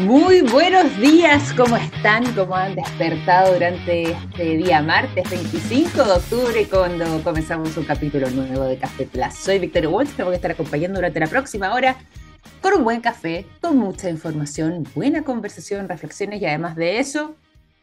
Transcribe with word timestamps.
Muy 0.00 0.40
buenos 0.40 0.96
días, 0.98 1.52
¿cómo 1.52 1.76
están? 1.76 2.24
¿Cómo 2.34 2.56
han 2.56 2.74
despertado 2.74 3.52
durante 3.52 4.12
este 4.12 4.56
día 4.56 4.80
martes 4.80 5.28
25 5.28 6.04
de 6.04 6.12
octubre 6.12 6.66
cuando 6.70 7.22
comenzamos 7.22 7.76
un 7.76 7.84
capítulo 7.84 8.30
nuevo 8.30 8.64
de 8.64 8.78
Café 8.78 9.04
Plus? 9.04 9.34
Soy 9.34 9.58
Victoria 9.58 9.90
Walsh, 9.90 10.12
te 10.12 10.22
voy 10.22 10.32
a 10.32 10.36
estar 10.36 10.52
acompañando 10.52 10.96
durante 10.96 11.20
la 11.20 11.26
próxima 11.26 11.74
hora 11.74 11.98
con 12.62 12.78
un 12.78 12.84
buen 12.84 13.02
café, 13.02 13.44
con 13.60 13.76
mucha 13.76 14.08
información, 14.08 14.84
buena 14.94 15.20
conversación, 15.20 15.86
reflexiones 15.86 16.40
y 16.40 16.46
además 16.46 16.76
de 16.76 16.98
eso, 16.98 17.36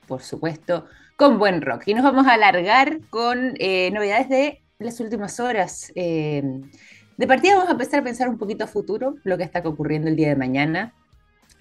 por 0.07 0.23
supuesto, 0.23 0.87
con 1.17 1.37
buen 1.37 1.61
rock. 1.61 1.83
Y 1.85 1.93
nos 1.93 2.03
vamos 2.03 2.25
a 2.25 2.33
alargar 2.33 2.97
con 3.11 3.53
eh, 3.59 3.91
novedades 3.91 4.27
de 4.27 4.63
las 4.79 4.99
últimas 4.99 5.39
horas. 5.39 5.91
Eh, 5.93 6.41
de 7.15 7.27
partida 7.27 7.53
vamos 7.53 7.69
a 7.69 7.73
empezar 7.73 7.99
a 7.99 8.03
pensar 8.03 8.27
un 8.27 8.39
poquito 8.39 8.63
a 8.63 8.67
futuro, 8.67 9.17
lo 9.23 9.37
que 9.37 9.43
está 9.43 9.59
ocurriendo 9.59 10.07
el 10.07 10.15
día 10.15 10.29
de 10.29 10.35
mañana 10.35 10.95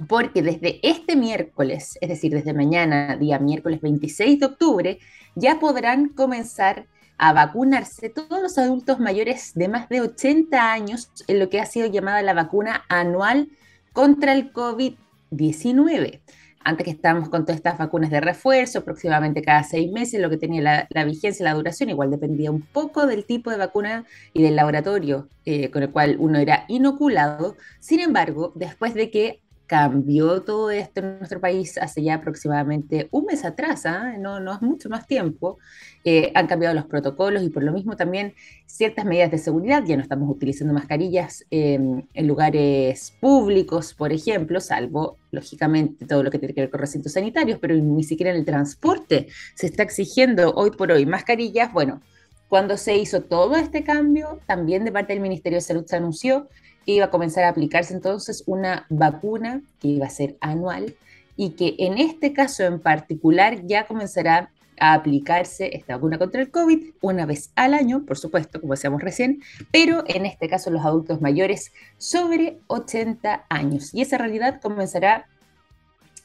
porque 0.08 0.42
desde 0.42 0.80
este 0.82 1.16
miércoles, 1.16 1.98
es 2.00 2.08
decir, 2.08 2.32
desde 2.32 2.52
mañana, 2.52 3.16
día 3.16 3.38
miércoles 3.38 3.80
26 3.80 4.40
de 4.40 4.46
octubre, 4.46 4.98
ya 5.34 5.58
podrán 5.58 6.08
comenzar 6.10 6.86
a 7.18 7.32
vacunarse 7.32 8.10
todos 8.10 8.42
los 8.42 8.58
adultos 8.58 9.00
mayores 9.00 9.52
de 9.54 9.68
más 9.68 9.88
de 9.88 10.02
80 10.02 10.72
años 10.72 11.10
en 11.26 11.38
lo 11.38 11.48
que 11.48 11.60
ha 11.60 11.66
sido 11.66 11.86
llamada 11.86 12.22
la 12.22 12.34
vacuna 12.34 12.84
anual 12.88 13.48
contra 13.92 14.34
el 14.34 14.52
COVID-19. 14.52 16.20
Antes 16.62 16.84
que 16.84 16.90
estábamos 16.90 17.28
con 17.28 17.44
todas 17.44 17.58
estas 17.58 17.78
vacunas 17.78 18.10
de 18.10 18.20
refuerzo, 18.20 18.80
aproximadamente 18.80 19.40
cada 19.40 19.62
seis 19.62 19.90
meses, 19.92 20.20
lo 20.20 20.28
que 20.28 20.36
tenía 20.36 20.60
la, 20.60 20.86
la 20.90 21.04
vigencia, 21.04 21.44
la 21.44 21.54
duración, 21.54 21.90
igual 21.90 22.10
dependía 22.10 22.50
un 22.50 22.60
poco 22.60 23.06
del 23.06 23.24
tipo 23.24 23.50
de 23.50 23.56
vacuna 23.56 24.04
y 24.32 24.42
del 24.42 24.56
laboratorio 24.56 25.28
eh, 25.44 25.70
con 25.70 25.84
el 25.84 25.90
cual 25.90 26.16
uno 26.18 26.40
era 26.40 26.64
inoculado. 26.66 27.56
Sin 27.78 28.00
embargo, 28.00 28.52
después 28.56 28.94
de 28.94 29.10
que 29.12 29.40
cambió 29.66 30.42
todo 30.42 30.70
esto 30.70 31.00
en 31.00 31.18
nuestro 31.18 31.40
país 31.40 31.76
hace 31.78 32.02
ya 32.02 32.14
aproximadamente 32.14 33.08
un 33.10 33.24
mes 33.24 33.44
atrás, 33.44 33.84
¿ah? 33.84 34.14
no, 34.18 34.38
no 34.40 34.54
es 34.54 34.62
mucho 34.62 34.88
más 34.88 35.06
tiempo. 35.06 35.58
Eh, 36.04 36.30
han 36.34 36.46
cambiado 36.46 36.74
los 36.74 36.86
protocolos 36.86 37.42
y 37.42 37.50
por 37.50 37.64
lo 37.64 37.72
mismo 37.72 37.96
también 37.96 38.34
ciertas 38.66 39.04
medidas 39.04 39.30
de 39.32 39.38
seguridad. 39.38 39.82
Ya 39.84 39.96
no 39.96 40.02
estamos 40.02 40.30
utilizando 40.30 40.72
mascarillas 40.72 41.44
em, 41.50 42.06
en 42.14 42.28
lugares 42.28 43.12
públicos, 43.20 43.92
por 43.92 44.12
ejemplo, 44.12 44.60
salvo, 44.60 45.18
lógicamente, 45.32 46.06
todo 46.06 46.22
lo 46.22 46.30
que 46.30 46.38
tiene 46.38 46.54
que 46.54 46.60
ver 46.60 46.70
con 46.70 46.80
recintos 46.80 47.12
sanitarios, 47.12 47.58
pero 47.60 47.74
ni 47.74 48.04
siquiera 48.04 48.30
en 48.30 48.38
el 48.38 48.44
transporte 48.44 49.26
se 49.54 49.66
está 49.66 49.82
exigiendo 49.82 50.52
hoy 50.52 50.70
por 50.70 50.92
hoy 50.92 51.06
mascarillas. 51.06 51.72
Bueno, 51.72 52.00
cuando 52.48 52.76
se 52.76 52.96
hizo 52.96 53.22
todo 53.22 53.56
este 53.56 53.82
cambio, 53.82 54.38
también 54.46 54.84
de 54.84 54.92
parte 54.92 55.12
del 55.12 55.22
Ministerio 55.22 55.56
de 55.56 55.62
Salud 55.62 55.84
se 55.86 55.96
anunció 55.96 56.48
iba 56.86 57.06
a 57.06 57.10
comenzar 57.10 57.44
a 57.44 57.48
aplicarse 57.48 57.92
entonces 57.92 58.42
una 58.46 58.86
vacuna 58.88 59.60
que 59.80 59.88
iba 59.88 60.06
a 60.06 60.10
ser 60.10 60.36
anual 60.40 60.94
y 61.36 61.50
que 61.50 61.74
en 61.78 61.98
este 61.98 62.32
caso 62.32 62.64
en 62.64 62.80
particular 62.80 63.66
ya 63.66 63.86
comenzará 63.86 64.50
a 64.78 64.94
aplicarse 64.94 65.74
esta 65.76 65.94
vacuna 65.96 66.18
contra 66.18 66.40
el 66.40 66.50
COVID 66.50 66.94
una 67.00 67.26
vez 67.26 67.50
al 67.56 67.74
año, 67.74 68.04
por 68.06 68.18
supuesto, 68.18 68.60
como 68.60 68.74
decíamos 68.74 69.02
recién, 69.02 69.42
pero 69.72 70.04
en 70.06 70.26
este 70.26 70.48
caso 70.48 70.70
los 70.70 70.84
adultos 70.84 71.20
mayores 71.20 71.72
sobre 71.98 72.58
80 72.66 73.46
años. 73.48 73.94
Y 73.94 74.02
esa 74.02 74.18
realidad 74.18 74.60
comenzará 74.60 75.26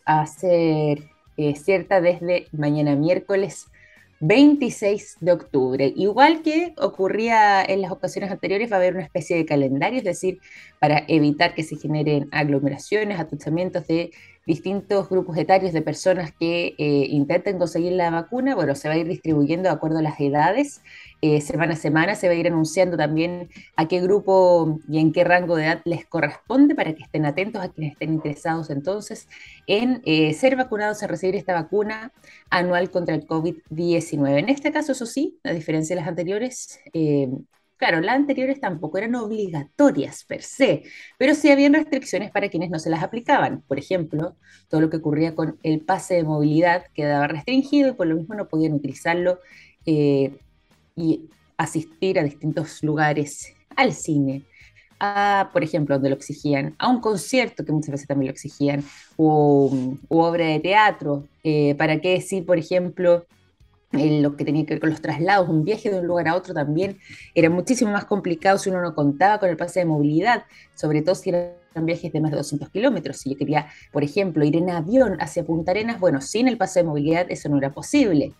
a 0.05 0.25
ser 0.27 1.03
eh, 1.37 1.55
cierta 1.55 2.01
desde 2.01 2.47
mañana 2.51 2.95
miércoles 2.95 3.67
26 4.21 5.17
de 5.19 5.31
octubre. 5.31 5.93
Igual 5.95 6.43
que 6.43 6.73
ocurría 6.77 7.63
en 7.63 7.81
las 7.81 7.91
ocasiones 7.91 8.31
anteriores, 8.31 8.71
va 8.71 8.75
a 8.75 8.79
haber 8.79 8.93
una 8.93 9.03
especie 9.03 9.35
de 9.35 9.45
calendario, 9.45 9.97
es 9.97 10.05
decir, 10.05 10.39
para 10.79 11.03
evitar 11.07 11.55
que 11.55 11.63
se 11.63 11.75
generen 11.75 12.29
aglomeraciones, 12.31 13.19
atuchamientos 13.19 13.87
de 13.87 14.11
distintos 14.51 15.07
grupos 15.07 15.37
etarios 15.37 15.71
de 15.71 15.81
personas 15.81 16.33
que 16.37 16.75
eh, 16.77 17.05
intenten 17.09 17.57
conseguir 17.57 17.93
la 17.93 18.09
vacuna, 18.09 18.53
bueno, 18.53 18.75
se 18.75 18.89
va 18.89 18.95
a 18.95 18.97
ir 18.97 19.07
distribuyendo 19.07 19.69
de 19.69 19.75
acuerdo 19.75 19.99
a 19.99 20.01
las 20.01 20.19
edades. 20.19 20.81
Eh, 21.21 21.39
semana 21.39 21.73
a 21.73 21.77
semana 21.77 22.15
se 22.15 22.27
va 22.27 22.33
a 22.33 22.35
ir 22.35 22.47
anunciando 22.47 22.97
también 22.97 23.49
a 23.77 23.87
qué 23.87 24.01
grupo 24.01 24.79
y 24.89 24.99
en 24.99 25.13
qué 25.13 25.23
rango 25.23 25.55
de 25.55 25.63
edad 25.63 25.81
les 25.85 26.05
corresponde 26.05 26.75
para 26.75 26.93
que 26.93 27.03
estén 27.03 27.25
atentos 27.25 27.63
a 27.63 27.69
quienes 27.69 27.93
estén 27.93 28.11
interesados 28.11 28.69
entonces 28.71 29.29
en 29.67 30.01
eh, 30.05 30.33
ser 30.33 30.57
vacunados, 30.57 31.01
a 31.01 31.07
recibir 31.07 31.37
esta 31.37 31.53
vacuna 31.53 32.11
anual 32.49 32.91
contra 32.91 33.15
el 33.15 33.25
COVID-19. 33.25 34.37
En 34.37 34.49
este 34.49 34.73
caso, 34.73 34.91
eso 34.91 35.05
sí, 35.05 35.39
a 35.45 35.53
diferencia 35.53 35.95
de 35.95 36.01
las 36.01 36.09
anteriores, 36.09 36.79
Claro, 37.81 37.99
las 37.99 38.15
anteriores 38.15 38.59
tampoco 38.59 38.99
eran 38.99 39.15
obligatorias 39.15 40.23
per 40.25 40.43
se, 40.43 40.83
pero 41.17 41.33
sí 41.33 41.49
habían 41.49 41.73
restricciones 41.73 42.29
para 42.29 42.47
quienes 42.47 42.69
no 42.69 42.77
se 42.77 42.91
las 42.91 43.01
aplicaban. 43.01 43.63
Por 43.67 43.79
ejemplo, 43.79 44.35
todo 44.69 44.81
lo 44.81 44.91
que 44.91 44.97
ocurría 44.97 45.33
con 45.33 45.57
el 45.63 45.79
pase 45.81 46.13
de 46.13 46.23
movilidad 46.23 46.85
quedaba 46.93 47.25
restringido 47.25 47.89
y 47.89 47.93
por 47.93 48.05
lo 48.05 48.17
mismo 48.17 48.35
no 48.35 48.47
podían 48.47 48.73
utilizarlo 48.73 49.39
eh, 49.87 50.31
y 50.95 51.27
asistir 51.57 52.19
a 52.19 52.23
distintos 52.23 52.83
lugares, 52.83 53.51
al 53.75 53.93
cine, 53.93 54.43
a, 54.99 55.49
por 55.51 55.63
ejemplo, 55.63 55.95
donde 55.95 56.09
lo 56.11 56.15
exigían, 56.17 56.75
a 56.77 56.87
un 56.87 57.01
concierto 57.01 57.65
que 57.65 57.71
muchas 57.71 57.93
veces 57.93 58.07
también 58.07 58.27
lo 58.27 58.33
exigían, 58.33 58.83
o, 59.17 59.97
obra 60.07 60.45
de 60.45 60.59
teatro, 60.59 61.27
eh, 61.43 61.73
para 61.79 61.99
que 61.99 62.21
si, 62.21 62.43
por 62.43 62.59
ejemplo, 62.59 63.25
lo 63.91 64.37
que 64.37 64.45
tenía 64.45 64.65
que 64.65 64.75
ver 64.75 64.79
con 64.79 64.89
los 64.89 65.01
traslados, 65.01 65.49
un 65.49 65.65
viaje 65.65 65.89
de 65.89 65.99
un 65.99 66.07
lugar 66.07 66.27
a 66.29 66.35
otro 66.35 66.53
también 66.53 66.97
era 67.35 67.49
muchísimo 67.49 67.91
más 67.91 68.05
complicado 68.05 68.57
si 68.57 68.69
uno 68.69 68.81
no 68.81 68.95
contaba 68.95 69.39
con 69.39 69.49
el 69.49 69.57
pase 69.57 69.81
de 69.81 69.85
movilidad, 69.85 70.45
sobre 70.75 71.01
todo 71.01 71.15
si 71.15 71.29
eran 71.29 71.51
viajes 71.85 72.11
de 72.13 72.21
más 72.21 72.31
de 72.31 72.37
200 72.37 72.69
kilómetros. 72.69 73.17
Si 73.17 73.31
yo 73.31 73.37
quería, 73.37 73.67
por 73.91 74.03
ejemplo, 74.03 74.45
ir 74.45 74.55
en 74.55 74.69
avión 74.69 75.17
hacia 75.19 75.43
Punta 75.43 75.71
Arenas, 75.71 75.99
bueno, 75.99 76.21
sin 76.21 76.47
el 76.47 76.57
pase 76.57 76.79
de 76.79 76.85
movilidad 76.85 77.25
eso 77.29 77.49
no 77.49 77.57
era 77.57 77.71
posible. 77.71 78.33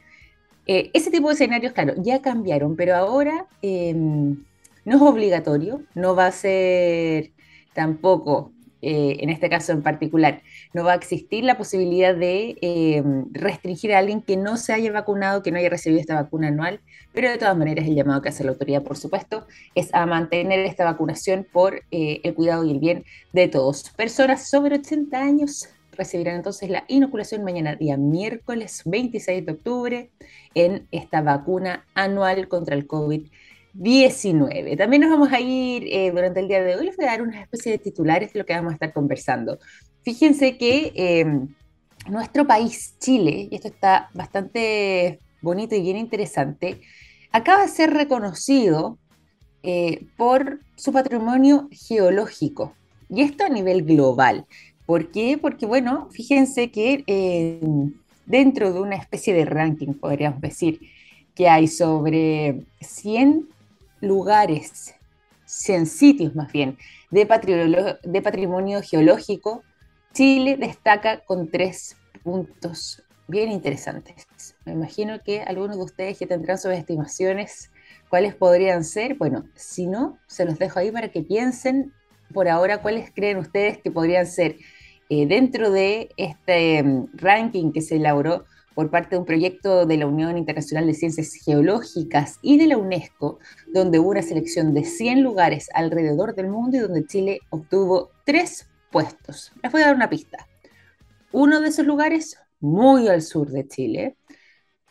Eh, 0.68 0.90
ese 0.94 1.12
tipo 1.12 1.28
de 1.28 1.34
escenarios, 1.34 1.74
claro, 1.74 1.96
ya 1.98 2.22
cambiaron, 2.22 2.76
pero 2.76 2.96
ahora 2.96 3.48
em, 3.62 4.44
no 4.86 4.96
es 4.96 5.02
obligatorio, 5.02 5.82
no 5.96 6.16
va 6.16 6.28
a 6.28 6.32
ser 6.32 7.32
tampoco 7.74 8.52
eh, 8.82 9.18
en 9.20 9.30
este 9.30 9.50
caso 9.50 9.72
en 9.72 9.84
particular, 9.84 10.42
no 10.74 10.84
va 10.84 10.94
a 10.94 10.96
existir 10.96 11.44
la 11.44 11.58
posibilidad 11.58 12.16
de 12.16 12.58
eh, 12.62 13.04
restringir 13.32 13.94
a 13.94 14.00
alguien 14.00 14.22
que 14.22 14.38
no 14.38 14.58
se 14.58 14.74
haya 14.74 14.92
vacunado, 14.92 15.44
que 15.44 15.52
no 15.52 15.58
haya 15.58 15.70
recibido 15.70 16.02
esta 16.02 16.16
vacuna 16.16 16.48
anual, 16.48 16.82
pero 17.14 17.30
de 17.30 17.38
todas 17.38 17.58
maneras 17.58 17.88
el 17.88 17.96
llamado 17.96 18.22
que 18.22 18.30
hace 18.30 18.44
la 18.44 18.52
autoridad, 18.52 18.84
por 18.84 18.98
supuesto, 18.98 19.46
es 19.76 19.94
a 19.94 20.06
mantener 20.06 20.60
esta 20.62 20.86
vacunación 20.86 21.46
por 21.52 21.84
eh, 21.92 22.22
el 22.24 22.34
cuidado 22.34 22.64
y 22.64 22.72
el 22.72 22.80
bien 22.80 23.06
de 23.34 23.48
todos. 23.48 23.90
Personas 23.92 24.50
sobre 24.50 24.76
80 24.76 25.20
años 25.20 25.70
recibirán 25.92 26.38
entonces 26.38 26.70
la 26.70 26.84
inoculación 26.88 27.44
mañana, 27.44 27.76
día 27.76 27.98
miércoles 27.98 28.82
26 28.86 29.46
de 29.46 29.52
octubre, 29.52 30.10
en 30.56 30.88
esta 30.92 31.22
vacuna 31.22 31.86
anual 31.94 32.48
contra 32.48 32.76
el 32.76 32.88
COVID-19. 32.88 33.30
19. 33.74 34.76
También 34.76 35.02
nos 35.02 35.12
vamos 35.12 35.32
a 35.32 35.40
ir 35.40 35.88
eh, 35.88 36.12
durante 36.12 36.40
el 36.40 36.48
día 36.48 36.62
de 36.62 36.76
hoy, 36.76 36.86
les 36.86 36.98
voy 36.98 37.06
a 37.06 37.12
dar 37.12 37.22
una 37.22 37.42
especie 37.42 37.72
de 37.74 37.78
titulares 37.78 38.34
de 38.34 38.40
lo 38.40 38.46
que 38.46 38.54
vamos 38.54 38.72
a 38.72 38.74
estar 38.76 38.94
conversando. 38.94 39.60
Fíjense 40.04 40.58
que 40.58 40.92
em, 40.96 41.48
nuestro 42.10 42.46
país, 42.46 42.96
Chile, 43.00 43.48
y 43.50 43.56
esto 43.56 43.68
está 43.68 44.10
bastante 44.14 45.20
bonito 45.42 45.76
y 45.76 45.82
bien 45.82 45.98
interesante, 45.98 46.82
acaba 47.32 47.64
de 47.64 47.70
ser 47.70 47.92
reconocido 47.92 48.98
eh, 49.64 50.06
por 50.18 50.60
su 50.76 50.92
patrimonio 50.92 51.70
geológico, 51.72 52.74
y 53.10 53.22
esto 53.22 53.44
a 53.44 53.50
nivel 53.50 53.84
global. 53.84 54.46
¿Por 54.86 55.12
qué? 55.12 55.38
Porque, 55.40 55.66
bueno, 55.66 56.10
fíjense 56.12 56.72
que 56.72 57.04
em, 57.08 57.94
dentro 58.26 58.74
de 58.74 58.82
una 58.82 58.96
especie 58.96 59.34
de 59.34 59.46
ranking, 59.46 59.94
podríamos 59.94 60.42
decir, 60.42 60.80
que 61.36 61.48
hay 61.48 61.68
sobre 61.68 62.64
100 62.82 63.51
lugares, 64.02 64.96
100 65.46 65.86
sitios 65.86 66.36
más 66.36 66.52
bien, 66.52 66.78
de 67.10 67.26
patrimonio, 67.26 68.82
geológico, 68.82 69.64
Chile 70.14 70.58
destaca 70.58 71.24
con 71.24 71.50
tres 71.50 71.96
puntos 72.24 73.04
bien 73.28 73.52
interesantes. 73.52 74.28
Me 74.66 74.74
imagino 74.74 75.22
que 75.24 75.42
algunos 75.42 75.78
de 75.78 75.84
ustedes 75.84 76.20
ya 76.20 76.28
tendrán 76.28 76.58
sus 76.58 76.72
estimaciones, 76.74 77.72
cuáles 78.10 78.36
podrían 78.36 78.84
ser. 78.84 79.16
Bueno, 79.16 79.46
si 79.56 79.88
no, 79.88 80.20
se 80.28 80.46
los 80.46 80.60
dejo 80.60 80.80
ahí 80.80 80.92
para 80.92 81.10
que 81.10 81.24
piensen 81.24 81.94
por 82.34 82.50
ahora 82.50 82.82
cuáles 82.82 83.12
creen 83.12 83.38
ustedes 83.38 83.78
que 83.78 83.92
podrían 83.92 84.28
ser 84.28 84.58
eh, 85.10 85.26
dentro 85.26 85.72
de 85.72 86.10
este 86.18 86.84
mm, 86.84 87.10
ranking 87.14 87.72
que 87.72 87.82
se 87.82 87.96
elaboró 87.96 88.46
por 88.74 88.90
parte 88.90 89.16
de 89.16 89.20
un 89.20 89.26
proyecto 89.26 89.86
de 89.86 89.98
la 89.98 90.08
Unión 90.08 90.38
Internacional 90.38 90.88
de 90.88 90.94
Ciencias 90.94 91.34
Geológicas 91.34 92.40
y 92.42 92.58
de 92.58 92.68
la 92.68 92.78
UNESCO, 92.78 93.40
donde 93.74 94.00
hubo 94.00 94.10
una 94.10 94.22
selección 94.22 94.74
de 94.74 94.84
100 94.84 95.22
lugares 95.24 95.70
alrededor 95.74 96.36
del 96.36 96.48
mundo 96.48 96.78
y 96.78 96.80
donde 96.80 97.06
Chile 97.06 97.40
obtuvo 97.50 98.12
tres 98.26 98.70
puestos. 98.92 99.52
Les 99.62 99.72
voy 99.72 99.82
a 99.82 99.88
dar 99.88 99.96
una 99.96 100.10
pista. 100.10 100.48
Uno 101.32 101.60
de 101.60 101.70
esos 101.70 101.86
lugares 101.86 102.38
muy 102.60 103.08
al 103.08 103.22
sur 103.22 103.50
de 103.50 103.68
Chile 103.68 104.18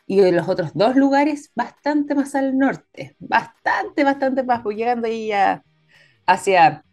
y 0.06 0.30
los 0.30 0.48
otros 0.48 0.72
dos 0.74 0.96
lugares 0.96 1.52
bastante 1.54 2.14
más 2.14 2.34
al 2.34 2.58
norte, 2.58 3.14
bastante, 3.18 4.02
bastante 4.02 4.42
más, 4.42 4.64
llegando 4.64 5.06
ahí 5.06 5.30
hacia 6.26 6.84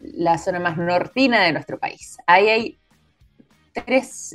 la 0.00 0.36
zona 0.38 0.58
más 0.58 0.76
nortina 0.76 1.44
de 1.44 1.52
nuestro 1.52 1.78
país. 1.78 2.16
Ahí 2.26 2.48
hay 2.48 2.80
tres 3.72 4.34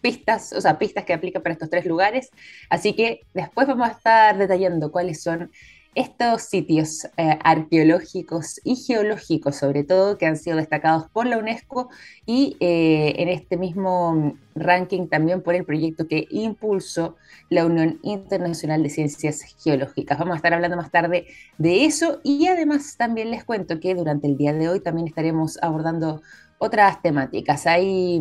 pistas, 0.00 0.52
o 0.52 0.60
sea, 0.60 0.78
pistas 0.78 1.04
que 1.04 1.12
aplican 1.12 1.42
para 1.42 1.52
estos 1.54 1.70
tres 1.70 1.86
lugares. 1.86 2.30
Así 2.70 2.94
que 2.94 3.20
después 3.34 3.66
vamos 3.66 3.88
a 3.88 3.92
estar 3.92 4.38
detallando 4.38 4.90
cuáles 4.92 5.22
son 5.22 5.50
estos 5.98 6.42
sitios 6.42 7.06
eh, 7.16 7.38
arqueológicos 7.42 8.60
y 8.62 8.76
geológicos, 8.76 9.56
sobre 9.56 9.82
todo, 9.82 10.16
que 10.16 10.26
han 10.26 10.36
sido 10.36 10.56
destacados 10.56 11.10
por 11.10 11.26
la 11.26 11.38
UNESCO 11.38 11.88
y 12.24 12.56
eh, 12.60 13.14
en 13.16 13.28
este 13.28 13.56
mismo 13.56 14.36
ranking 14.54 15.08
también 15.08 15.42
por 15.42 15.56
el 15.56 15.64
proyecto 15.64 16.06
que 16.06 16.28
impulsó 16.30 17.16
la 17.48 17.66
Unión 17.66 17.98
Internacional 18.02 18.82
de 18.84 18.90
Ciencias 18.90 19.42
Geológicas. 19.62 20.18
Vamos 20.18 20.34
a 20.34 20.36
estar 20.36 20.54
hablando 20.54 20.76
más 20.76 20.92
tarde 20.92 21.26
de 21.58 21.84
eso 21.84 22.20
y 22.22 22.46
además 22.46 22.96
también 22.96 23.32
les 23.32 23.42
cuento 23.44 23.80
que 23.80 23.96
durante 23.96 24.28
el 24.28 24.36
día 24.36 24.52
de 24.52 24.68
hoy 24.68 24.80
también 24.80 25.08
estaremos 25.08 25.58
abordando 25.62 26.22
otras 26.58 27.02
temáticas. 27.02 27.66
Hay 27.66 28.20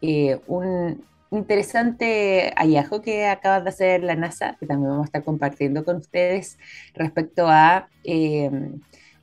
eh, 0.00 0.40
un 0.46 1.04
interesante 1.30 2.52
hallazgo 2.56 3.02
que 3.02 3.26
acaba 3.26 3.60
de 3.60 3.68
hacer 3.68 4.02
la 4.02 4.14
NASA, 4.14 4.56
que 4.58 4.66
también 4.66 4.90
vamos 4.90 5.04
a 5.04 5.08
estar 5.08 5.24
compartiendo 5.24 5.84
con 5.84 5.96
ustedes 5.96 6.58
respecto 6.94 7.46
a 7.48 7.88
eh, 8.04 8.50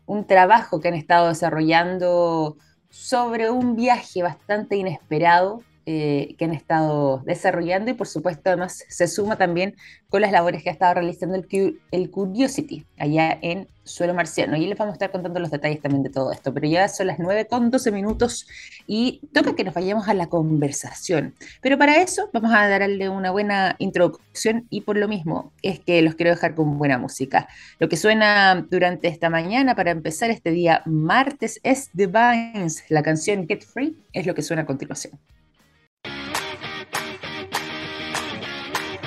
un 0.05 0.27
trabajo 0.27 0.79
que 0.79 0.89
han 0.89 0.93
estado 0.93 1.29
desarrollando 1.29 2.57
sobre 2.89 3.49
un 3.49 3.75
viaje 3.75 4.21
bastante 4.21 4.75
inesperado 4.77 5.63
eh, 5.85 6.35
que 6.37 6.45
han 6.45 6.53
estado 6.53 7.21
desarrollando 7.25 7.91
y 7.91 7.93
por 7.93 8.07
supuesto 8.07 8.49
además 8.49 8.83
se 8.87 9.07
suma 9.07 9.37
también 9.37 9.75
con 10.09 10.21
las 10.21 10.31
labores 10.31 10.63
que 10.63 10.69
ha 10.69 10.73
estado 10.73 10.95
realizando 10.95 11.35
el, 11.35 11.79
el 11.91 12.09
Curiosity 12.09 12.85
allá 12.97 13.37
en 13.41 13.67
suelo 13.85 14.13
marciano. 14.13 14.57
Y 14.57 14.65
les 14.65 14.77
vamos 14.77 14.93
a 14.93 14.95
estar 14.95 15.11
contando 15.11 15.39
los 15.39 15.51
detalles 15.51 15.81
también 15.81 16.03
de 16.03 16.09
todo 16.09 16.31
esto, 16.31 16.53
pero 16.53 16.67
ya 16.67 16.87
son 16.87 17.07
las 17.07 17.19
9 17.19 17.47
con 17.47 17.71
12 17.71 17.91
minutos 17.91 18.47
y 18.87 19.21
toca 19.33 19.55
que 19.55 19.63
nos 19.63 19.73
vayamos 19.73 20.07
a 20.07 20.13
la 20.13 20.27
conversación. 20.27 21.35
Pero 21.61 21.77
para 21.77 22.01
eso 22.01 22.29
vamos 22.33 22.51
a 22.53 22.67
darle 22.67 23.09
una 23.09 23.31
buena 23.31 23.75
introducción 23.79 24.65
y 24.69 24.81
por 24.81 24.97
lo 24.97 25.07
mismo 25.07 25.53
es 25.61 25.79
que 25.79 26.01
los 26.01 26.15
quiero 26.15 26.31
dejar 26.31 26.55
con 26.55 26.77
buena 26.77 26.97
música. 26.97 27.47
Lo 27.79 27.87
que 27.87 27.97
suena 27.97 28.65
durante 28.69 29.07
esta 29.07 29.29
mañana 29.29 29.75
para 29.75 29.91
empezar 29.91 30.29
este 30.29 30.51
día 30.51 30.81
martes 30.85 31.59
es 31.63 31.89
The 31.95 32.07
Vines, 32.07 32.83
la 32.89 33.03
canción 33.03 33.47
Get 33.47 33.63
Free 33.63 33.95
es 34.13 34.25
lo 34.25 34.33
que 34.33 34.41
suena 34.41 34.63
a 34.63 34.65
continuación. 34.65 35.19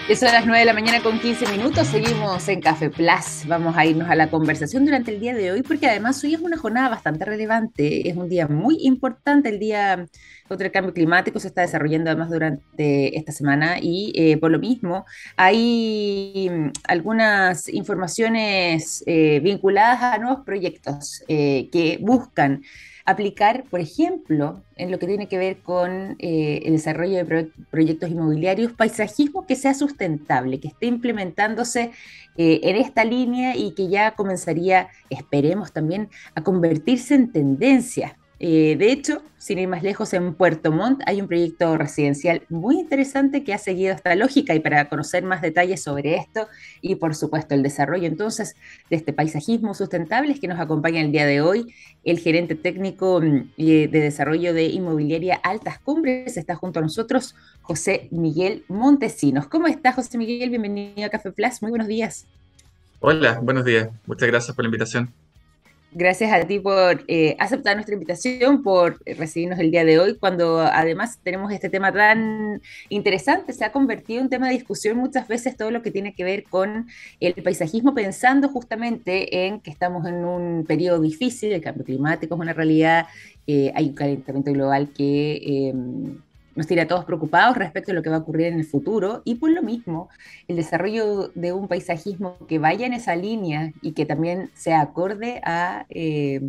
Eso 0.08 0.24
son 0.24 0.32
las 0.32 0.46
9 0.46 0.60
de 0.60 0.64
la 0.64 0.72
mañana 0.72 1.02
con 1.02 1.20
15 1.20 1.52
minutos. 1.52 1.86
Seguimos 1.86 2.48
en 2.48 2.62
Café 2.62 2.88
Plus. 2.88 3.46
Vamos 3.46 3.76
a 3.76 3.84
irnos 3.84 4.08
a 4.08 4.14
la 4.14 4.30
conversación 4.30 4.86
durante 4.86 5.10
el 5.10 5.20
día 5.20 5.34
de 5.34 5.52
hoy 5.52 5.62
porque 5.62 5.86
además 5.86 6.24
hoy 6.24 6.32
es 6.32 6.40
una 6.40 6.56
jornada 6.56 6.88
bastante 6.88 7.26
relevante. 7.26 8.08
Es 8.08 8.16
un 8.16 8.26
día 8.26 8.48
muy 8.48 8.78
importante. 8.80 9.50
El 9.50 9.58
día 9.58 10.06
contra 10.48 10.66
el 10.66 10.72
cambio 10.72 10.94
climático 10.94 11.38
se 11.38 11.48
está 11.48 11.60
desarrollando 11.60 12.08
además 12.08 12.30
durante 12.30 13.18
esta 13.18 13.32
semana 13.32 13.76
y 13.82 14.12
eh, 14.14 14.38
por 14.38 14.50
lo 14.50 14.58
mismo 14.58 15.04
hay 15.36 16.48
mm, 16.50 16.70
algunas 16.84 17.68
informaciones 17.68 19.04
eh, 19.06 19.40
vinculadas 19.40 20.02
a 20.02 20.16
nuevos 20.16 20.40
proyectos 20.46 21.22
eh, 21.28 21.68
que 21.70 21.98
buscan 22.00 22.62
aplicar, 23.08 23.64
por 23.70 23.80
ejemplo, 23.80 24.62
en 24.76 24.90
lo 24.90 24.98
que 24.98 25.06
tiene 25.06 25.28
que 25.28 25.38
ver 25.38 25.58
con 25.62 26.16
eh, 26.18 26.60
el 26.66 26.72
desarrollo 26.72 27.24
de 27.24 27.50
proyectos 27.70 28.10
inmobiliarios, 28.10 28.72
paisajismo 28.72 29.46
que 29.46 29.56
sea 29.56 29.72
sustentable, 29.72 30.60
que 30.60 30.68
esté 30.68 30.86
implementándose 30.86 31.90
eh, 32.36 32.60
en 32.62 32.76
esta 32.76 33.04
línea 33.04 33.56
y 33.56 33.72
que 33.72 33.88
ya 33.88 34.10
comenzaría, 34.10 34.88
esperemos 35.08 35.72
también, 35.72 36.10
a 36.34 36.42
convertirse 36.42 37.14
en 37.14 37.32
tendencia 37.32 38.18
eh, 38.40 38.76
de 38.78 38.92
hecho, 38.92 39.20
sin 39.36 39.58
ir 39.58 39.66
más 39.66 39.82
lejos, 39.82 40.12
en 40.12 40.32
Puerto 40.34 40.70
Montt 40.70 41.00
hay 41.06 41.20
un 41.20 41.26
proyecto 41.26 41.76
residencial 41.76 42.42
muy 42.48 42.78
interesante 42.78 43.42
que 43.42 43.52
ha 43.52 43.58
seguido 43.58 43.92
esta 43.92 44.14
lógica 44.14 44.54
y 44.54 44.60
para 44.60 44.88
conocer 44.88 45.24
más 45.24 45.42
detalles 45.42 45.82
sobre 45.82 46.14
esto 46.14 46.46
y 46.80 46.94
por 46.96 47.16
supuesto 47.16 47.56
el 47.56 47.64
desarrollo 47.64 48.06
entonces 48.06 48.54
de 48.90 48.96
este 48.96 49.12
paisajismo 49.12 49.74
sustentable 49.74 50.32
es 50.32 50.38
que 50.38 50.46
nos 50.46 50.60
acompaña 50.60 51.00
el 51.00 51.10
día 51.10 51.26
de 51.26 51.40
hoy 51.40 51.74
el 52.04 52.20
gerente 52.20 52.54
técnico 52.54 53.20
mm, 53.20 53.56
de 53.56 53.88
desarrollo 53.88 54.54
de 54.54 54.66
inmobiliaria 54.66 55.34
Altas 55.42 55.80
Cumbres, 55.80 56.36
está 56.36 56.54
junto 56.54 56.78
a 56.78 56.82
nosotros 56.82 57.34
José 57.62 58.08
Miguel 58.12 58.64
Montesinos. 58.68 59.48
¿Cómo 59.48 59.66
está 59.66 59.92
José 59.92 60.16
Miguel? 60.16 60.50
Bienvenido 60.50 61.04
a 61.04 61.08
Café 61.08 61.32
Plus, 61.32 61.60
muy 61.60 61.70
buenos 61.70 61.88
días. 61.88 62.26
Hola, 63.00 63.40
buenos 63.40 63.64
días, 63.64 63.88
muchas 64.06 64.28
gracias 64.28 64.54
por 64.54 64.64
la 64.64 64.68
invitación. 64.68 65.12
Gracias 65.90 66.30
a 66.30 66.46
ti 66.46 66.58
por 66.60 67.02
eh, 67.08 67.34
aceptar 67.38 67.74
nuestra 67.74 67.94
invitación, 67.94 68.62
por 68.62 69.00
recibirnos 69.06 69.58
el 69.58 69.70
día 69.70 69.86
de 69.86 69.98
hoy, 69.98 70.18
cuando 70.18 70.60
además 70.60 71.18
tenemos 71.22 71.50
este 71.50 71.70
tema 71.70 71.90
tan 71.90 72.60
interesante. 72.90 73.54
Se 73.54 73.64
ha 73.64 73.72
convertido 73.72 74.20
en 74.20 74.28
tema 74.28 74.48
de 74.48 74.54
discusión 74.54 74.98
muchas 74.98 75.26
veces 75.28 75.56
todo 75.56 75.70
lo 75.70 75.80
que 75.80 75.90
tiene 75.90 76.14
que 76.14 76.24
ver 76.24 76.44
con 76.44 76.88
el 77.20 77.34
paisajismo, 77.42 77.94
pensando 77.94 78.50
justamente 78.50 79.46
en 79.46 79.60
que 79.60 79.70
estamos 79.70 80.06
en 80.06 80.26
un 80.26 80.66
periodo 80.66 81.00
difícil, 81.00 81.52
el 81.52 81.62
cambio 81.62 81.86
climático 81.86 82.34
es 82.34 82.40
una 82.40 82.52
realidad, 82.52 83.06
eh, 83.46 83.72
hay 83.74 83.88
un 83.88 83.94
calentamiento 83.94 84.52
global 84.52 84.90
que... 84.94 85.68
Em, 85.70 86.18
nos 86.58 86.66
tiene 86.66 86.82
a 86.82 86.88
todos 86.88 87.04
preocupados 87.04 87.56
respecto 87.56 87.92
a 87.92 87.94
lo 87.94 88.02
que 88.02 88.10
va 88.10 88.16
a 88.16 88.18
ocurrir 88.18 88.48
en 88.48 88.58
el 88.58 88.64
futuro. 88.64 89.22
Y 89.24 89.36
por 89.36 89.50
lo 89.50 89.62
mismo 89.62 90.08
el 90.48 90.56
desarrollo 90.56 91.28
de 91.36 91.52
un 91.52 91.68
paisajismo 91.68 92.36
que 92.48 92.58
vaya 92.58 92.84
en 92.84 92.94
esa 92.94 93.14
línea 93.14 93.72
y 93.80 93.92
que 93.92 94.04
también 94.04 94.50
sea 94.54 94.80
acorde 94.80 95.40
a 95.44 95.86
eh, 95.88 96.40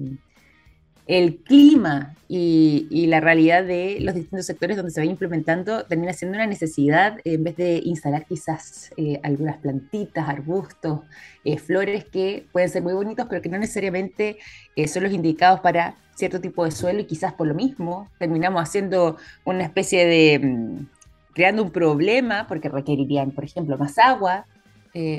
el 1.09 1.37
clima 1.37 2.13
y, 2.27 3.07
la 3.07 3.19
realidad 3.19 3.63
de 3.63 3.97
los 3.99 4.13
distintos 4.13 4.45
sectores 4.45 4.77
donde 4.77 4.91
se 4.91 5.01
va 5.01 5.05
implementando 5.05 5.83
termina 5.85 6.13
siendo 6.13 6.37
una 6.37 6.45
necesidad 6.45 7.17
en 7.23 7.43
vez 7.43 7.57
de 7.57 7.81
instalar 7.83 8.27
quizás 8.27 8.91
eh, 8.95 9.19
algunas 9.23 9.57
plantitas, 9.57 10.29
arbustos, 10.29 10.99
eh, 11.43 11.57
flores 11.57 12.05
que 12.05 12.45
pueden 12.51 12.69
ser 12.69 12.83
muy 12.83 12.93
bonitos, 12.93 13.25
pero 13.27 13.41
que 13.41 13.49
no 13.49 13.57
necesariamente 13.57 14.37
eh, 14.75 14.87
son 14.87 15.01
los 15.01 15.11
indicados 15.11 15.61
para 15.61 15.95
cierto 16.13 16.39
tipo 16.39 16.63
de 16.63 16.69
suelo 16.69 16.99
y 16.99 17.05
quizás 17.05 17.33
por 17.33 17.47
lo 17.47 17.55
mismo 17.55 18.07
terminamos 18.19 18.61
haciendo 18.61 19.17
una 19.45 19.63
especie 19.63 20.05
de, 20.05 20.37
mm, 20.37 20.85
creando 21.33 21.63
un 21.63 21.71
problema 21.71 22.45
porque 22.47 22.69
requerirían, 22.69 23.31
por 23.31 23.45
ejemplo, 23.45 23.79
más 23.79 23.97
agua 23.97 24.45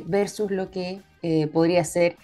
versus 0.06 0.50
lo 0.50 0.70
que 0.70 1.00
podría 1.52 1.84
ser 1.84 2.16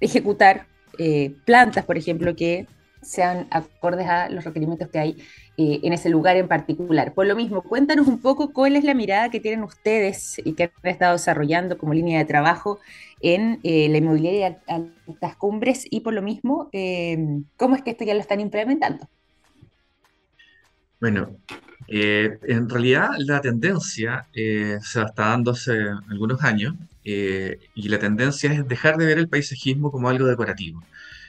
ejecutar 0.00 0.66
eh, 1.02 1.34
plantas, 1.46 1.86
por 1.86 1.96
ejemplo, 1.96 2.36
que 2.36 2.66
sean 3.00 3.46
acordes 3.50 4.06
a 4.06 4.28
los 4.28 4.44
requerimientos 4.44 4.90
que 4.90 4.98
hay 4.98 5.10
eh, 5.56 5.80
en 5.82 5.94
ese 5.94 6.10
lugar 6.10 6.36
en 6.36 6.46
particular. 6.46 7.14
Por 7.14 7.26
lo 7.26 7.34
mismo, 7.34 7.62
cuéntanos 7.62 8.06
un 8.06 8.20
poco 8.20 8.52
cuál 8.52 8.76
es 8.76 8.84
la 8.84 8.92
mirada 8.92 9.30
que 9.30 9.40
tienen 9.40 9.62
ustedes 9.62 10.38
y 10.44 10.52
que 10.52 10.64
han 10.64 10.90
estado 10.90 11.14
desarrollando 11.14 11.78
como 11.78 11.94
línea 11.94 12.18
de 12.18 12.26
trabajo 12.26 12.80
en 13.22 13.60
eh, 13.62 13.88
la 13.88 13.96
inmobiliaria 13.96 14.50
de 14.50 14.90
altas 15.06 15.36
cumbres 15.36 15.86
y 15.88 16.00
por 16.00 16.12
lo 16.12 16.20
mismo, 16.20 16.68
cómo 17.56 17.76
es 17.76 17.82
que 17.82 17.92
esto 17.92 18.04
ya 18.04 18.12
lo 18.12 18.20
están 18.20 18.40
implementando. 18.40 19.08
Bueno, 21.00 21.30
en 21.88 22.68
realidad 22.68 23.08
la 23.16 23.40
tendencia 23.40 24.28
se 24.34 24.74
está 24.74 25.28
dando 25.28 25.52
hace 25.52 25.72
algunos 26.10 26.44
años 26.44 26.74
y 27.02 27.88
la 27.88 27.98
tendencia 27.98 28.52
es 28.52 28.68
dejar 28.68 28.96
de 28.96 29.06
ver 29.06 29.18
el 29.18 29.28
paisajismo 29.28 29.90
como 29.90 30.08
algo 30.08 30.26
decorativo. 30.26 30.82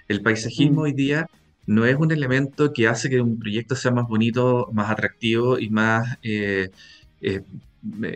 El 0.07 0.21
paisajismo 0.21 0.81
mm. 0.81 0.83
hoy 0.83 0.93
día 0.93 1.27
no 1.65 1.85
es 1.85 1.95
un 1.95 2.11
elemento 2.11 2.73
que 2.73 2.87
hace 2.87 3.09
que 3.09 3.21
un 3.21 3.39
proyecto 3.39 3.75
sea 3.75 3.91
más 3.91 4.07
bonito, 4.07 4.69
más 4.73 4.89
atractivo 4.91 5.59
y 5.59 5.69
más, 5.69 6.17
eh, 6.23 6.69
eh, 7.21 7.41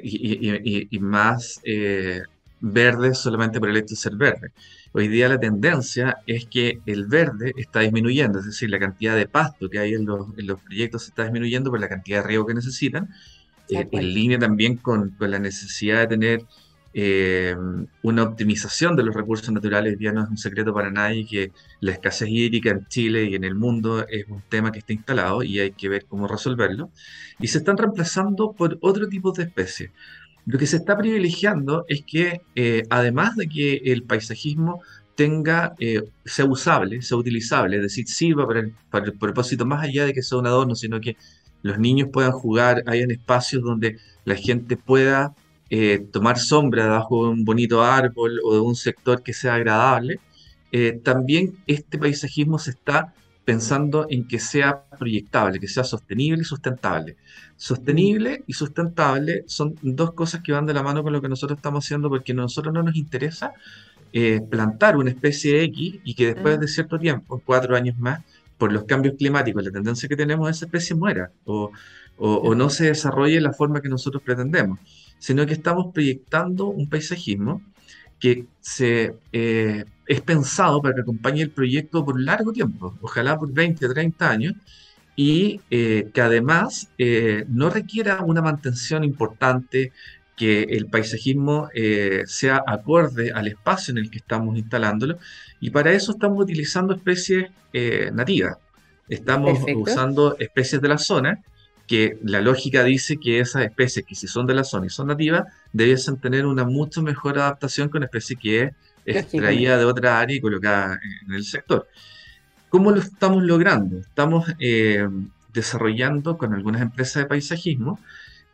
y, 0.03 0.99
más 0.99 1.61
eh, 1.63 2.21
verde 2.59 3.13
solamente 3.15 3.59
por 3.59 3.69
el 3.69 3.77
hecho 3.77 3.95
de 3.95 3.95
ser 3.95 4.15
verde. 4.15 4.51
Hoy 4.93 5.07
día 5.07 5.29
la 5.29 5.39
tendencia 5.39 6.17
es 6.25 6.45
que 6.45 6.79
el 6.85 7.05
verde 7.05 7.53
está 7.57 7.81
disminuyendo, 7.81 8.39
es 8.39 8.45
decir, 8.45 8.69
la 8.69 8.79
cantidad 8.79 9.15
de 9.15 9.27
pasto 9.27 9.69
que 9.69 9.79
hay 9.79 9.93
en 9.93 10.05
los, 10.05 10.27
en 10.37 10.47
los 10.47 10.59
proyectos 10.61 11.07
está 11.07 11.23
disminuyendo 11.23 11.69
por 11.69 11.79
la 11.79 11.89
cantidad 11.89 12.21
de 12.21 12.27
riego 12.27 12.45
que 12.45 12.53
necesitan, 12.53 13.09
en 13.67 14.13
línea 14.13 14.37
también 14.37 14.77
con, 14.77 15.11
con 15.11 15.31
la 15.31 15.39
necesidad 15.39 16.01
de 16.01 16.07
tener 16.07 16.45
eh, 16.97 17.53
una 18.03 18.23
optimización 18.23 18.95
de 18.95 19.03
los 19.03 19.13
recursos 19.13 19.51
naturales 19.51 19.97
ya 19.99 20.13
no 20.13 20.23
es 20.23 20.29
un 20.29 20.37
secreto 20.37 20.73
para 20.73 20.89
nadie 20.89 21.27
que 21.27 21.51
la 21.81 21.91
escasez 21.91 22.29
hídrica 22.29 22.69
en 22.69 22.87
Chile 22.87 23.25
y 23.25 23.35
en 23.35 23.43
el 23.43 23.53
mundo 23.53 24.07
es 24.07 24.25
un 24.29 24.41
tema 24.47 24.71
que 24.71 24.79
está 24.79 24.93
instalado 24.93 25.43
y 25.43 25.59
hay 25.59 25.71
que 25.71 25.89
ver 25.89 26.05
cómo 26.05 26.25
resolverlo. 26.25 26.89
Y 27.37 27.47
se 27.47 27.57
están 27.57 27.77
reemplazando 27.77 28.53
por 28.53 28.77
otro 28.79 29.09
tipo 29.09 29.33
de 29.33 29.43
especies. 29.43 29.91
Lo 30.45 30.57
que 30.57 30.67
se 30.67 30.77
está 30.77 30.97
privilegiando 30.97 31.83
es 31.89 32.05
que, 32.05 32.43
eh, 32.55 32.83
además 32.89 33.35
de 33.35 33.49
que 33.49 33.75
el 33.91 34.03
paisajismo 34.03 34.81
tenga, 35.15 35.75
eh, 35.79 36.01
sea 36.23 36.45
usable, 36.45 37.01
sea 37.01 37.17
utilizable, 37.17 37.75
es 37.75 37.81
decir, 37.83 38.07
sirva 38.07 38.47
para 38.47 38.61
el, 38.61 38.73
para 38.89 39.05
el 39.07 39.13
propósito 39.17 39.65
más 39.65 39.83
allá 39.83 40.05
de 40.05 40.13
que 40.13 40.23
sea 40.23 40.37
un 40.37 40.47
adorno, 40.47 40.75
sino 40.75 41.01
que 41.01 41.17
los 41.61 41.77
niños 41.77 42.07
puedan 42.13 42.31
jugar, 42.31 42.83
hayan 42.87 43.11
espacios 43.11 43.63
donde 43.63 43.97
la 44.23 44.35
gente 44.35 44.77
pueda 44.77 45.35
eh, 45.69 46.05
tomar 46.11 46.37
sombra 46.37 46.83
debajo 46.83 47.25
de 47.25 47.31
un 47.31 47.45
bonito 47.45 47.83
árbol 47.83 48.39
o 48.43 48.53
de 48.53 48.59
un 48.59 48.75
sector 48.75 49.23
que 49.23 49.33
sea 49.33 49.55
agradable, 49.55 50.19
eh, 50.71 50.99
también 51.03 51.57
este 51.67 51.97
paisajismo 51.97 52.59
se 52.59 52.71
está 52.71 53.13
pensando 53.45 54.07
en 54.09 54.27
que 54.27 54.39
sea 54.39 54.83
proyectable, 54.97 55.59
que 55.59 55.67
sea 55.67 55.83
sostenible 55.83 56.41
y 56.41 56.45
sustentable. 56.45 57.15
Sostenible 57.55 58.43
y 58.47 58.53
sustentable 58.53 59.43
son 59.47 59.75
dos 59.81 60.13
cosas 60.13 60.41
que 60.41 60.51
van 60.51 60.65
de 60.65 60.73
la 60.73 60.83
mano 60.83 61.03
con 61.03 61.13
lo 61.13 61.21
que 61.21 61.29
nosotros 61.29 61.57
estamos 61.57 61.85
haciendo 61.85 62.09
porque 62.09 62.31
a 62.31 62.35
nosotros 62.35 62.73
no 62.73 62.83
nos 62.83 62.95
interesa 62.95 63.53
eh, 64.11 64.41
plantar 64.49 64.97
una 64.97 65.09
especie 65.09 65.63
X 65.63 65.99
y 66.03 66.15
que 66.15 66.33
después 66.33 66.59
de 66.59 66.67
cierto 66.67 66.97
tiempo, 66.97 67.41
cuatro 67.45 67.75
años 67.75 67.97
más, 67.97 68.21
por 68.57 68.71
los 68.71 68.85
cambios 68.85 69.15
climáticos, 69.17 69.63
la 69.63 69.71
tendencia 69.71 70.09
que 70.09 70.15
tenemos, 70.15 70.49
esa 70.49 70.65
especie 70.65 70.95
muera 70.95 71.31
o, 71.43 71.71
o, 72.17 72.55
no 72.55 72.69
se 72.69 72.85
desarrolle 72.85 73.35
de 73.35 73.41
la 73.41 73.51
forma 73.51 73.81
que 73.81 73.89
nosotros 73.89 74.23
pretendemos, 74.23 74.79
sino 75.19 75.45
que 75.45 75.53
estamos 75.53 75.93
proyectando 75.93 76.67
un 76.67 76.89
paisajismo 76.89 77.61
que 78.19 78.45
se, 78.61 79.15
eh, 79.33 79.85
es 80.07 80.21
pensado 80.21 80.81
para 80.81 80.95
que 80.95 81.01
acompañe 81.01 81.41
el 81.41 81.51
proyecto 81.51 82.05
por 82.05 82.19
largo 82.19 82.51
tiempo, 82.51 82.97
ojalá 83.01 83.37
por 83.37 83.51
20, 83.51 83.87
30 83.87 84.29
años, 84.29 84.53
y 85.15 85.61
eh, 85.71 86.09
que 86.13 86.21
además 86.21 86.89
no 87.47 87.69
requiera 87.69 88.21
una 88.21 88.41
mantención 88.41 89.03
importante, 89.03 89.93
que 90.35 90.63
el 90.63 90.87
paisajismo 90.87 91.69
eh, 91.73 92.23
sea 92.25 92.63
acorde 92.67 93.31
al 93.31 93.47
espacio 93.47 93.91
en 93.91 93.99
el 93.99 94.09
que 94.09 94.17
estamos 94.17 94.57
instalándolo 94.57 95.17
y 95.59 95.69
para 95.69 95.91
eso 95.91 96.11
estamos 96.11 96.43
utilizando 96.43 96.93
especies 96.93 97.49
eh, 97.73 98.11
nativas. 98.13 98.57
Estamos 99.07 99.59
usando 99.75 100.35
especies 100.39 100.81
de 100.81 100.87
la 100.87 100.97
zona 100.97 101.43
que 101.87 102.17
la 102.23 102.41
lógica 102.41 102.83
dice 102.83 103.17
que 103.17 103.39
esas 103.39 103.63
especies 103.63 104.05
que 104.05 104.15
si 104.15 104.27
son 104.27 104.47
de 104.47 104.55
la 104.55 104.63
zona 104.63 104.87
y 104.87 104.89
son 104.89 105.07
nativas 105.07 105.45
debiesen 105.71 106.17
tener 106.17 106.45
una 106.45 106.63
mucho 106.63 107.01
mejor 107.01 107.37
adaptación 107.37 107.89
que 107.89 107.97
una 107.97 108.07
especie 108.07 108.35
que 108.35 108.63
es 108.63 108.73
extraída 109.05 109.77
de 109.77 109.85
otra 109.85 110.19
área 110.19 110.35
y 110.35 110.41
colocada 110.41 110.99
en 111.27 111.33
el 111.33 111.43
sector. 111.43 111.87
¿Cómo 112.69 112.91
lo 112.91 112.99
estamos 112.99 113.43
logrando? 113.43 113.99
Estamos 113.99 114.45
eh, 114.59 115.07
desarrollando 115.53 116.37
con 116.37 116.53
algunas 116.53 116.81
empresas 116.81 117.23
de 117.23 117.29
paisajismo 117.29 117.99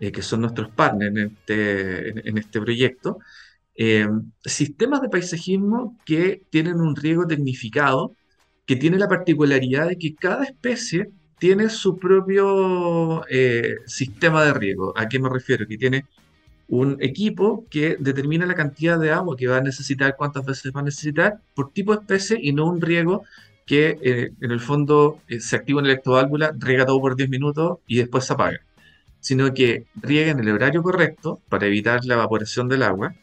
eh, 0.01 0.11
que 0.11 0.21
son 0.21 0.41
nuestros 0.41 0.69
partners 0.69 1.15
en 1.15 1.27
este, 1.27 2.27
en, 2.27 2.37
este 2.37 2.59
proyecto, 2.59 3.19
eh, 3.75 4.07
sistemas 4.43 5.01
de 5.01 5.09
paisajismo 5.09 5.95
que 6.05 6.41
tienen 6.49 6.81
un 6.81 6.95
riego 6.95 7.27
tecnificado, 7.27 8.15
que 8.65 8.75
tiene 8.75 8.97
la 8.97 9.07
particularidad 9.07 9.87
de 9.87 9.97
que 9.97 10.15
cada 10.15 10.43
especie 10.43 11.11
tiene 11.41 11.69
su 11.69 11.97
propio 11.97 13.25
eh, 13.27 13.77
sistema 13.87 14.45
de 14.45 14.53
riego. 14.53 14.93
¿A 14.95 15.09
qué 15.09 15.17
me 15.17 15.27
refiero? 15.27 15.65
Que 15.67 15.75
tiene 15.75 16.05
un 16.67 16.97
equipo 17.01 17.65
que 17.67 17.97
determina 17.99 18.45
la 18.45 18.53
cantidad 18.53 18.99
de 18.99 19.09
agua 19.11 19.35
que 19.35 19.47
va 19.47 19.57
a 19.57 19.61
necesitar, 19.61 20.15
cuántas 20.15 20.45
veces 20.45 20.71
va 20.75 20.81
a 20.81 20.83
necesitar, 20.83 21.41
por 21.55 21.71
tipo 21.73 21.95
de 21.95 22.01
especie 22.01 22.37
y 22.39 22.53
no 22.53 22.67
un 22.67 22.79
riego 22.79 23.23
que 23.65 23.97
en 24.39 24.51
el 24.51 24.59
fondo 24.59 25.19
se 25.39 25.55
activa 25.55 25.81
en 25.81 25.87
la 25.87 25.93
electroválvula, 25.93 26.53
riega 26.59 26.85
todo 26.85 26.99
por 27.01 27.15
10 27.15 27.29
minutos 27.29 27.79
y 27.87 27.97
después 27.97 28.25
se 28.25 28.33
apaga 28.33 28.61
sino 29.21 29.53
que 29.53 29.85
riega 29.95 30.31
en 30.31 30.39
el 30.39 30.49
horario 30.49 30.83
correcto 30.83 31.39
para 31.47 31.67
evitar 31.67 32.03
la 32.05 32.15
evaporación 32.15 32.67
del 32.67 32.83
agua, 32.83 33.15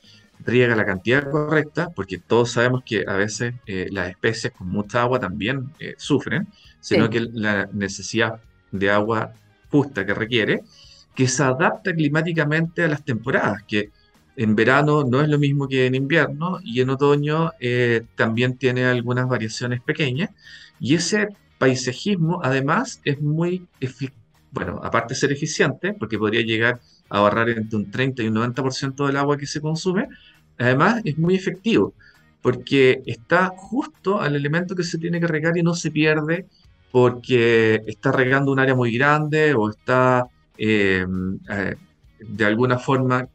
riega 0.45 0.77
la 0.77 0.87
cantidad 0.87 1.29
correcta, 1.31 1.91
porque 1.95 2.19
todos 2.19 2.53
sabemos 2.53 2.83
que 2.85 3.05
a 3.07 3.15
veces 3.15 3.55
eh, 3.67 3.89
las 3.91 4.09
especies 4.09 4.53
con 4.53 4.69
mucha 4.69 5.03
agua 5.03 5.19
también 5.19 5.73
eh, 5.81 5.95
sufren, 5.99 6.47
sino 6.81 7.11
que 7.11 7.21
la 7.21 7.69
necesidad 7.73 8.41
de 8.71 8.91
agua 8.91 9.33
justa 9.71 10.05
que 10.05 10.15
requiere, 10.15 10.63
que 11.15 11.29
se 11.29 11.43
adapta 11.43 11.93
climáticamente 11.93 12.85
a 12.85 12.89
las 12.89 13.05
temporadas, 13.05 13.63
que 13.67 13.91
en 14.37 14.55
verano 14.55 15.05
no 15.05 15.21
es 15.21 15.29
lo 15.29 15.39
mismo 15.39 15.67
que 15.67 15.87
en 15.87 15.97
invierno 15.97 16.61
y 16.63 16.81
en 16.81 16.91
otoño 16.91 17.51
eh, 17.59 18.05
también 18.15 18.57
tiene 18.57 18.85
algunas 18.85 19.29
variaciones 19.29 19.81
pequeñas. 19.83 20.31
Y 20.79 20.95
ese 20.95 21.29
paisajismo 21.59 22.41
además 22.43 23.01
es 23.05 23.21
muy 23.21 23.67
bueno, 24.51 24.81
aparte 24.83 25.15
de 25.15 25.21
ser 25.21 25.33
eficiente, 25.33 25.93
porque 25.93 26.19
podría 26.19 26.43
llegar 26.43 26.81
a 27.09 27.19
ahorrar 27.19 27.49
entre 27.51 27.77
un 27.77 27.91
30 27.91 28.23
y 28.23 28.29
un 28.29 28.37
90% 28.37 29.07
del 29.07 29.17
agua 29.17 29.37
que 29.37 29.47
se 29.47 29.61
consume, 29.61 30.09
además 30.59 31.01
es 31.05 31.19
muy 31.19 31.35
efectivo, 31.35 31.95
porque 32.41 33.03
está 33.07 33.53
justo 33.57 34.21
al 34.21 34.37
elemento 34.37 34.75
que 34.75 34.85
se 34.85 34.99
tiene 34.99 35.21
que 35.21 35.27
regar 35.27 35.57
y 35.57 35.63
no 35.63 35.75
se 35.75 35.91
pierde 35.91 36.47
porque 36.91 37.83
está 37.87 38.13
regando 38.13 38.53
un 38.53 38.59
área 38.59 38.75
muy 38.75 38.97
grande 38.97 39.55
o 39.55 39.71
está 39.71 40.27
em, 40.57 41.39
eh, 41.51 41.77
de 42.21 42.45
alguna 42.45 42.79
forma 42.79 43.29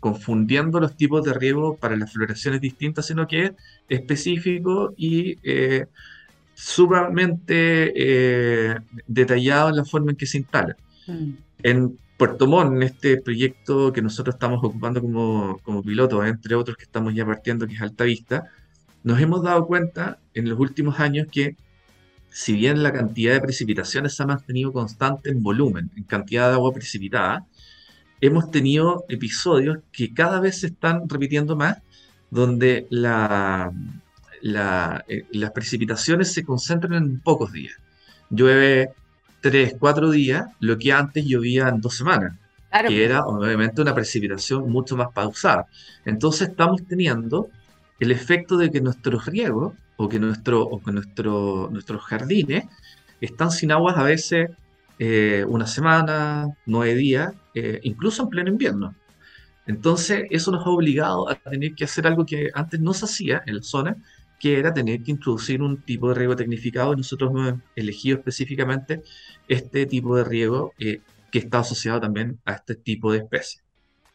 confundiendo 0.00 0.80
los 0.80 0.96
tipos 0.96 1.24
de 1.24 1.34
riego 1.34 1.76
para 1.76 1.96
las 1.96 2.12
floraciones 2.12 2.60
distintas, 2.60 3.06
sino 3.06 3.26
que 3.26 3.44
es 3.44 3.52
específico 3.88 4.94
y 4.96 5.38
eh, 5.42 5.86
sumamente 6.54 7.92
eh, 7.94 8.78
detallado 9.06 9.70
en 9.70 9.76
la 9.76 9.84
forma 9.84 10.12
en 10.12 10.16
que 10.16 10.26
se 10.26 10.38
instala. 10.38 10.76
Mm. 11.06 11.30
En 11.62 11.98
Puerto 12.16 12.46
Montt, 12.46 12.76
en 12.76 12.82
este 12.84 13.16
proyecto 13.18 13.92
que 13.92 14.00
nosotros 14.00 14.36
estamos 14.36 14.60
ocupando 14.62 15.00
como, 15.00 15.58
como 15.62 15.82
piloto, 15.82 16.24
entre 16.24 16.54
otros 16.54 16.76
que 16.76 16.84
estamos 16.84 17.14
ya 17.14 17.26
partiendo, 17.26 17.66
que 17.66 17.74
es 17.74 17.82
Alta 17.82 18.04
Vista, 18.04 18.44
nos 19.02 19.20
hemos 19.20 19.42
dado 19.42 19.66
cuenta 19.66 20.18
en 20.32 20.48
los 20.48 20.58
últimos 20.58 21.00
años 21.00 21.26
que 21.30 21.56
si 22.32 22.54
bien 22.54 22.82
la 22.82 22.92
cantidad 22.92 23.34
de 23.34 23.40
precipitaciones 23.40 24.14
se 24.14 24.22
ha 24.22 24.26
mantenido 24.26 24.72
constante 24.72 25.30
en 25.30 25.42
volumen, 25.42 25.90
en 25.96 26.04
cantidad 26.04 26.48
de 26.48 26.54
agua 26.54 26.72
precipitada, 26.72 27.46
hemos 28.22 28.50
tenido 28.50 29.04
episodios 29.08 29.78
que 29.92 30.14
cada 30.14 30.40
vez 30.40 30.60
se 30.60 30.68
están 30.68 31.08
repitiendo 31.08 31.56
más, 31.56 31.78
donde 32.30 32.86
la, 32.88 33.70
eh, 34.42 35.26
las 35.32 35.50
precipitaciones 35.50 36.32
se 36.32 36.42
concentran 36.42 36.94
en 36.94 37.20
pocos 37.20 37.52
días. 37.52 37.74
Llueve 38.30 38.90
tres, 39.42 39.74
cuatro 39.78 40.10
días, 40.10 40.46
lo 40.60 40.78
que 40.78 40.92
antes 40.92 41.26
llovía 41.26 41.68
en 41.68 41.82
dos 41.82 41.96
semanas, 41.96 42.38
que 42.88 43.04
era 43.04 43.26
obviamente 43.26 43.82
una 43.82 43.94
precipitación 43.94 44.70
mucho 44.70 44.96
más 44.96 45.08
pausada. 45.12 45.66
Entonces 46.06 46.48
estamos 46.48 46.82
teniendo 46.86 47.50
el 48.00 48.10
efecto 48.10 48.56
de 48.56 48.70
que 48.70 48.80
nuestros 48.80 49.26
riegos 49.26 49.74
o 49.96 50.08
que, 50.08 50.18
nuestro, 50.18 50.80
nuestros 51.70 52.02
jardines 52.02 52.64
están 53.20 53.50
sin 53.50 53.72
aguas 53.72 53.96
a 53.96 54.02
veces 54.02 54.50
eh, 54.98 55.44
una 55.48 55.66
semana, 55.66 56.48
nueve 56.66 56.94
días, 56.94 57.32
eh, 57.54 57.80
incluso 57.82 58.22
en 58.22 58.28
pleno 58.28 58.50
invierno. 58.50 58.94
Entonces, 59.66 60.24
eso 60.30 60.50
nos 60.50 60.66
ha 60.66 60.70
obligado 60.70 61.28
a 61.28 61.36
tener 61.36 61.74
que 61.74 61.84
hacer 61.84 62.06
algo 62.06 62.26
que 62.26 62.50
antes 62.54 62.80
no 62.80 62.94
se 62.94 63.04
hacía 63.04 63.42
en 63.46 63.56
la 63.56 63.62
zona, 63.62 63.96
que 64.40 64.58
era 64.58 64.74
tener 64.74 65.02
que 65.02 65.12
introducir 65.12 65.62
un 65.62 65.82
tipo 65.82 66.08
de 66.08 66.14
riego 66.16 66.36
tecnificado. 66.36 66.96
Nosotros 66.96 67.30
hemos 67.30 67.54
elegido 67.76 68.18
específicamente 68.18 69.02
este 69.48 69.86
tipo 69.86 70.16
de 70.16 70.24
riego 70.24 70.72
eh, 70.78 71.00
que 71.30 71.38
está 71.38 71.60
asociado 71.60 72.00
también 72.00 72.40
a 72.44 72.54
este 72.54 72.74
tipo 72.74 73.12
de 73.12 73.18
especies. 73.18 73.62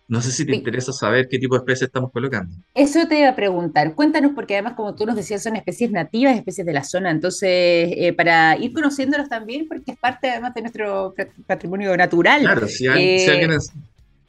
No 0.07 0.21
sé 0.21 0.31
si 0.31 0.45
te 0.45 0.55
interesa 0.55 0.93
saber 0.93 1.27
qué 1.29 1.37
tipo 1.37 1.55
de 1.55 1.59
especies 1.59 1.87
estamos 1.87 2.11
colocando. 2.11 2.55
Eso 2.73 3.05
te 3.07 3.19
iba 3.19 3.29
a 3.29 3.35
preguntar. 3.35 3.93
Cuéntanos, 3.93 4.31
porque 4.33 4.53
además, 4.53 4.73
como 4.75 4.95
tú 4.95 5.05
nos 5.05 5.15
decías, 5.15 5.43
son 5.43 5.57
especies 5.57 5.91
nativas, 5.91 6.37
especies 6.37 6.65
de 6.65 6.73
la 6.73 6.83
zona. 6.83 7.11
Entonces, 7.11 7.49
eh, 7.49 8.13
para 8.15 8.57
ir 8.57 8.71
conociéndolos 8.71 9.27
también, 9.27 9.67
porque 9.67 9.91
es 9.91 9.97
parte 9.97 10.29
además 10.29 10.53
de 10.53 10.61
nuestro 10.61 11.13
patrimonio 11.45 11.95
natural. 11.97 12.41
Claro, 12.41 12.67
si, 12.67 12.85
eh, 12.85 13.29
alguien 13.29 13.51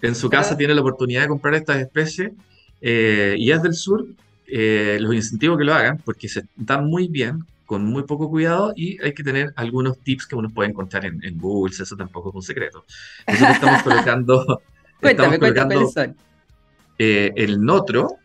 en, 0.02 0.14
su 0.14 0.28
casa 0.28 0.56
tiene 0.56 0.74
la 0.74 0.80
oportunidad 0.80 1.22
de 1.22 1.28
comprar 1.28 1.54
estas 1.54 1.76
especies 1.76 2.32
y 2.80 3.50
es 3.50 3.62
del 3.62 3.74
sur, 3.74 4.04
eh, 4.50 4.96
los 4.98 5.14
incentivo 5.14 5.58
que 5.58 5.64
lo 5.64 5.74
hagan 5.74 5.98
porque 5.98 6.26
se 6.26 6.44
dan 6.56 6.86
muy 6.86 7.08
bien, 7.08 7.44
con 7.66 7.84
muy 7.84 8.04
poco 8.04 8.30
cuidado 8.30 8.72
y 8.74 9.02
hay 9.04 9.12
que 9.12 9.22
tener 9.22 9.52
algunos 9.56 9.98
tips 9.98 10.26
que 10.26 10.34
uno 10.34 10.48
puede 10.48 10.70
encontrar 10.70 11.04
en, 11.04 11.38
Google, 11.38 11.74
eso 11.78 11.96
tampoco 11.96 12.30
es 12.30 12.34
un 12.34 12.42
secreto. 12.42 12.82
Nosotros 13.26 13.54
estamos 13.54 13.82
colocando, 13.84 14.62
estamos 15.00 15.38
colocando 15.38 15.92
eh, 16.98 17.32
el 17.36 17.60
notro, 17.60 18.16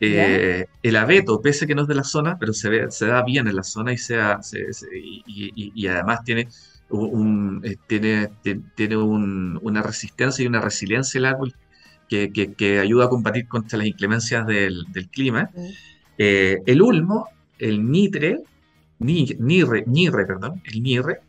eh, 0.00 0.66
el 0.82 0.96
abeto, 0.96 1.40
pese 1.40 1.66
que 1.66 1.74
no 1.74 1.82
es 1.82 1.88
de 1.88 1.94
la 1.94 2.04
zona, 2.04 2.38
pero 2.38 2.52
se, 2.52 2.68
ve, 2.68 2.90
se 2.90 3.06
da 3.06 3.22
bien 3.22 3.48
en 3.48 3.56
la 3.56 3.62
zona 3.62 3.92
y, 3.92 3.98
sea, 3.98 4.40
y, 4.92 5.86
además 5.86 6.24
tiene 6.24 6.48
un, 6.90 7.62
tiene, 7.86 8.30
tiene 8.74 8.96
una 8.96 9.82
resistencia 9.82 10.42
y 10.42 10.46
una 10.46 10.60
resiliencia 10.60 11.18
el 11.18 11.26
árbol 11.26 11.54
que, 12.08 12.78
ayuda 12.80 13.06
a 13.06 13.08
combatir 13.08 13.48
contra 13.48 13.78
las 13.78 13.86
inclemencias 13.86 14.46
del, 14.46 15.08
clima. 15.10 15.50
Eh, 16.18 16.58
el 16.66 16.82
ulmo, 16.82 17.28
el 17.58 17.90
nitre, 17.90 18.40
ni, 18.98 19.24
nirre, 19.38 19.84
nirre, 19.86 20.26
perdón, 20.26 20.62
el 20.64 20.82
nirre, 20.82 21.20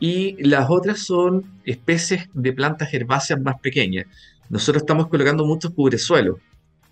y 0.00 0.42
las 0.44 0.68
otras 0.68 1.00
son 1.00 1.44
especies 1.64 2.28
de 2.32 2.52
plantas 2.52 2.92
herbáceas 2.92 3.40
más 3.40 3.60
pequeñas. 3.60 4.06
Nosotros 4.52 4.82
estamos 4.82 5.08
colocando 5.08 5.46
muchos 5.46 5.72
cubresuelos. 5.72 6.36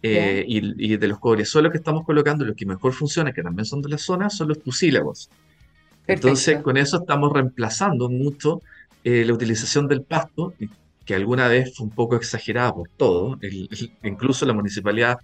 Eh, 0.03 0.47
y, 0.49 0.97
de 0.97 1.09
los 1.09 1.19
cubresuelos 1.19 1.71
que 1.71 1.77
estamos 1.77 2.07
colocando, 2.07 2.43
los 2.43 2.57
que 2.57 2.65
mejor 2.65 2.95
funcionan, 2.95 3.35
que 3.35 3.43
también 3.43 3.67
son 3.67 3.83
de 3.83 3.91
la 3.91 3.99
zona, 3.99 4.31
son 4.31 4.49
los 4.49 4.63
tusílabos. 4.63 5.29
Entonces, 6.07 6.63
con 6.63 6.79
eso 6.79 7.01
estamos 7.01 7.31
reemplazando 7.35 8.09
mucho 8.09 8.63
eh, 9.05 9.27
la 9.27 9.35
utilización 9.35 9.89
del 9.89 10.03
pasto, 10.03 10.55
que 11.05 11.15
alguna 11.15 11.49
vez 11.49 11.77
fue 11.77 11.85
un 11.85 11.93
poco 11.93 12.17
exagerada 12.17 12.73
por 12.73 12.89
todo. 12.97 13.39
incluso 14.05 14.47
la 14.47 14.55
municipalidad 14.55 15.19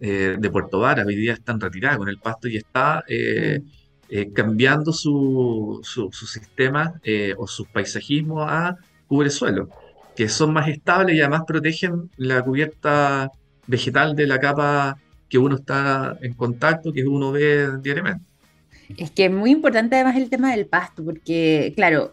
eh, 0.00 0.36
de 0.38 0.50
Puerto 0.50 0.78
Vara 0.78 1.04
hoy 1.04 1.14
día 1.14 1.34
está 1.34 1.54
retirada 1.60 1.98
con 1.98 2.08
el 2.08 2.16
pasto 2.16 2.48
y 2.48 2.56
está 2.56 3.04
eh, 3.06 3.60
mm. 4.10 4.32
cambiando 4.32 4.94
su, 4.94 5.78
su, 5.82 6.10
sistema 6.10 6.94
o 7.36 7.46
su 7.46 7.66
paisajismo 7.66 8.40
a 8.40 8.78
cubre 9.06 9.28
suelo, 9.28 9.68
que 10.16 10.28
son 10.28 10.52
más 10.52 10.68
estables 10.68 11.16
y 11.16 11.20
además 11.20 11.42
protegen 11.46 12.10
la 12.16 12.42
cubierta 12.42 13.30
vegetal 13.66 14.14
de 14.14 14.26
la 14.26 14.38
capa 14.38 14.98
que 15.28 15.38
uno 15.38 15.56
está 15.56 16.16
en 16.20 16.34
contacto, 16.34 16.92
que 16.92 17.04
uno 17.04 17.32
ve 17.32 17.78
diariamente. 17.80 18.24
Es 18.96 19.10
que 19.10 19.26
es 19.26 19.30
muy 19.30 19.50
importante 19.50 19.96
además 19.96 20.16
el 20.16 20.28
tema 20.28 20.50
del 20.50 20.66
pasto, 20.66 21.04
porque 21.04 21.72
claro, 21.74 22.12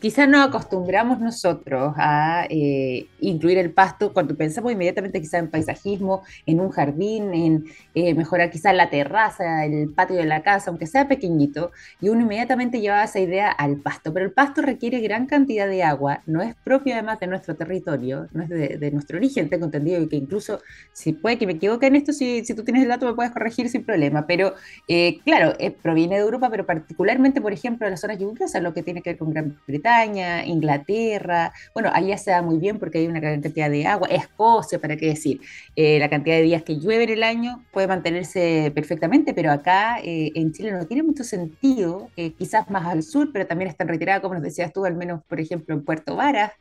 quizás 0.00 0.28
nos 0.28 0.46
acostumbramos 0.46 1.18
nosotros 1.18 1.94
a 1.96 2.46
eh, 2.50 3.06
incluir 3.20 3.58
el 3.58 3.72
pasto 3.72 4.12
cuando 4.12 4.36
pensamos 4.36 4.70
inmediatamente 4.70 5.20
quizás 5.20 5.40
en 5.40 5.50
paisajismo, 5.50 6.22
en 6.44 6.60
un 6.60 6.70
jardín, 6.70 7.32
en 7.32 7.64
eh, 7.94 8.14
mejorar 8.14 8.50
quizás 8.50 8.74
la 8.74 8.90
terraza, 8.90 9.64
el 9.64 9.90
patio 9.90 10.16
de 10.16 10.26
la 10.26 10.42
casa, 10.42 10.70
aunque 10.70 10.86
sea 10.86 11.08
pequeñito, 11.08 11.72
y 12.00 12.10
uno 12.10 12.22
inmediatamente 12.22 12.80
lleva 12.80 13.02
esa 13.02 13.18
idea 13.18 13.50
al 13.50 13.78
pasto. 13.78 14.12
Pero 14.12 14.26
el 14.26 14.32
pasto 14.32 14.60
requiere 14.60 15.00
gran 15.00 15.26
cantidad 15.26 15.66
de 15.66 15.82
agua, 15.82 16.22
no 16.26 16.42
es 16.42 16.54
propio 16.54 16.92
además 16.92 17.18
de 17.20 17.26
nuestro 17.26 17.56
territorio, 17.56 18.28
no 18.32 18.42
es 18.42 18.48
de, 18.48 18.90
nuestro 18.90 19.18
origen, 19.18 19.48
tengo 19.48 19.66
entendido 19.66 20.06
que 20.08 20.16
incluso, 20.16 20.60
si 20.92 21.12
puede 21.12 21.38
que 21.38 21.46
me 21.46 21.52
equivoque 21.54 21.86
en 21.86 21.96
esto, 21.96 22.12
si, 22.12 22.42
tú 22.54 22.62
tienes 22.62 22.82
el 22.82 22.88
dato 22.88 23.06
me 23.06 23.14
puedes 23.14 23.32
corregir 23.32 23.68
sin 23.68 23.84
problema, 23.84 24.26
pero 24.26 24.54
eh, 24.86 25.18
claro, 25.24 25.54
proviene 25.82 26.16
de 26.16 26.22
Europa, 26.22 26.50
pero 26.50 26.66
particularmente, 26.66 27.40
por 27.40 27.52
ejemplo, 27.52 27.86
de 27.86 27.92
las 27.92 28.00
zonas 28.00 28.18
lluviosas, 28.18 28.62
lo 28.62 28.74
que 28.74 28.82
tiene 28.82 29.02
que 29.02 29.10
ver 29.10 29.18
con 29.18 29.30
Gran 29.30 29.58
Bretaña, 29.66 29.77
Bretaña, 29.78 30.44
Inglaterra, 30.44 31.52
bueno, 31.74 31.90
allá 31.92 32.18
se 32.18 32.30
da 32.30 32.42
muy 32.42 32.58
bien 32.58 32.78
porque 32.78 32.98
hay 32.98 33.06
una 33.06 33.20
gran 33.20 33.40
cantidad 33.40 33.70
de 33.70 33.86
agua, 33.86 34.08
Escocia, 34.08 34.78
para 34.80 34.96
qué 34.96 35.06
decir, 35.06 35.40
eh, 35.76 35.98
la 35.98 36.08
cantidad 36.10 36.36
de 36.36 36.42
días 36.42 36.62
que 36.62 36.78
llueve 36.78 37.04
en 37.04 37.10
el 37.10 37.22
año 37.22 37.64
puede 37.72 37.86
mantenerse 37.86 38.72
perfectamente, 38.74 39.34
pero 39.34 39.52
acá 39.52 39.98
eh, 40.02 40.32
en 40.34 40.52
Chile 40.52 40.72
no 40.72 40.86
tiene 40.86 41.02
mucho 41.02 41.24
sentido, 41.24 42.10
eh, 42.16 42.32
quizás 42.34 42.70
más 42.70 42.86
al 42.86 43.02
sur, 43.02 43.30
pero 43.32 43.46
también 43.46 43.70
está 43.70 43.84
retirada, 43.84 44.20
como 44.20 44.34
nos 44.34 44.42
decías 44.42 44.72
tú, 44.72 44.84
al 44.84 44.94
menos, 44.96 45.22
por 45.28 45.40
ejemplo, 45.40 45.74
en 45.74 45.84
Puerto 45.84 46.16
Varas, 46.16 46.52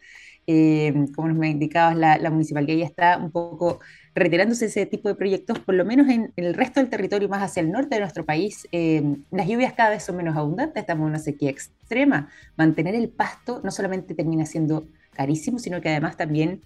como 1.16 1.28
nos 1.28 1.46
indicabas, 1.46 1.96
la, 1.98 2.18
la 2.18 2.30
municipalidad 2.30 2.78
ya 2.78 2.86
está 2.86 3.18
un 3.18 3.32
poco 3.32 3.80
retirándose 4.20 4.66
ese 4.66 4.86
tipo 4.86 5.10
de 5.10 5.16
proyectos, 5.16 5.60
por 5.60 5.76
lo 5.76 5.86
menos 5.86 6.10
en, 6.10 6.32
el 6.36 6.54
resto 6.54 6.80
del 6.80 6.90
territorio 6.90 7.30
más 7.30 7.44
hacia 7.44 7.62
el 7.62 7.72
norte 7.72 7.96
de 7.96 8.02
nuestro 8.02 8.26
país, 8.26 8.68
eh, 8.72 9.04
las 9.32 9.48
lluvias 9.48 9.74
cada 9.74 9.92
vez 9.92 10.04
son 10.04 10.18
menos 10.18 10.36
abundantes, 10.36 10.82
estamos 10.82 11.04
en 11.04 11.10
una 11.10 11.20
sequía 11.20 11.50
extrema. 11.50 12.30
Mantener 12.56 12.96
el 12.96 13.10
pasto 13.10 13.62
no 13.64 13.72
solamente 13.72 14.16
termina 14.16 14.46
siendo 14.46 14.88
carísimo, 15.14 15.60
sino 15.60 15.82
que 15.82 15.90
además 15.90 16.18
también 16.18 16.62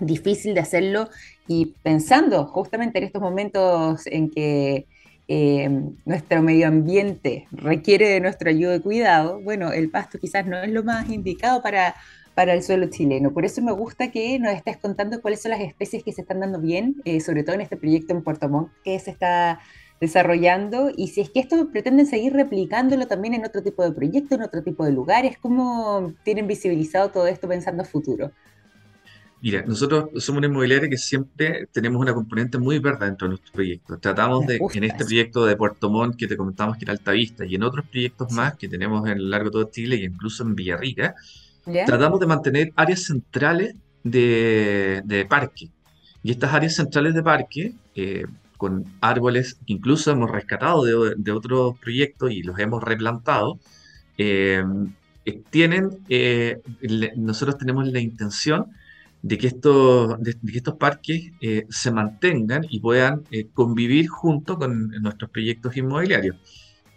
difícil 0.00 0.54
de 0.54 0.60
hacerlo 0.60 1.08
y 1.46 1.74
pensando 1.82 2.46
justamente 2.46 2.98
en 2.98 3.04
estos 3.04 3.20
momentos 3.20 4.06
en 4.06 4.30
que 4.30 4.86
eh, 5.28 5.70
nuestro 6.04 6.42
medio 6.42 6.66
ambiente 6.66 7.46
requiere 7.52 8.08
de 8.08 8.20
nuestro 8.20 8.50
ayuda 8.50 8.76
y 8.76 8.80
cuidado, 8.80 9.40
bueno, 9.40 9.72
el 9.72 9.90
pasto 9.90 10.18
quizás 10.18 10.46
no 10.46 10.60
es 10.60 10.70
lo 10.72 10.82
más 10.82 11.08
indicado 11.08 11.62
para 11.62 11.94
para 12.40 12.54
el 12.54 12.62
suelo 12.62 12.86
chileno. 12.88 13.34
Por 13.34 13.44
eso 13.44 13.60
me 13.60 13.70
gusta 13.70 14.10
que 14.10 14.38
nos 14.38 14.54
estés 14.54 14.78
contando 14.78 15.20
cuáles 15.20 15.42
son 15.42 15.50
las 15.50 15.60
especies 15.60 16.02
que 16.02 16.10
se 16.10 16.22
están 16.22 16.40
dando 16.40 16.58
bien, 16.58 16.96
eh, 17.04 17.20
sobre 17.20 17.42
todo 17.42 17.54
en 17.54 17.60
este 17.60 17.76
proyecto 17.76 18.14
en 18.14 18.22
Puerto 18.22 18.48
Montt 18.48 18.70
que 18.82 18.98
se 18.98 19.10
está 19.10 19.60
desarrollando 20.00 20.90
y 20.96 21.08
si 21.08 21.20
es 21.20 21.28
que 21.28 21.40
esto 21.40 21.68
pretenden 21.70 22.06
seguir 22.06 22.32
replicándolo 22.32 23.06
también 23.06 23.34
en 23.34 23.44
otro 23.44 23.62
tipo 23.62 23.84
de 23.84 23.92
proyectos, 23.92 24.38
en 24.38 24.44
otro 24.44 24.62
tipo 24.62 24.86
de 24.86 24.92
lugares, 24.92 25.36
¿cómo 25.36 26.14
tienen 26.24 26.46
visibilizado 26.46 27.10
todo 27.10 27.26
esto 27.26 27.46
pensando 27.46 27.82
a 27.82 27.84
futuro? 27.84 28.32
Mira, 29.42 29.62
nosotros 29.66 30.08
somos 30.24 30.38
una 30.38 30.46
inmobiliaria 30.46 30.88
que 30.88 30.96
siempre 30.96 31.66
tenemos 31.70 32.00
una 32.00 32.14
componente 32.14 32.56
muy 32.56 32.78
verde 32.78 33.04
dentro 33.04 33.26
de 33.26 33.32
nuestros 33.32 33.50
proyectos. 33.50 34.00
Tratamos 34.00 34.46
de, 34.46 34.56
en 34.56 34.84
este 34.84 35.04
proyecto 35.04 35.44
de 35.44 35.56
Puerto 35.56 35.90
Montt 35.90 36.16
que 36.16 36.26
te 36.26 36.38
comentamos 36.38 36.78
que 36.78 36.86
era 36.86 36.92
Altavista 36.92 37.44
y 37.44 37.56
en 37.56 37.64
otros 37.64 37.86
proyectos 37.86 38.32
más 38.32 38.56
que 38.56 38.66
tenemos 38.66 39.06
en 39.06 39.24
lo 39.24 39.28
largo 39.28 39.50
de 39.50 39.52
todo 39.52 39.70
Chile 39.70 39.96
e 39.96 40.04
incluso 40.04 40.42
en 40.42 40.54
Villarrica, 40.54 41.14
tratamos 41.64 42.20
de 42.20 42.26
mantener 42.26 42.72
áreas 42.76 43.04
centrales 43.04 43.74
de, 44.02 45.26
parque. 45.28 45.70
Y 46.22 46.30
estas 46.30 46.52
áreas 46.52 46.74
centrales 46.74 47.14
de 47.14 47.22
parque, 47.22 47.72
eh, 47.94 48.24
con 48.56 48.84
árboles 49.00 49.54
que 49.66 49.72
incluso 49.72 50.10
hemos 50.10 50.30
rescatado 50.30 50.84
de, 50.84 51.32
otros 51.32 51.78
proyectos 51.78 52.30
y 52.30 52.42
los 52.42 52.58
hemos 52.58 52.82
replantado, 52.82 53.58
eh, 54.18 54.62
eh, 55.24 55.42
tienen, 55.50 55.90
nosotros 57.16 57.58
tenemos 57.58 57.86
la 57.86 58.00
intención 58.00 58.66
de 59.22 59.38
que 59.38 59.46
estos, 59.46 60.20
de, 60.20 60.34
que 60.34 60.56
estos 60.58 60.76
parques 60.76 61.32
se 61.68 61.90
mantengan 61.90 62.66
y 62.68 62.80
puedan 62.80 63.22
convivir 63.54 64.08
junto 64.08 64.58
con 64.58 64.88
nuestros 65.02 65.30
proyectos 65.30 65.76
inmobiliarios. 65.76 66.36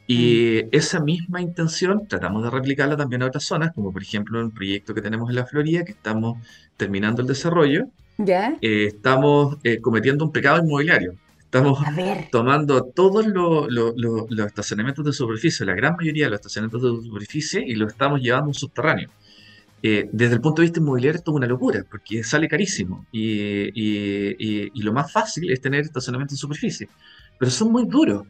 Y 0.05 0.63
mm. 0.63 0.67
esa 0.71 0.99
misma 0.99 1.41
intención 1.41 2.07
tratamos 2.07 2.43
de 2.43 2.49
replicarla 2.49 2.97
también 2.97 3.23
a 3.23 3.27
otras 3.27 3.45
zonas, 3.45 3.71
como 3.73 3.91
por 3.91 4.01
ejemplo 4.01 4.39
en 4.39 4.45
un 4.45 4.51
proyecto 4.51 4.93
que 4.93 5.01
tenemos 5.01 5.29
en 5.29 5.35
la 5.35 5.45
Florida, 5.45 5.85
que 5.85 5.93
estamos 5.93 6.37
terminando 6.77 7.21
el 7.21 7.27
desarrollo. 7.27 7.85
¿Ya? 8.17 8.57
Eh, 8.61 8.85
estamos 8.87 9.57
eh, 9.63 9.79
cometiendo 9.79 10.25
un 10.25 10.31
pecado 10.31 10.63
inmobiliario. 10.63 11.15
Estamos 11.39 11.79
tomando 12.31 12.83
todos 12.83 13.27
los 13.27 14.47
estacionamientos 14.47 15.05
de 15.05 15.13
superficie, 15.13 15.65
la 15.65 15.75
gran 15.75 15.95
mayoría 15.95 16.25
de 16.25 16.31
los 16.31 16.39
estacionamientos 16.39 16.81
de 16.81 17.07
superficie, 17.07 17.63
y 17.63 17.75
los 17.75 17.91
estamos 17.91 18.21
llevando 18.21 18.45
a 18.45 18.47
un 18.47 18.53
subterráneo. 18.55 19.09
Eh, 19.83 20.09
desde 20.11 20.35
el 20.35 20.41
punto 20.41 20.61
de 20.61 20.67
vista 20.67 20.79
inmobiliario 20.79 21.17
esto 21.17 21.31
es 21.31 21.35
una 21.35 21.45
locura, 21.45 21.85
porque 21.91 22.23
sale 22.23 22.47
carísimo 22.47 23.05
y, 23.11 23.69
y, 23.75 24.71
y, 24.73 24.81
lo 24.81 24.93
más 24.93 25.11
fácil 25.11 25.51
es 25.51 25.59
tener 25.59 25.81
estacionamientos 25.81 26.37
de 26.37 26.39
superficie, 26.39 26.89
pero 27.37 27.51
son 27.51 27.71
muy 27.71 27.85
duros 27.85 28.23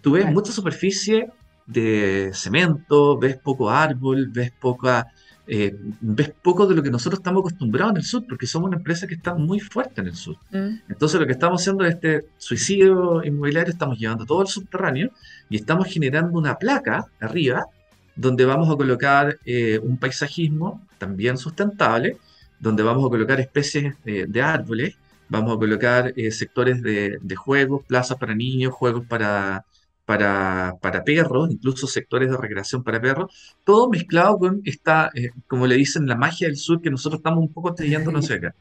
tú 0.00 0.12
ves 0.12 0.26
mucha 0.30 0.52
superficie 0.52 1.30
de 1.66 2.30
cemento, 2.32 3.18
ves 3.18 3.36
poco 3.36 3.70
árbol, 3.70 4.28
ves 4.28 4.52
poca, 4.52 5.12
eh, 5.46 5.76
ves 6.00 6.32
poco 6.42 6.66
de 6.66 6.76
lo 6.76 6.82
que 6.82 6.90
nosotros 6.90 7.18
estamos 7.18 7.40
acostumbrados 7.40 7.92
en 7.92 7.96
el 7.98 8.04
sur, 8.04 8.24
porque 8.26 8.46
somos 8.46 8.68
una 8.68 8.76
empresa 8.76 9.06
que 9.06 9.14
está 9.14 9.34
muy 9.34 9.60
fuerte 9.60 10.00
en 10.00 10.06
el 10.06 10.14
sur. 10.14 10.36
Mm. 10.52 10.80
Entonces 10.88 11.20
lo 11.20 11.26
que 11.26 11.32
estamos 11.32 11.60
haciendo 11.60 11.84
es 11.84 11.94
este 11.94 12.26
suicidio 12.38 13.22
inmobiliario, 13.24 13.72
estamos 13.72 13.98
llevando 13.98 14.24
todo 14.24 14.42
el 14.42 14.48
subterráneo 14.48 15.10
y 15.50 15.56
estamos 15.56 15.88
generando 15.88 16.38
una 16.38 16.56
placa 16.56 17.06
arriba 17.20 17.66
donde 18.14 18.44
vamos 18.44 18.70
a 18.70 18.76
colocar 18.76 19.38
eh, 19.44 19.78
un 19.82 19.98
paisajismo 19.98 20.82
también 20.98 21.36
sustentable, 21.36 22.16
donde 22.58 22.82
vamos 22.82 23.04
a 23.04 23.10
colocar 23.10 23.38
especies 23.40 23.94
eh, 24.06 24.24
de 24.26 24.40
árboles, 24.42 24.96
vamos 25.28 25.54
a 25.54 25.58
colocar 25.58 26.14
sectores 26.30 26.80
de, 26.80 27.18
de 27.20 27.36
juegos, 27.36 27.84
plazas 27.84 28.16
para 28.16 28.34
niños, 28.34 28.72
juegos 28.72 29.04
para 29.06 29.66
para, 30.06 30.76
para 30.80 31.04
perros, 31.04 31.50
incluso 31.50 31.86
sectores 31.86 32.30
de 32.30 32.36
recreación 32.36 32.82
para 32.82 33.00
perros, 33.00 33.58
todo 33.64 33.90
mezclado 33.90 34.38
con 34.38 34.62
esta, 34.64 35.10
eh, 35.14 35.30
como 35.48 35.66
le 35.66 35.74
dicen, 35.74 36.06
la 36.06 36.16
magia 36.16 36.46
del 36.46 36.56
sur 36.56 36.80
que 36.80 36.90
nosotros 36.90 37.18
estamos 37.18 37.40
un 37.40 37.52
poco 37.52 37.70
estrellándonos 37.70 38.30
acá. 38.30 38.54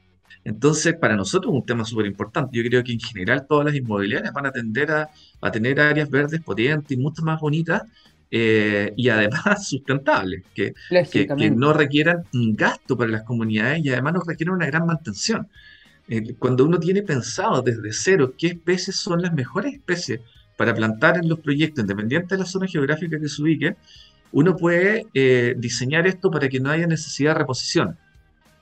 Entonces, 0.43 0.95
para 0.95 1.15
nosotros 1.15 1.53
es 1.53 1.59
un 1.59 1.65
tema 1.65 1.85
súper 1.85 2.07
importante. 2.07 2.57
Yo 2.57 2.63
creo 2.67 2.83
que 2.83 2.91
en 2.91 2.99
general 2.99 3.45
todas 3.47 3.65
las 3.65 3.75
inmobiliarias 3.75 4.33
van 4.33 4.47
a 4.47 4.51
tender 4.51 4.91
a, 4.91 5.09
a 5.41 5.51
tener 5.51 5.79
áreas 5.79 6.09
verdes 6.09 6.41
potentes 6.41 6.97
y 6.97 7.01
mucho 7.01 7.23
más 7.23 7.39
bonitas 7.39 7.83
eh, 8.31 8.91
y 8.97 9.09
además 9.09 9.67
sustentables, 9.69 10.43
que, 10.53 10.73
que, 11.11 11.27
que, 11.27 11.51
no 11.51 11.73
requieran 11.73 12.23
un 12.33 12.55
gasto 12.55 12.97
para 12.97 13.11
las 13.11 13.23
comunidades 13.23 13.85
y 13.85 13.89
además 13.89 14.13
no 14.15 14.21
requieran 14.21 14.55
una 14.55 14.65
gran 14.65 14.85
mantención. 14.85 15.47
Eh, 16.07 16.35
cuando 16.35 16.65
uno 16.65 16.79
tiene 16.79 17.01
pensado 17.01 17.61
desde 17.61 17.91
cero 17.91 18.33
qué 18.37 18.47
especies 18.47 18.95
son 18.95 19.21
las 19.21 19.33
mejores 19.33 19.73
especies 19.73 20.21
para 20.57 20.73
plantar 20.73 21.17
en 21.17 21.29
los 21.29 21.39
proyectos, 21.39 21.83
independientes 21.83 22.29
de 22.29 22.37
la 22.37 22.45
zona 22.45 22.67
geográfica 22.67 23.19
que 23.19 23.27
se 23.27 23.41
ubique, 23.41 23.75
uno 24.31 24.55
puede 24.55 25.07
eh, 25.13 25.55
diseñar 25.57 26.07
esto 26.07 26.29
para 26.31 26.49
que 26.49 26.59
no 26.59 26.69
haya 26.69 26.87
necesidad 26.87 27.33
de 27.33 27.39
reposición. 27.39 27.97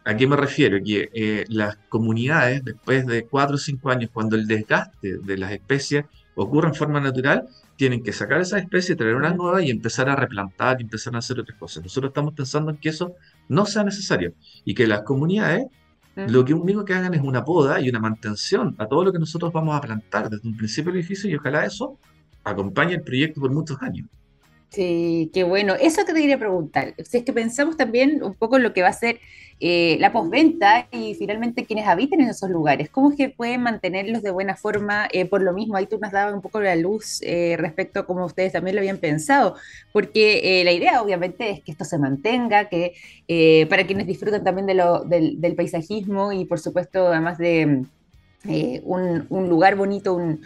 ¿A 0.06 0.16
qué 0.16 0.28
me 0.28 0.36
refiero? 0.36 0.78
Que 0.84 1.10
eh, 1.14 1.46
las 1.48 1.78
comunidades, 1.90 2.64
después 2.64 3.08
de 3.08 3.26
cuatro 3.26 3.56
o 3.56 3.60
cinco 3.60 3.90
años, 3.90 4.10
cuando 4.14 4.36
el 4.36 4.48
desgaste 4.48 5.18
de 5.18 5.38
las 5.38 5.52
especies 5.52 6.06
ocurre 6.36 6.68
en 6.68 6.76
forma 6.76 7.00
natural, 7.00 7.48
tienen 7.76 8.04
que 8.04 8.12
sacar 8.12 8.42
esas 8.42 8.62
especies, 8.62 8.98
traer 8.98 9.16
unas 9.16 9.36
nuevas 9.36 9.64
y 9.64 9.72
empezar 9.72 10.10
a 10.10 10.16
replantar 10.16 10.80
y 10.80 10.84
empezar 10.84 11.16
a 11.16 11.20
hacer 11.20 11.40
otras 11.40 11.58
cosas. 11.58 11.84
Nosotros 11.84 12.10
estamos 12.10 12.34
pensando 12.34 12.72
en 12.72 12.78
que 12.78 12.90
eso 12.90 13.16
no 13.48 13.66
sea 13.66 13.84
necesario 13.84 14.34
y 14.66 14.74
que 14.74 14.88
las 14.88 15.02
comunidades 15.04 15.66
lo 16.16 16.46
que 16.46 16.54
único 16.54 16.86
que 16.86 16.94
hagan 16.94 17.14
es 17.14 17.22
una 17.22 17.44
poda 17.44 17.80
y 17.80 17.90
una 17.90 18.00
mantención 18.00 18.76
a 18.78 18.88
todo 18.88 19.04
lo 19.04 19.12
que 19.12 19.20
nosotros 19.20 19.52
vamos 19.52 19.76
a 19.76 19.82
plantar 19.82 20.30
desde 20.30 20.48
un 20.48 20.56
principio 20.56 20.92
del 20.92 21.00
edificio 21.00 21.30
y 21.30 21.36
ojalá 21.36 21.66
eso 21.66 21.98
acompañe 22.44 22.96
el 22.96 23.02
proyecto 23.02 23.42
por 23.42 23.52
muchos 23.52 23.82
años. 23.82 24.08
Sí, 24.74 25.30
qué 25.36 25.44
bueno. 25.44 25.76
Eso 25.80 26.04
que 26.04 26.14
te 26.14 26.22
quería 26.22 26.40
preguntar. 26.40 26.96
Si 27.06 27.18
es 27.18 27.24
que 27.24 27.32
pensamos 27.32 27.78
también 27.78 28.24
un 28.24 28.34
poco 28.34 28.58
en 28.58 28.64
lo 28.64 28.74
que 28.74 28.82
va 28.82 28.88
a 28.88 28.94
ser 28.94 29.20
eh, 29.60 29.98
la 30.00 30.12
postventa 30.12 30.88
y 30.92 31.14
finalmente 31.14 31.66
quienes 31.66 31.88
habiten 31.88 32.22
en 32.22 32.30
esos 32.30 32.50
lugares, 32.50 32.90
¿cómo 32.90 33.12
es 33.12 33.16
que 33.16 33.30
pueden 33.30 33.62
mantenerlos 33.62 34.24
de 34.24 34.32
buena 34.32 34.56
forma? 34.56 35.08
Eh, 35.14 35.26
por 35.26 35.44
lo 35.44 35.54
mismo, 35.54 35.76
ahí 35.76 35.86
tú 35.86 36.00
nos 36.00 36.12
dabas 36.12 36.34
un 36.34 36.42
poco 36.42 36.60
la 36.60 36.76
luz 36.76 37.20
eh, 37.22 37.56
respecto 37.60 38.00
a 38.00 38.08
cómo 38.08 38.26
ustedes 38.26 38.52
también 38.54 38.76
lo 38.76 38.82
habían 38.82 38.98
pensado, 38.98 39.56
porque 39.92 40.64
la 40.66 40.72
idea 40.72 41.04
obviamente 41.04 41.52
es 41.52 41.62
que 41.62 41.72
esto 41.72 41.86
se 41.86 42.00
mantenga, 42.00 42.68
que 42.68 42.94
para 43.70 43.86
quienes 43.86 44.08
disfrutan 44.08 44.44
también 44.44 44.66
de 44.66 44.74
lo, 44.74 45.04
del, 45.04 45.56
paisajismo 45.56 46.34
y 46.34 46.46
por 46.46 46.60
supuesto 46.60 47.08
además 47.10 47.38
de 47.38 47.86
un, 48.84 49.26
un 49.30 49.50
lugar 49.50 49.76
bonito, 49.76 50.16
un, 50.16 50.42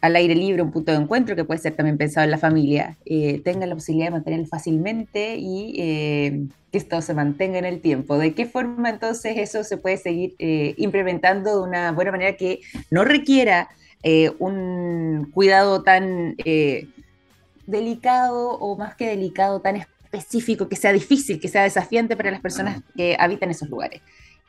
al 0.00 0.16
aire 0.16 0.34
libre, 0.34 0.62
un 0.62 0.70
punto 0.70 0.92
de 0.92 0.98
encuentro 0.98 1.36
que 1.36 1.44
puede 1.44 1.60
ser 1.60 1.74
también 1.74 1.98
pensado 1.98 2.24
en 2.24 2.30
la 2.30 2.38
familia, 2.38 2.96
eh, 3.04 3.40
tengan 3.44 3.68
la 3.68 3.74
posibilidad 3.74 4.06
de 4.06 4.12
mantenerlo 4.12 4.46
fácilmente 4.46 5.36
y 5.36 5.74
eh, 5.78 6.46
que 6.72 6.78
esto 6.78 7.02
se 7.02 7.12
mantenga 7.12 7.58
en 7.58 7.66
el 7.66 7.80
tiempo. 7.80 8.16
¿De 8.16 8.32
qué 8.32 8.46
forma 8.46 8.88
entonces 8.88 9.36
eso 9.36 9.62
se 9.62 9.76
puede 9.76 9.98
seguir 9.98 10.34
eh, 10.38 10.74
implementando 10.78 11.56
de 11.56 11.68
una 11.68 11.92
buena 11.92 12.12
manera 12.12 12.36
que 12.36 12.60
no 12.90 13.04
requiera 13.04 13.68
un 14.38 15.30
cuidado 15.34 15.82
tan 15.82 16.34
delicado 17.66 18.52
o 18.52 18.78
más 18.78 18.94
que 18.94 19.06
delicado, 19.06 19.60
tan 19.60 19.76
específico, 19.76 20.70
que 20.70 20.76
sea 20.76 20.94
difícil, 20.94 21.38
que 21.38 21.48
sea 21.48 21.64
desafiante 21.64 22.16
para 22.16 22.30
las 22.30 22.40
personas 22.40 22.80
que 22.96 23.14
habitan 23.20 23.50
esos 23.50 23.68
lugares, 23.68 24.00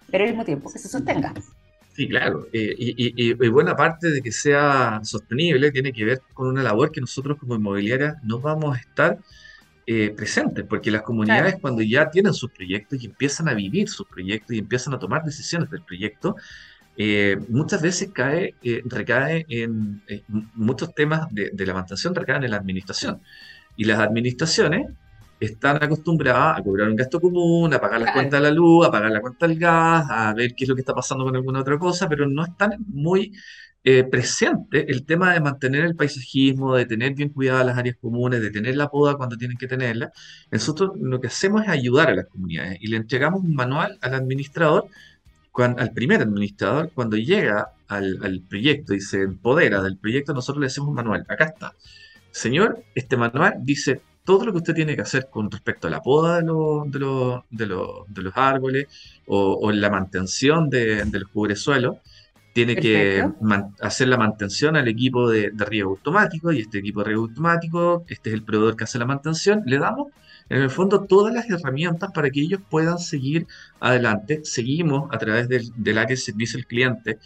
pero 0.10 0.24
al 0.24 0.30
mismo 0.30 0.46
tiempo 0.46 0.72
que 0.72 0.80
se 0.80 0.88
sostenga? 0.88 1.34
Sí, 1.94 2.08
claro. 2.08 2.48
Eh, 2.54 2.74
y, 2.78 3.50
buena 3.50 3.76
parte 3.76 4.10
de 4.10 4.22
que 4.22 4.32
sea 4.32 5.02
sostenible 5.04 5.72
tiene 5.72 5.92
que 5.92 6.06
ver 6.06 6.22
con 6.34 6.48
una 6.48 6.64
labor 6.64 6.92
que 6.92 7.02
nosotros 7.02 7.38
como 7.38 7.56
inmobiliaria 7.56 8.16
no 8.24 8.40
vamos 8.40 8.78
a 8.78 8.80
estar 8.80 9.20
eh, 9.86 10.14
presentes, 10.16 10.66
porque 10.66 10.90
las 10.90 11.02
comunidades 11.02 11.56
cuando 11.60 11.82
ya 11.82 12.10
tienen 12.10 12.34
sus 12.34 12.52
proyectos 12.52 13.04
y 13.04 13.08
empiezan 13.08 13.50
a 13.50 13.54
vivir 13.54 13.90
sus 13.90 14.08
proyectos 14.08 14.56
y 14.56 14.60
empiezan 14.60 14.94
a 14.94 15.00
tomar 15.00 15.24
decisiones 15.24 15.70
del 15.70 15.84
proyecto, 15.84 16.38
eh, 16.98 17.38
muchas 17.50 17.82
veces 17.82 18.10
cae, 18.14 18.56
recae 18.86 19.46
en 19.50 20.02
muchos 20.54 20.94
temas 20.94 21.28
de, 21.32 21.50
de 21.52 21.66
la 21.66 21.74
mantención, 21.74 22.16
recaen 22.16 22.44
en 22.44 22.52
la 22.52 22.58
administración. 22.58 23.22
Y 23.76 23.86
las 23.86 24.00
administraciones 24.00 24.88
están 25.42 25.84
acostumbradas 25.84 26.60
a 26.60 26.64
cobrar 26.64 26.88
un 26.88 26.96
gasto 26.96 27.20
común, 27.20 27.74
a 27.74 27.82
pagar 27.82 28.00
la 28.00 28.14
cuenta 28.14 28.38
de 28.38 28.44
la 28.44 28.52
luz, 28.52 28.86
a 28.86 28.92
pagar 28.92 29.12
la 29.12 29.22
cuenta 29.22 29.48
del 29.48 29.58
gas, 29.58 30.06
a 30.10 30.34
ver 30.36 30.54
qué 30.56 30.66
es 30.66 30.70
lo 30.70 30.76
que 30.76 30.82
está 30.82 30.94
pasando 30.94 31.26
con 31.26 31.36
alguna 31.36 31.62
otra 31.62 31.80
cosa, 31.80 32.08
pero 32.08 32.28
no 32.28 32.46
están 32.46 32.76
muy 32.88 33.34
eh, 33.84 34.04
presente 34.04 34.92
el 34.92 35.04
tema 35.04 35.34
de 35.34 35.40
mantener 35.40 35.84
el 35.86 35.96
paisajismo, 35.96 36.76
de 36.76 36.86
tener 36.86 37.16
bien 37.16 37.30
cuidadas 37.30 37.66
las 37.66 37.78
áreas 37.78 37.96
comunes, 38.00 38.40
de 38.40 38.52
tener 38.52 38.78
la 38.78 38.90
poda 38.90 39.16
cuando 39.16 39.36
tienen 39.36 39.58
que 39.58 39.68
tenerla. 39.68 40.12
Nosotros 40.52 40.92
lo 41.02 41.20
que 41.20 41.28
hacemos 41.28 41.64
es 41.64 41.70
ayudar 41.70 42.10
a 42.10 42.16
las 42.16 42.28
comunidades 42.28 42.78
y 42.80 42.88
le 42.88 42.98
entregamos 42.98 43.42
un 43.42 43.56
manual 43.56 43.98
al 44.02 44.14
administrador, 44.14 44.86
al 45.56 45.92
primer 45.92 46.22
administrador, 46.22 46.92
cuando 46.94 47.18
llega 47.18 47.72
al, 47.88 48.20
al 48.24 48.42
proyecto 48.48 48.94
y 48.94 49.02
se 49.02 49.24
empodera 49.24 49.82
del 49.82 49.98
proyecto, 49.98 50.34
nosotros 50.34 50.62
le 50.62 50.68
hacemos 50.68 50.90
un 50.90 50.96
manual. 50.96 51.26
Acá 51.28 51.46
está. 51.46 51.74
Señor, 52.32 52.84
este 52.96 53.18
manual 53.18 53.56
dice 53.64 54.02
todo 54.32 54.46
lo 54.46 54.54
que 54.54 54.60
usted 54.60 54.74
tiene 54.74 54.96
que 54.96 55.02
hacer 55.02 55.28
con 55.30 55.52
respecto 55.52 55.88
a 55.88 55.90
la 55.90 56.02
poda 56.02 56.38
de, 56.38 56.44
los, 56.44 56.90
de, 57.50 57.66
de, 58.08 58.22
los 58.22 58.34
árboles 58.38 58.88
o, 59.28 59.70
la 59.74 59.90
mantención 59.90 60.70
de, 60.70 61.04
del 61.04 61.28
cubresuelo, 61.28 61.98
tiene 62.54 62.78
que 62.78 63.30
hacer 63.82 64.08
la 64.08 64.16
mantención 64.16 64.78
al 64.78 64.88
equipo 64.88 65.30
de, 65.30 65.52
riego 65.58 65.90
automático 65.90 66.54
y 66.54 66.62
este 66.62 66.78
equipo 66.78 67.02
de 67.02 67.08
riego 67.08 67.24
automático, 67.24 68.06
este 68.08 68.30
es 68.30 68.36
el 68.36 68.44
proveedor 68.44 68.78
que 68.78 68.86
hace 68.86 68.98
la 69.00 69.06
mantención, 69.06 69.64
le 69.66 69.78
damos 69.80 70.08
en 70.48 70.62
el 70.62 70.70
fondo 70.70 71.04
todas 71.04 71.34
las 71.34 71.50
herramientas 71.50 72.12
para 72.14 72.30
que 72.30 72.40
ellos 72.40 72.62
puedan 72.70 73.00
seguir 73.00 73.48
adelante. 73.82 74.46
Seguimos 74.46 75.10
a 75.14 75.18
través 75.18 75.50
del, 75.50 75.72
del 75.76 75.98
área 75.98 76.16
de 76.16 76.18
servicio 76.18 76.58
al 76.58 76.66
cliente 76.66 77.20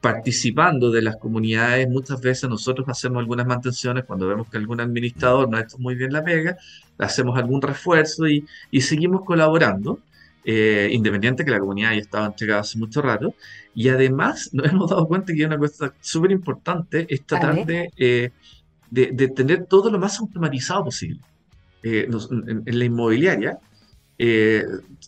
participando 0.00 0.90
de 0.90 1.02
las 1.02 1.16
comunidades, 1.16 1.88
muchas 1.88 2.20
veces 2.20 2.48
nosotros 2.48 2.88
hacemos 2.88 3.20
algunas 3.20 3.46
mantenciones 3.46 4.04
cuando 4.04 4.28
vemos 4.28 4.48
que 4.48 4.56
algún 4.56 4.80
administrador 4.80 5.48
no 5.48 5.56
ha 5.56 5.62
hecho 5.62 5.78
muy 5.78 5.96
bien 5.96 6.12
la 6.12 6.22
pega, 6.22 6.56
hacemos 6.98 7.36
algún 7.36 7.60
refuerzo 7.60 8.28
y, 8.28 8.46
seguimos 8.80 9.24
colaborando, 9.24 9.98
eh, 10.44 10.88
independiente 10.92 11.44
que 11.44 11.50
la 11.50 11.58
comunidad 11.58 11.92
ya 11.92 11.98
estaba 11.98 12.26
entregada 12.26 12.60
hace 12.60 12.78
mucho 12.78 13.02
rato. 13.02 13.34
Y 13.74 13.88
además 13.88 14.50
nos 14.52 14.66
hemos 14.66 14.90
dado 14.90 15.06
cuenta 15.06 15.34
que 15.34 15.44
una 15.44 15.58
cosa 15.58 15.92
súper 16.00 16.30
importante 16.30 17.06
es 17.08 17.24
tratar 17.24 17.64
eh, 17.68 18.30
de, 18.90 19.06
de, 19.12 19.28
tener 19.28 19.66
todo 19.66 19.90
lo 19.90 19.98
más 19.98 20.18
automatizado 20.20 20.84
posible. 20.84 21.20
Eh, 21.82 22.08
en, 22.08 22.78
la 22.78 22.84
inmobiliaria 22.84 23.58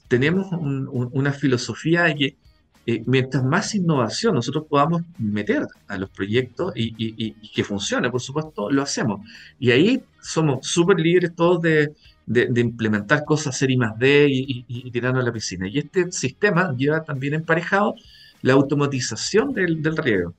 tenemos 0.06 0.46
una 0.52 1.32
filosofía 1.32 2.04
de 2.04 2.14
que 2.14 2.36
eh, 2.86 3.02
mientras 3.06 3.44
más 3.44 3.74
innovación 3.74 4.34
nosotros 4.34 4.64
podamos 4.68 5.02
meter 5.18 5.66
a 5.86 5.98
los 5.98 6.10
proyectos 6.10 6.72
y, 6.74 7.32
que 7.54 7.62
funcione, 7.64 8.10
por 8.10 8.20
supuesto, 8.20 8.70
lo 8.70 8.82
hacemos. 8.82 9.20
Y 9.58 9.70
ahí 9.70 10.02
somos 10.20 10.66
súper 10.66 10.98
libres 10.98 11.34
todos 11.34 11.60
de, 11.62 11.92
implementar 12.26 13.24
cosas, 13.24 13.54
hacer 13.54 13.70
I 13.70 13.76
más 13.76 13.98
D 13.98 14.28
y, 14.30 14.90
tirarnos 14.90 15.22
a 15.22 15.26
la 15.26 15.32
piscina. 15.32 15.68
Y 15.68 15.78
este 15.78 16.10
sistema 16.10 16.74
lleva 16.76 17.04
también 17.04 17.34
emparejado 17.34 17.94
la 18.42 18.54
automatización 18.54 19.52
del, 19.52 19.96
riego. 19.96 20.34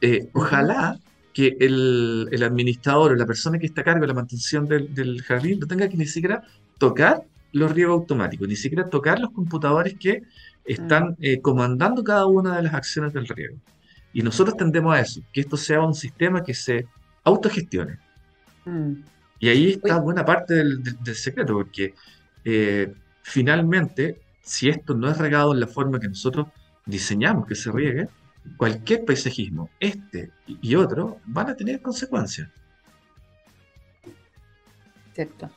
Eh, 0.00 0.28
ojalá 0.32 0.98
que 1.34 1.56
el, 1.60 2.42
administrador 2.42 3.12
o 3.12 3.16
la 3.16 3.26
persona 3.26 3.58
que 3.58 3.66
está 3.66 3.82
a 3.82 3.84
cargo 3.84 4.00
de 4.00 4.08
la 4.08 4.14
mantención 4.14 4.66
del, 4.66 4.94
del 4.94 5.22
jardín 5.22 5.60
no 5.60 5.66
tenga 5.66 5.88
que 5.88 5.96
ni 5.96 6.06
siquiera 6.06 6.42
tocar 6.78 7.22
los 7.52 7.72
riegos 7.72 8.00
automáticos, 8.00 8.48
ni 8.48 8.56
siquiera 8.56 8.88
tocar 8.88 9.20
los 9.20 9.30
computadores 9.30 9.94
que 9.98 10.22
están 10.64 11.10
mm. 11.10 11.16
eh, 11.20 11.40
comandando 11.40 12.02
cada 12.02 12.26
una 12.26 12.56
de 12.56 12.62
las 12.62 12.74
acciones 12.74 13.12
del 13.12 13.28
riego. 13.28 13.56
Y 14.12 14.22
nosotros 14.22 14.56
tendemos 14.56 14.94
a 14.94 15.00
eso, 15.00 15.22
que 15.32 15.40
esto 15.40 15.56
sea 15.56 15.80
un 15.80 15.94
sistema 15.94 16.42
que 16.42 16.54
se 16.54 16.86
autogestione. 17.24 17.98
Mm. 18.64 18.92
Y 19.38 19.48
ahí 19.48 19.70
está 19.72 19.98
buena 19.98 20.24
parte 20.24 20.54
del, 20.54 20.82
secreto, 21.14 21.54
porque 21.54 21.94
eh, 22.44 22.92
finalmente, 23.22 24.20
si 24.40 24.68
esto 24.68 24.94
no 24.94 25.10
es 25.10 25.18
regado 25.18 25.52
en 25.52 25.60
la 25.60 25.66
forma 25.66 25.98
que 25.98 26.08
nosotros 26.08 26.46
diseñamos 26.86 27.46
que 27.46 27.54
se 27.54 27.72
riegue, 27.72 28.08
cualquier 28.56 29.04
paisajismo, 29.04 29.70
este 29.80 30.30
y 30.46 30.74
otro, 30.74 31.18
van 31.24 31.50
a 31.50 31.56
tener 31.56 31.80
consecuencias. 31.80 32.48
Cierto. 35.14 35.50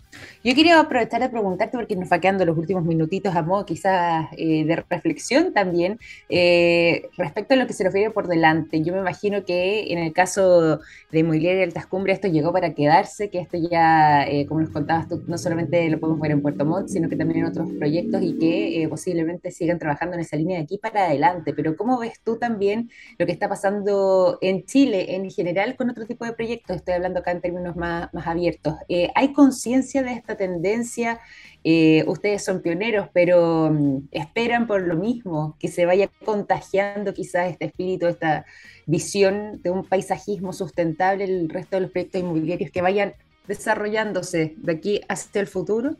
Yo 0.45 0.53
quería 0.53 0.79
aprovechar 0.79 1.21
de 1.21 1.29
preguntarte, 1.29 1.75
porque 1.75 1.95
nos 1.95 2.11
va 2.11 2.19
quedando 2.19 2.45
los 2.45 2.55
últimos 2.55 2.83
minutitos 2.83 3.35
a 3.35 3.41
modo 3.41 3.65
quizás 3.65 4.27
eh, 4.37 4.63
de 4.63 4.75
reflexión 4.75 5.53
también, 5.53 5.97
eh, 6.29 7.09
respecto 7.17 7.55
a 7.55 7.57
lo 7.57 7.65
que 7.65 7.73
se 7.73 7.83
refiere 7.83 8.11
por 8.11 8.27
delante. 8.27 8.83
Yo 8.83 8.93
me 8.93 8.99
imagino 8.99 9.43
que 9.43 9.91
en 9.91 9.97
el 9.97 10.13
caso 10.13 10.77
de 11.11 11.19
Inmobiliaria 11.19 11.63
Altas 11.63 11.87
Cumbres 11.87 12.17
esto 12.17 12.27
llegó 12.27 12.53
para 12.53 12.75
quedarse, 12.75 13.31
que 13.31 13.39
esto 13.39 13.57
ya, 13.57 14.23
eh, 14.27 14.45
como 14.45 14.61
nos 14.61 14.69
contabas 14.69 15.07
tú, 15.07 15.23
no 15.25 15.39
solamente 15.39 15.89
lo 15.89 15.99
podemos 15.99 16.21
ver 16.21 16.29
en 16.29 16.43
Puerto 16.43 16.63
Montt, 16.63 16.89
sino 16.89 17.09
que 17.09 17.15
también 17.15 17.39
en 17.39 17.45
otros 17.45 17.71
proyectos 17.79 18.21
y 18.21 18.37
que 18.37 18.85
posiblemente 18.87 19.49
sigan 19.49 19.79
trabajando 19.79 20.13
en 20.13 20.21
esa 20.21 20.37
línea 20.37 20.59
de 20.59 20.65
aquí 20.65 20.77
para 20.77 21.05
adelante. 21.07 21.55
Pero 21.55 21.75
¿cómo 21.75 21.97
ves 21.97 22.21
tú 22.23 22.37
también 22.37 22.91
lo 23.17 23.25
que 23.25 23.31
está 23.31 23.49
pasando 23.49 24.37
en 24.41 24.63
Chile 24.65 25.15
en 25.15 25.27
general 25.31 25.75
con 25.75 25.89
otro 25.89 26.05
tipo 26.05 26.23
de 26.23 26.33
proyectos? 26.33 26.75
Estoy 26.75 26.93
hablando 26.93 27.21
acá 27.21 27.31
en 27.31 27.41
términos 27.41 27.75
más, 27.75 28.13
más 28.13 28.27
abiertos. 28.27 28.75
¿Hay 29.15 29.33
conciencia 29.33 30.03
esta 30.07 30.35
tendencia. 30.35 31.19
Eh, 31.63 32.03
ustedes 32.07 32.43
son 32.43 32.61
pioneros, 32.61 33.09
pero 33.13 33.71
mm, 33.71 34.09
esperan 34.11 34.67
por 34.67 34.81
lo 34.81 34.95
mismo, 34.95 35.55
que 35.59 35.67
se 35.67 35.85
vaya 35.85 36.09
contagiando 36.23 37.13
quizás 37.13 37.51
este 37.51 37.65
espíritu, 37.65 38.07
esta 38.07 38.45
visión 38.85 39.61
de 39.63 39.71
un 39.71 39.83
paisajismo 39.85 40.53
sustentable 40.53 41.23
el 41.23 41.49
resto 41.49 41.77
de 41.77 41.81
los 41.81 41.91
proyectos 41.91 42.21
inmobiliarios 42.21 42.71
que 42.71 42.81
vayan 42.81 43.13
desarrollándose 43.47 44.55
de 44.57 44.71
aquí 44.71 45.01
hacia 45.07 45.41
el 45.41 45.47
futuro? 45.47 45.97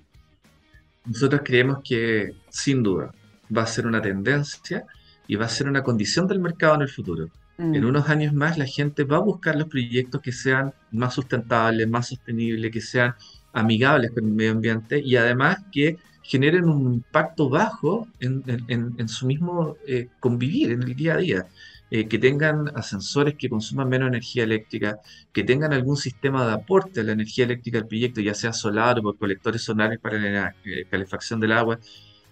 Nosotros 1.06 1.42
creemos 1.44 1.80
que 1.84 2.34
sin 2.50 2.82
duda 2.84 3.12
va 3.56 3.64
a 3.64 3.68
ser 3.68 3.86
una 3.86 4.02
tendencia 4.02 4.86
y 5.28 5.36
va 5.36 5.46
a 5.46 5.50
ser 5.50 5.68
una 5.68 5.84
condición 5.84 6.28
del 6.28 6.40
mercado 6.40 6.76
en 6.76 6.82
el 6.82 6.90
futuro. 6.90 7.30
En 7.58 7.82
mm. 7.82 7.86
unos 7.86 8.10
años 8.10 8.34
más 8.34 8.58
la 8.58 8.66
gente 8.66 9.04
va 9.04 9.18
a 9.18 9.22
buscar 9.22 9.56
los 9.56 9.68
proyectos 9.68 10.22
que 10.22 10.32
sean 10.32 10.74
más 10.92 11.14
sustentables, 11.14 11.88
más 11.88 12.08
sostenibles, 12.10 12.72
que 12.72 12.82
sean 12.82 13.16
amigables 13.56 14.12
con 14.12 14.26
el 14.26 14.32
medio 14.32 14.52
ambiente 14.52 15.00
y 15.00 15.16
además 15.16 15.58
que 15.72 15.98
generen 16.22 16.66
un 16.66 16.96
impacto 16.96 17.50
bajo 17.50 18.08
en, 18.20 19.08
su 19.08 19.26
mismo 19.26 19.78
eh, 19.88 20.10
convivir 20.20 20.72
en 20.72 20.84
el 20.84 20.96
día 20.96 21.16
a 21.16 21.18
día. 21.18 21.48
Eh, 21.92 22.08
que 22.08 22.18
tengan 22.18 22.72
ascensores 22.76 23.36
que 23.36 23.48
consuman 23.48 23.88
menos 23.88 24.08
energía 24.08 24.44
eléctrica, 24.44 24.98
que 25.32 25.44
tengan 25.44 25.72
algún 25.72 25.96
sistema 25.98 26.46
de 26.46 26.54
aporte 26.54 27.00
a 27.00 27.04
la 27.04 27.12
energía 27.12 27.46
eléctrica 27.46 27.78
del 27.78 27.88
proyecto, 27.88 28.22
ya 28.22 28.34
sea 28.34 28.54
solar 28.54 28.98
o 28.98 29.04
por 29.04 29.20
colectores 29.20 29.62
solares 29.62 30.00
para 30.00 30.18
la 30.18 30.56
eh, 30.66 30.86
calefacción 30.90 31.40
del 31.40 31.52
agua, 31.52 31.80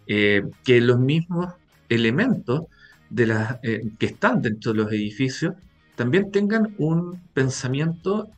que 0.08 0.82
los 0.82 1.00
mismos 1.00 1.54
elementos 1.88 2.64
de 3.12 3.28
las, 3.28 3.60
que 3.62 4.06
están 4.08 4.42
dentro 4.42 4.74
de 4.74 4.80
los 4.80 4.92
edificios 4.92 5.54
también 5.96 6.32
tengan 6.32 6.74
un 6.80 7.22
pensamiento 7.34 8.32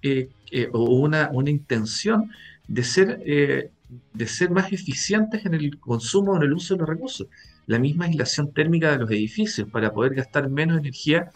o 0.74 0.84
una, 0.84 1.30
una 1.32 1.50
intención 1.50 2.30
de 2.68 2.84
ser, 2.84 3.22
eh, 3.26 3.72
de 4.14 4.28
ser 4.28 4.50
más 4.52 4.72
eficientes 4.72 5.46
en 5.46 5.54
el 5.54 5.80
consumo 5.80 6.34
o 6.34 6.38
en 6.38 6.44
el 6.44 6.54
uso 6.54 6.74
de 6.74 6.80
los 6.80 6.90
recursos. 6.90 7.28
La 7.68 7.80
misma 7.80 8.06
aislación 8.06 8.52
térmica 8.54 8.92
de 8.92 9.00
los 9.00 9.12
edificios 9.12 9.70
para 9.70 9.92
poder 9.92 10.16
gastar 10.16 10.50
menos 10.50 10.78
energía 10.78 11.32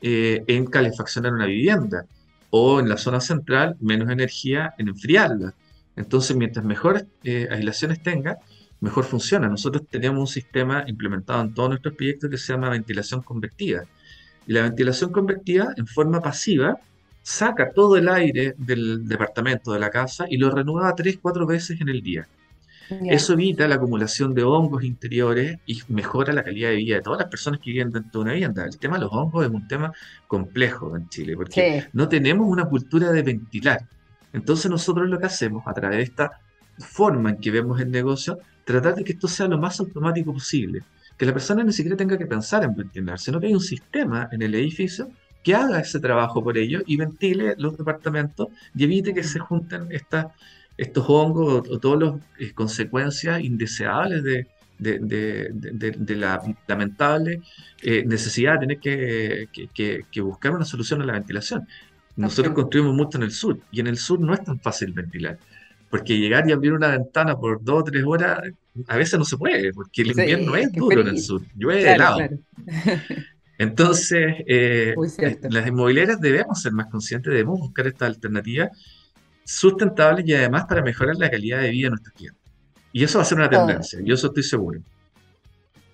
eh, 0.00 0.44
en 0.46 0.66
calefaccionar 0.66 1.32
una 1.32 1.46
vivienda 1.46 2.06
o 2.50 2.80
en 2.80 2.88
la 2.88 2.96
zona 2.96 3.20
central 3.20 3.76
menos 3.80 4.10
energía 4.10 4.74
en 4.78 4.88
enfriarla. 4.88 5.54
Entonces, 5.96 6.36
mientras 6.36 6.64
mejores 6.64 7.04
eh, 7.24 7.48
aislaciones 7.50 8.02
tenga, 8.02 8.38
mejor 8.80 9.04
funciona. 9.04 9.48
Nosotros 9.48 9.84
tenemos 9.88 10.20
un 10.20 10.26
sistema 10.26 10.84
implementado 10.86 11.42
en 11.42 11.54
todos 11.54 11.70
nuestros 11.70 11.94
proyectos 11.94 12.28
que 12.30 12.36
se 12.36 12.52
llama 12.52 12.68
ventilación 12.70 13.22
convectiva. 13.22 13.84
Y 14.46 14.52
la 14.52 14.62
ventilación 14.62 15.12
convectiva, 15.12 15.72
en 15.76 15.86
forma 15.86 16.20
pasiva, 16.20 16.78
saca 17.22 17.70
todo 17.72 17.96
el 17.96 18.08
aire 18.08 18.54
del 18.58 19.06
departamento, 19.06 19.72
de 19.72 19.80
la 19.80 19.90
casa, 19.90 20.26
y 20.28 20.36
lo 20.36 20.50
renueva 20.50 20.94
tres, 20.94 21.18
cuatro 21.20 21.46
veces 21.46 21.80
en 21.80 21.88
el 21.88 22.02
día. 22.02 22.26
Eso 23.08 23.32
evita 23.32 23.66
la 23.68 23.76
acumulación 23.76 24.34
de 24.34 24.42
hongos 24.42 24.84
interiores 24.84 25.58
y 25.66 25.80
mejora 25.88 26.32
la 26.32 26.42
calidad 26.42 26.70
de 26.70 26.76
vida 26.76 26.96
de 26.96 27.02
todas 27.02 27.20
las 27.20 27.30
personas 27.30 27.60
que 27.60 27.70
viven 27.70 27.90
dentro 27.90 28.20
de 28.20 28.24
una 28.24 28.32
vivienda. 28.34 28.64
El 28.64 28.78
tema 28.78 28.96
de 28.96 29.04
los 29.04 29.12
hongos 29.12 29.46
es 29.46 29.50
un 29.50 29.66
tema 29.66 29.92
complejo 30.26 30.94
en 30.96 31.08
Chile, 31.08 31.34
porque 31.36 31.86
no 31.92 32.08
tenemos 32.08 32.46
una 32.46 32.66
cultura 32.66 33.10
de 33.10 33.22
ventilar. 33.22 33.88
Entonces 34.32 34.70
nosotros 34.70 35.08
lo 35.08 35.18
que 35.18 35.26
hacemos 35.26 35.62
a 35.66 35.72
través 35.72 35.98
de 35.98 36.02
esta 36.04 36.32
forma 36.78 37.30
en 37.30 37.36
que 37.36 37.50
vemos 37.50 37.80
el 37.80 37.90
negocio, 37.90 38.38
tratar 38.64 38.94
de 38.94 39.04
que 39.04 39.12
esto 39.12 39.28
sea 39.28 39.46
lo 39.46 39.58
más 39.58 39.78
automático 39.80 40.32
posible. 40.32 40.82
Que 41.16 41.26
la 41.26 41.32
persona 41.32 41.62
ni 41.62 41.72
siquiera 41.72 41.96
tenga 41.96 42.18
que 42.18 42.26
pensar 42.26 42.64
en 42.64 42.74
ventilar, 42.74 43.18
sino 43.18 43.38
que 43.40 43.46
hay 43.46 43.54
un 43.54 43.60
sistema 43.60 44.28
en 44.32 44.42
el 44.42 44.54
edificio 44.54 45.10
que 45.42 45.54
haga 45.54 45.80
ese 45.80 46.00
trabajo 46.00 46.42
por 46.42 46.56
ellos 46.56 46.82
y 46.86 46.96
ventile 46.96 47.54
los 47.58 47.76
departamentos 47.76 48.48
y 48.74 48.84
evite 48.84 49.14
que 49.14 49.24
se 49.24 49.38
junten 49.38 49.88
estas 49.90 50.26
estos 50.76 51.04
hongos 51.08 51.68
o, 51.68 51.78
todas 51.78 52.00
las 52.00 52.14
eh, 52.38 52.52
consecuencias 52.52 53.42
indeseables 53.42 54.22
de, 54.24 54.46
de, 54.78 56.16
la 56.16 56.42
lamentable 56.66 57.40
eh, 57.82 58.04
necesidad 58.04 58.54
de 58.54 58.78
tener 58.78 58.80
que, 58.80 60.22
buscar 60.22 60.52
una 60.52 60.64
solución 60.64 61.02
a 61.02 61.06
la 61.06 61.12
ventilación. 61.12 61.66
Nosotros 62.16 62.54
construimos 62.54 62.94
mucho 62.94 63.18
en 63.18 63.24
el 63.24 63.30
sur 63.30 63.58
y 63.70 63.80
en 63.80 63.86
el 63.86 63.96
sur 63.96 64.20
no 64.20 64.34
es 64.34 64.42
tan 64.42 64.60
fácil 64.60 64.92
ventilar, 64.92 65.38
porque 65.88 66.18
llegar 66.18 66.48
y 66.48 66.52
abrir 66.52 66.72
una 66.72 66.88
ventana 66.88 67.36
por 67.36 67.62
dos 67.62 67.80
o 67.80 67.84
tres 67.84 68.04
horas 68.04 68.40
a 68.88 68.96
veces 68.96 69.18
no 69.18 69.24
se 69.24 69.36
puede, 69.36 69.72
porque 69.72 70.02
el 70.02 70.08
invierno 70.08 70.56
es 70.56 70.72
duro 70.72 71.00
en 71.00 71.08
el 71.08 71.18
sur, 71.20 71.42
llueve 71.56 71.92
helado. 71.92 72.18
Entonces, 73.62 74.34
eh, 74.46 74.94
las 75.50 75.66
inmobiliarias 75.66 76.20
debemos 76.20 76.60
ser 76.60 76.72
más 76.72 76.88
conscientes, 76.88 77.32
debemos 77.32 77.60
buscar 77.60 77.86
esta 77.86 78.06
alternativa 78.06 78.68
sustentables 79.44 80.26
y 80.26 80.34
además 80.34 80.64
para 80.68 80.82
mejorar 80.82 81.16
la 81.16 81.30
calidad 81.30 81.60
de 81.60 81.70
vida 81.70 81.86
de 81.86 81.90
nuestros 81.90 82.14
clientes. 82.14 82.42
Y 82.92 83.04
eso 83.04 83.18
va 83.18 83.22
a 83.22 83.24
ser 83.24 83.38
una 83.38 83.48
tendencia, 83.48 84.00
yo 84.02 84.14
eso 84.14 84.26
estoy 84.26 84.42
seguro. 84.42 84.80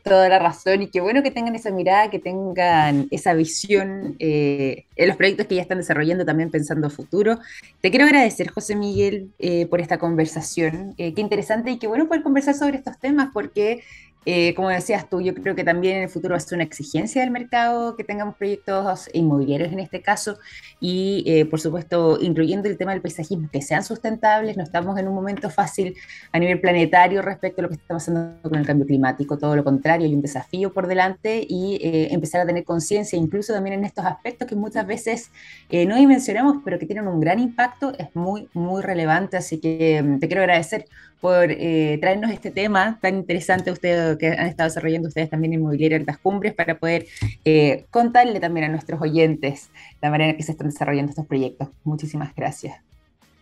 Toda 0.03 0.29
la 0.31 0.39
razón, 0.39 0.81
y 0.81 0.89
qué 0.89 1.03
bueno 1.03 1.23
que 1.23 1.31
tengan 1.31 1.55
esa 1.55 1.71
mirada, 1.71 2.09
que 2.09 2.19
tengan 2.19 3.09
esa 3.11 3.35
visión 3.35 4.17
eh, 4.19 4.87
en 4.97 5.09
los 5.09 5.19
proyectos 5.19 5.47
que 5.47 5.57
ya 5.57 5.63
están 5.63 5.77
desarrollando, 5.77 6.25
también 6.25 6.51
pensando 6.51 6.87
a 6.87 6.91
futuro. 6.91 7.39
Te 7.83 7.91
quiero 7.91 8.07
agradecer, 8.07 8.49
José 8.49 8.75
Miguel, 8.75 9.31
eh, 9.39 9.67
por 9.67 9.83
esta 9.83 9.99
conversación. 9.99 10.95
Eh, 10.97 11.13
qué 11.13 11.21
interesante 11.21 11.71
y 11.73 11.79
qué 11.79 11.89
bueno 11.89 12.09
poder 12.09 12.23
conversar 12.23 12.55
sobre 12.55 12.79
estos 12.79 12.99
temas, 12.99 13.29
porque 13.35 13.83
eh, 14.31 14.53
como 14.55 14.69
decías 14.69 15.09
tú, 15.09 15.23
yo 15.23 15.33
creo 15.33 15.55
que 15.55 15.65
también 15.65 15.97
en 15.97 16.03
el 16.03 16.09
futuro 16.11 16.33
va 16.33 16.37
a 16.37 16.41
ser 16.41 16.57
una 16.57 16.65
exigencia 16.65 17.23
del 17.23 17.31
mercado 17.31 17.97
que 17.97 18.05
tengamos 18.05 18.37
proyectos 18.37 19.09
inmobiliarios 19.15 19.73
en 19.73 19.79
este 19.79 20.03
caso 20.03 20.39
y, 20.81 21.25
eh, 21.27 21.47
por 21.47 21.59
supuesto, 21.61 22.19
incluyendo 22.21 22.69
el 22.69 22.77
tema 22.77 22.93
del 22.93 23.01
paisajismo, 23.01 23.49
que 23.51 23.63
sean 23.63 23.83
sustentables. 23.83 24.59
No 24.59 24.65
estamos 24.65 24.99
en 24.99 25.09
un 25.09 25.15
momento 25.15 25.49
fácil 25.49 25.97
a 26.31 26.39
nivel 26.39 26.61
planetario 26.61 27.23
respecto 27.23 27.63
a 27.63 27.63
lo 27.63 27.69
que 27.71 27.77
está 27.77 27.95
pasando 27.95 28.35
con 28.43 28.57
el 28.57 28.67
cambio 28.67 28.85
climático. 28.85 29.39
Todo 29.39 29.57
lo 29.57 29.65
contrario, 29.65 30.07
hay 30.07 30.15
un 30.15 30.21
desafío 30.21 30.75
por 30.75 30.89
delante 30.89 31.47
y 31.49 31.77
eh, 31.77 32.09
empezar 32.13 32.43
a 32.43 32.47
tener 32.47 32.65
conciencia, 32.65 33.19
incluso 33.19 33.55
también 33.55 33.79
en 33.79 33.87
estos 33.87 34.05
aspectos 34.05 34.47
que 34.47 34.57
muchas 34.57 34.87
veces 34.87 35.31
no 35.71 35.97
dimensionamos, 35.97 36.59
pero 36.67 36.79
que 36.79 36.85
tienen 36.85 37.09
un 37.09 37.19
gran 37.19 37.39
impacto, 37.39 37.95
es 37.99 38.15
muy, 38.15 38.47
muy 38.53 38.83
relevante. 38.83 39.39
Así 39.39 39.59
que 39.59 40.03
mm, 40.03 40.19
te 40.19 40.29
quiero 40.29 40.43
agradecer 40.43 40.85
por 41.21 41.47
traernos 41.47 42.31
este 42.31 42.51
tema 42.51 42.99
tan 43.01 43.17
interesante 43.17 43.71
usted 43.71 44.17
que 44.19 44.29
han 44.29 44.47
estado 44.47 44.69
desarrollando 44.69 45.09
ustedes 45.09 45.31
también 45.31 45.53
en 45.53 45.61
Inmobiliaria 45.61 45.99
Altas 45.99 46.19
Cumbres 46.19 46.55
para 46.55 46.79
poder 46.79 47.07
eh, 47.45 47.87
contarle 47.91 48.41
también 48.41 48.67
a 48.67 48.69
nuestros 48.69 49.01
oyentes 49.01 49.71
la 50.01 50.11
manera 50.11 50.31
en 50.31 50.37
que 50.37 50.43
se 50.43 50.53
están 50.53 50.69
desarrollando 50.69 51.11
estos 51.11 51.27
proyectos. 51.27 51.69
Muchísimas 51.85 52.35
gracias. 52.35 52.77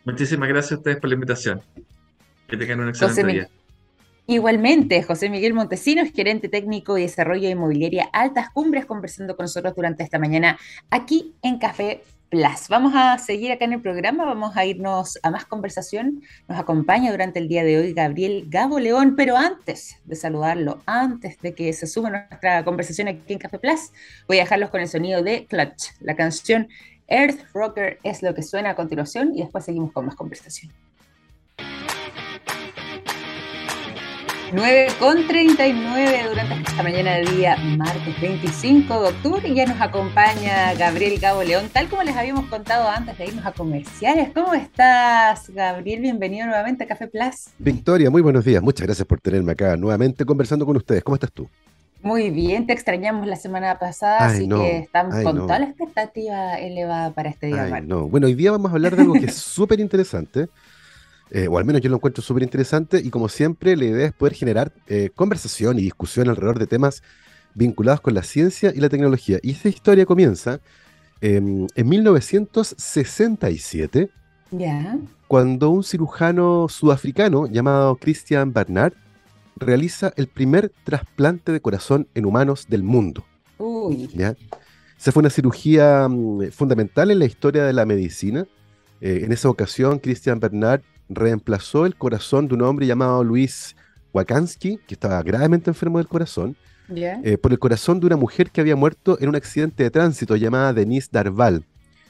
Muchísimas 0.05 0.49
gracias 0.49 0.73
a 0.73 0.77
ustedes 0.77 0.97
por 0.99 1.09
la 1.09 1.15
invitación. 1.15 1.61
Que 2.49 2.57
tengan 2.57 2.81
un 2.81 2.89
excelente 2.91 3.25
día. 3.25 3.49
Igualmente, 4.29 5.03
José 5.03 5.29
Miguel 5.31 5.55
Montesinos, 5.55 6.11
gerente 6.13 6.49
técnico 6.49 6.95
de 6.95 7.03
desarrollo 7.03 7.43
de 7.43 7.51
inmobiliaria 7.51 8.09
Altas 8.13 8.51
Cumbres, 8.51 8.85
conversando 8.85 9.37
con 9.37 9.45
nosotros 9.45 9.75
durante 9.77 10.03
esta 10.03 10.19
mañana 10.19 10.59
aquí 10.91 11.35
en 11.43 11.59
Café 11.59 12.03
Plus. 12.29 12.69
Vamos 12.69 12.93
a 12.97 13.19
seguir 13.19 13.53
acá 13.53 13.65
en 13.65 13.75
el 13.75 13.81
programa, 13.81 14.25
vamos 14.25 14.57
a 14.57 14.65
irnos 14.65 15.19
a 15.23 15.31
más 15.31 15.45
conversación. 15.45 16.23
Nos 16.49 16.59
acompaña 16.59 17.11
durante 17.11 17.39
el 17.39 17.49
día 17.49 17.63
de 17.65 17.79
hoy 17.79 17.93
Gabriel 17.93 18.47
Gabo 18.49 18.79
León, 18.79 19.15
pero 19.17 19.37
antes 19.37 19.99
de 20.05 20.17
saludarlo, 20.17 20.83
antes 20.87 21.41
de 21.41 21.55
que 21.55 21.73
se 21.73 21.87
suba 21.87 22.11
nuestra 22.11 22.65
conversación 22.65 23.09
aquí 23.09 23.33
en 23.33 23.39
Café 23.39 23.59
Plus, 23.59 23.93
voy 24.27 24.39
a 24.39 24.43
dejarlos 24.43 24.71
con 24.71 24.81
el 24.81 24.89
sonido 24.89 25.23
de 25.23 25.47
Clutch. 25.47 25.93
La 26.01 26.17
canción 26.17 26.69
Earth 27.09 27.41
Rocker 27.55 27.99
es 28.03 28.23
lo 28.23 28.35
que 28.35 28.43
suena 28.43 28.71
a 28.71 28.75
continuación 28.75 29.33
y 29.35 29.43
después 29.43 29.65
seguimos 29.65 29.93
con 29.93 30.07
más 30.07 30.17
conversación. 30.17 30.73
9 34.57 34.87
con 34.99 35.27
39 35.27 36.29
durante 36.31 36.55
esta 36.55 36.83
mañana 36.83 37.17
de 37.17 37.27
día, 37.27 37.59
martes 37.77 38.19
25 38.19 39.03
de 39.03 39.09
octubre, 39.11 39.47
y 39.47 39.55
ya 39.55 39.67
nos 39.67 39.79
acompaña 39.79 40.73
Gabriel 40.73 41.21
Gabo 41.21 41.43
León, 41.43 41.67
tal 41.71 41.91
como 41.91 42.03
les 42.03 42.17
habíamos 42.17 42.47
contado 42.47 42.89
antes 42.89 43.19
de 43.19 43.27
irnos 43.27 43.45
a 43.45 43.53
comerciales. 43.53 44.31
¿Cómo 44.33 44.55
estás, 44.55 45.51
Gabriel? 45.51 46.01
Bienvenido 46.01 46.47
nuevamente 46.47 46.85
a 46.85 46.87
Café 46.87 47.07
Plus. 47.07 47.51
Victoria, 47.59 48.09
muy 48.09 48.23
buenos 48.23 48.47
días. 48.47 48.63
Muchas 48.63 48.87
gracias 48.87 49.07
por 49.07 49.21
tenerme 49.21 49.53
acá 49.53 49.77
nuevamente 49.77 50.25
conversando 50.25 50.65
con 50.65 50.79
ustedes. 50.79 51.05
¿Cómo 51.05 51.17
estás 51.17 51.33
tú? 51.33 51.47
Muy 52.01 52.31
bien, 52.31 52.67
te 52.67 52.73
extrañamos 52.73 53.27
la 53.27 53.37
semana 53.37 53.79
pasada, 53.79 54.25
así 54.25 54.49
que 54.49 54.79
estamos 54.79 55.23
con 55.23 55.37
toda 55.37 55.59
la 55.59 55.67
expectativa 55.67 56.55
elevada 56.55 57.11
para 57.11 57.29
este 57.29 57.49
día. 57.49 57.83
no. 57.83 58.09
Bueno, 58.09 58.27
hoy 58.27 58.35
día 58.35 58.53
vamos 58.53 58.71
a 58.71 58.77
hablar 58.77 58.97
de 58.97 59.03
algo 59.03 59.13
que 59.13 59.27
es 59.27 59.35
súper 59.35 59.81
interesante. 59.81 60.49
Eh, 61.31 61.49
o 61.49 61.59
al 61.59 61.65
menos 61.65 61.83
yo 61.83 61.91
lo 61.91 61.97
encuentro 61.97 62.23
súper 62.23 62.45
interesante 62.45 63.01
y 63.03 63.11
como 63.11 63.29
siempre 63.29 63.77
la 63.77 63.85
idea 63.85 64.07
es 64.07 64.13
poder 64.13 64.35
generar 64.35 64.73
eh, 64.87 65.11
conversación 65.15 65.79
y 65.79 65.83
discusión 65.83 66.29
alrededor 66.29 66.59
de 66.59 66.69
temas 66.69 67.03
vinculados 67.55 68.01
con 68.01 68.15
la 68.15 68.23
ciencia 68.23 68.73
y 68.75 68.79
la 68.79 68.89
tecnología. 68.89 69.39
Y 69.43 69.51
esta 69.51 69.69
historia 69.69 70.07
comienza 70.07 70.61
em, 71.21 71.67
en 71.75 71.89
1967, 71.89 74.09
cuando 75.27 75.71
un 75.71 75.83
cirujano 75.83 76.69
sudafricano 76.69 77.49
llamado 77.49 77.97
Christian 77.97 78.53
Barnard 78.53 78.93
realiza 79.57 80.13
el 80.17 80.29
primer 80.29 80.71
trasplante 80.85 81.51
de 81.51 81.61
corazón 81.61 82.07
en 82.15 82.27
humanos 82.27 82.67
del 82.69 82.85
mundo. 82.85 83.25
Uy. 83.59 84.09
Esa 84.99 85.13
fue 85.13 85.21
una 85.21 85.31
cirugía 85.31 86.07
mm, 86.09 86.51
fundamental 86.53 87.11
en 87.11 87.19
la 87.19 87.25
historia 87.25 87.65
de 87.65 87.73
la 87.73 87.87
medicina. 87.87 88.47
Eh, 89.01 89.23
en 89.25 89.33
esa 89.33 89.49
ocasión, 89.49 89.99
Christian 89.99 90.41
Bernard 90.41 90.83
reemplazó 91.09 91.87
el 91.87 91.97
corazón 91.97 92.49
de 92.49 92.55
un 92.55 92.63
hombre 92.63 92.87
llamado 92.87 93.23
Luis 93.25 93.77
Wakansky, 94.13 94.79
que 94.87 94.95
estaba 94.95 95.23
gravemente 95.23 95.71
enfermo 95.71 95.99
del 95.99 96.09
corazón, 96.09 96.57
eh, 96.89 97.37
por 97.37 97.53
el 97.53 97.59
corazón 97.59 97.99
de 98.01 98.07
una 98.07 98.17
mujer 98.17 98.51
que 98.51 98.61
había 98.61 98.77
muerto 98.77 99.19
en 99.21 99.29
un 99.29 99.37
accidente 99.37 99.83
de 99.83 99.91
tránsito 99.91 100.37
llamada 100.37 100.73
Denise 100.73 101.09
Darval. 101.11 101.65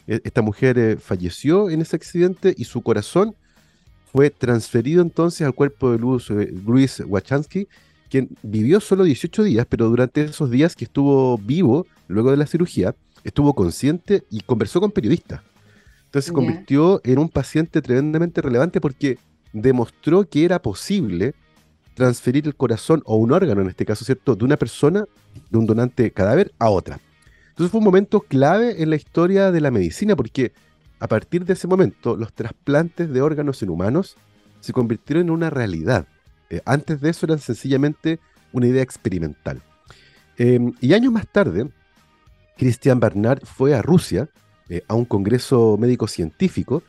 E, 0.07 0.21
esta 0.23 0.43
mujer 0.43 0.79
eh, 0.79 0.97
falleció 0.97 1.71
en 1.71 1.81
ese 1.81 1.97
accidente 1.97 2.55
y 2.57 2.65
su 2.65 2.83
corazón 2.83 3.35
fue 4.13 4.31
transferido 4.31 5.03
entonces 5.03 5.47
al 5.47 5.55
cuerpo 5.55 5.93
de 5.93 5.99
Luis, 5.99 6.31
eh, 6.31 6.53
Luis 6.65 7.03
Wakansky, 7.07 7.69
quien 8.09 8.29
vivió 8.43 8.81
solo 8.81 9.05
18 9.05 9.43
días, 9.43 9.67
pero 9.69 9.89
durante 9.89 10.23
esos 10.23 10.51
días 10.51 10.77
que 10.77 10.85
estuvo 10.85 11.39
vivo, 11.39 11.87
luego 12.07 12.31
de 12.31 12.37
la 12.37 12.47
cirugía, 12.47 12.95
estuvo 13.25 13.55
consciente 13.55 14.25
y 14.31 14.41
conversó 14.41 14.81
con 14.81 14.93
periodistas. 14.93 15.41
Entonces 16.17 16.29
se 16.29 16.33
convirtió 16.33 17.03
en 17.05 17.19
un 17.19 17.29
paciente 17.29 17.83
tremendamente 17.83 18.41
relevante 18.41 18.81
porque 18.81 19.19
demostró 19.53 20.27
que 20.27 20.47
era 20.47 20.63
posible 20.63 21.35
transferir 21.93 22.47
el 22.47 22.57
corazón 22.57 23.03
o 23.05 23.17
un 23.17 23.33
órgano, 23.33 23.61
en 23.61 23.69
este 23.69 23.85
caso, 23.85 24.03
¿cierto?, 24.03 24.35
de 24.35 24.43
una 24.43 24.57
persona, 24.57 25.05
de 25.51 25.59
un 25.59 25.67
donante 25.67 26.11
cadáver, 26.13 26.53
a 26.59 26.71
otra. 26.71 27.01
Entonces 27.51 27.71
fue 27.71 27.81
un 27.81 27.85
momento 27.85 28.21
clave 28.21 28.83
en 28.83 28.89
la 28.89 28.97
historia 28.97 29.53
de 29.53 29.61
la 29.61 29.71
medicina 29.71 30.17
porque 30.17 30.53
a 31.01 31.07
partir 31.07 31.45
de 31.45 31.53
ese 31.53 31.67
momento 31.67 32.17
los 32.17 32.33
trasplantes 32.33 33.13
de 33.13 33.21
órganos 33.21 33.63
en 33.63 33.69
humanos 33.69 34.17
se 34.61 34.73
convirtieron 34.73 35.27
en 35.27 35.31
una 35.33 35.51
realidad. 35.51 36.07
Eh, 36.49 36.63
antes 36.65 37.03
de 37.03 37.11
eso 37.11 37.27
eran 37.27 37.41
sencillamente 37.41 38.21
una 38.53 38.69
idea 38.69 38.83
experimental. 38.83 39.61
Em, 40.39 40.73
y 40.81 40.95
años 40.95 41.13
más 41.13 41.27
tarde, 41.27 41.69
Christian 42.57 43.01
Barnard 43.01 43.45
fue 43.45 43.75
a 43.75 43.83
Rusia 43.83 44.31
eh, 44.69 44.83
a 44.89 44.95
un 44.95 45.05
congreso 45.05 45.77
médico-científico 45.79 46.83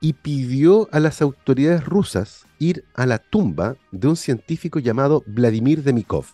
y 0.00 0.12
pidió 0.12 0.88
a 0.92 1.00
las 1.00 1.22
autoridades 1.22 1.84
rusas 1.84 2.46
ir 2.58 2.84
a 2.94 3.06
la 3.06 3.18
tumba 3.18 3.76
de 3.90 4.08
un 4.08 4.16
científico 4.16 4.78
llamado 4.78 5.22
Vladimir 5.26 5.82
Demikov. 5.82 6.26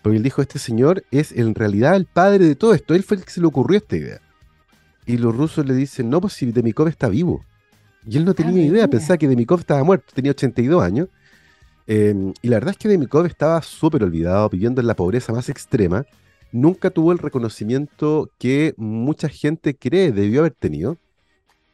Porque 0.00 0.16
él 0.16 0.22
dijo, 0.22 0.42
este 0.42 0.58
señor 0.58 1.04
es 1.10 1.32
en 1.32 1.54
realidad 1.54 1.96
el 1.96 2.06
padre 2.06 2.46
de 2.46 2.54
todo 2.56 2.74
esto, 2.74 2.94
él 2.94 3.02
fue 3.02 3.18
el 3.18 3.24
que 3.24 3.30
se 3.30 3.40
le 3.40 3.46
ocurrió 3.46 3.78
esta 3.78 3.96
idea. 3.96 4.20
Y 5.06 5.16
los 5.16 5.36
rusos 5.36 5.66
le 5.66 5.74
dicen, 5.74 6.08
no, 6.10 6.20
pues 6.20 6.32
si 6.32 6.50
Demikov 6.50 6.88
está 6.88 7.08
vivo. 7.08 7.44
Y 8.06 8.16
él 8.16 8.24
no 8.24 8.34
tenía 8.34 8.62
ah, 8.62 8.66
idea, 8.66 8.88
pensaba 8.88 9.16
que 9.16 9.28
Demikov 9.28 9.60
estaba 9.60 9.82
muerto, 9.84 10.12
tenía 10.14 10.32
82 10.32 10.82
años. 10.82 11.08
Em, 11.86 12.32
y 12.42 12.48
la 12.48 12.56
verdad 12.56 12.70
es 12.72 12.78
que 12.78 12.88
Demikov 12.88 13.26
estaba 13.26 13.60
súper 13.62 14.02
olvidado, 14.02 14.48
viviendo 14.48 14.80
en 14.80 14.86
la 14.86 14.96
pobreza 14.96 15.32
más 15.32 15.48
extrema. 15.48 16.04
Nunca 16.52 16.90
tuvo 16.90 17.12
el 17.12 17.18
reconocimiento 17.18 18.30
que 18.38 18.74
mucha 18.76 19.28
gente 19.28 19.74
cree 19.74 20.12
debió 20.12 20.40
haber 20.40 20.54
tenido. 20.54 20.96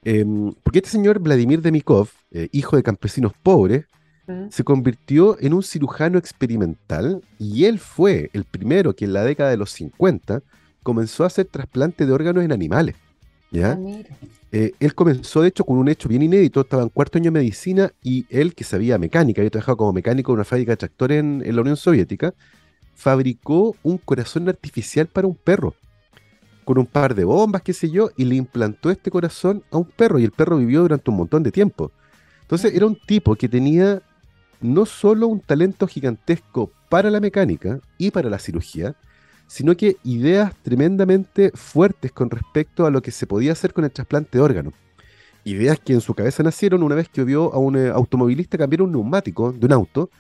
Em, 0.05 0.53
porque 0.63 0.79
este 0.79 0.91
señor 0.91 1.19
Vladimir 1.19 1.61
Demikov, 1.61 2.09
eh, 2.31 2.49
hijo 2.53 2.77
de 2.77 2.83
campesinos 2.83 3.33
pobres, 3.43 3.85
mm. 4.27 4.47
se 4.51 4.65
convirtió 4.65 5.37
en 5.41 5.53
un 5.53 5.63
cirujano 5.63 6.19
experimental 6.19 7.21
y 7.39 7.65
él 7.65 7.79
fue 7.79 8.31
el 8.33 8.45
primero 8.45 8.95
que 8.95 9.05
en 9.05 9.13
la 9.13 9.25
década 9.25 9.51
de 9.51 9.57
los 9.57 9.71
50 9.73 10.43
comenzó 10.83 11.25
a 11.25 11.27
hacer 11.27 11.47
trasplante 11.47 12.07
de 12.07 12.13
órganos 12.13 12.45
en 12.45 12.53
animales. 12.53 12.97
¿ya? 13.51 13.73
Ah, 13.73 13.79
eh, 14.53 14.73
él 14.81 14.95
comenzó, 14.95 15.43
de 15.43 15.49
hecho, 15.49 15.65
con 15.65 15.77
un 15.77 15.89
hecho 15.89 16.09
bien 16.09 16.23
inédito. 16.23 16.61
Estaba 16.61 16.83
en 16.83 16.89
cuarto 16.89 17.19
año 17.19 17.31
de 17.31 17.39
medicina 17.39 17.93
y 18.03 18.27
él, 18.31 18.55
que 18.55 18.65
sabía 18.65 18.99
mecánica, 18.99 19.41
había 19.41 19.51
trabajado 19.51 19.77
como 19.77 19.93
mecánico 19.93 20.33
en 20.33 20.37
una 20.37 20.45
fábrica 20.45 20.73
de 20.73 20.77
tractores 20.79 21.19
en, 21.21 21.55
la 21.55 21.61
Unión 21.61 21.77
Soviética, 21.77 22.35
fabricó 22.99 23.77
un 23.85 23.97
corazón 23.97 24.49
artificial 24.49 25.07
para 25.07 25.29
un 25.29 25.37
perro. 25.37 25.75
Con 26.65 26.79
un 26.79 26.87
par 26.87 27.15
de 27.15 27.23
bombas, 27.23 27.63
qué 27.63 27.73
sé 27.73 27.91
yo, 27.91 28.11
y 28.17 28.25
le 28.25 28.35
implantó 28.35 28.91
este 28.91 29.09
corazón 29.11 29.63
a 29.71 29.79
un 29.79 29.85
perro. 29.85 30.19
Y 30.19 30.25
el 30.25 30.33
perro 30.33 30.59
vivió 30.59 30.83
durante 30.83 31.09
un 31.09 31.17
montón 31.17 31.45
de 31.45 31.53
tiempo. 31.53 31.93
Entonces, 32.43 32.75
era 32.75 32.87
un 32.87 32.99
tipo 33.07 33.37
que 33.37 33.49
tenía 33.49 34.03
no 34.61 34.85
solo 34.85 35.29
un 35.29 35.39
talento 35.39 35.87
gigantesco 35.87 36.73
para 36.89 37.09
la 37.09 37.21
mecánica 37.21 37.79
y 37.99 38.11
para 38.11 38.29
la 38.29 38.41
cirugía, 38.41 38.97
sino 39.47 39.77
que 39.77 39.97
ideas 40.03 40.53
tremendamente 40.63 41.53
fuertes 41.55 42.11
con 42.11 42.29
respecto 42.31 42.85
a 42.85 42.91
lo 42.91 43.01
que 43.01 43.13
se 43.13 43.29
podía 43.29 43.53
hacer 43.53 43.73
con 43.73 43.85
el 43.85 43.93
trasplante 43.93 44.39
de 44.39 44.43
órganos. 44.43 44.75
Ideas 45.45 45.79
que 45.79 45.93
en 45.93 46.01
su 46.01 46.15
cabeza 46.15 46.43
nacieron 46.43 46.83
una 46.83 46.97
vez 46.97 47.09
que 47.09 47.23
vio 47.23 47.55
a 47.55 47.59
un 47.59 47.77
eh, 47.77 47.91
automovilista 47.91 48.59
cambiar 48.59 48.83
un 48.83 48.91
neumático 48.91 49.53
de 49.53 49.67
un 49.67 49.73
auto, 49.73 50.11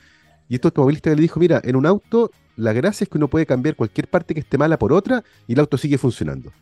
y 0.48 0.54
este 0.54 0.68
automovilista 0.68 1.10
le 1.10 1.20
dijo, 1.20 1.40
mira, 1.40 1.60
en 1.64 1.74
un 1.74 1.84
auto 1.84 2.30
la 2.58 2.72
gracia 2.72 3.04
es 3.04 3.08
que 3.08 3.18
uno 3.18 3.28
puede 3.28 3.46
cambiar 3.46 3.76
cualquier 3.76 4.08
parte 4.08 4.34
que 4.34 4.40
esté 4.40 4.58
mala 4.58 4.78
por 4.80 4.92
otra 4.92 5.22
y 5.46 5.52
el 5.52 5.60
auto 5.60 5.78
sigue 5.78 5.96
funcionando. 5.96 6.52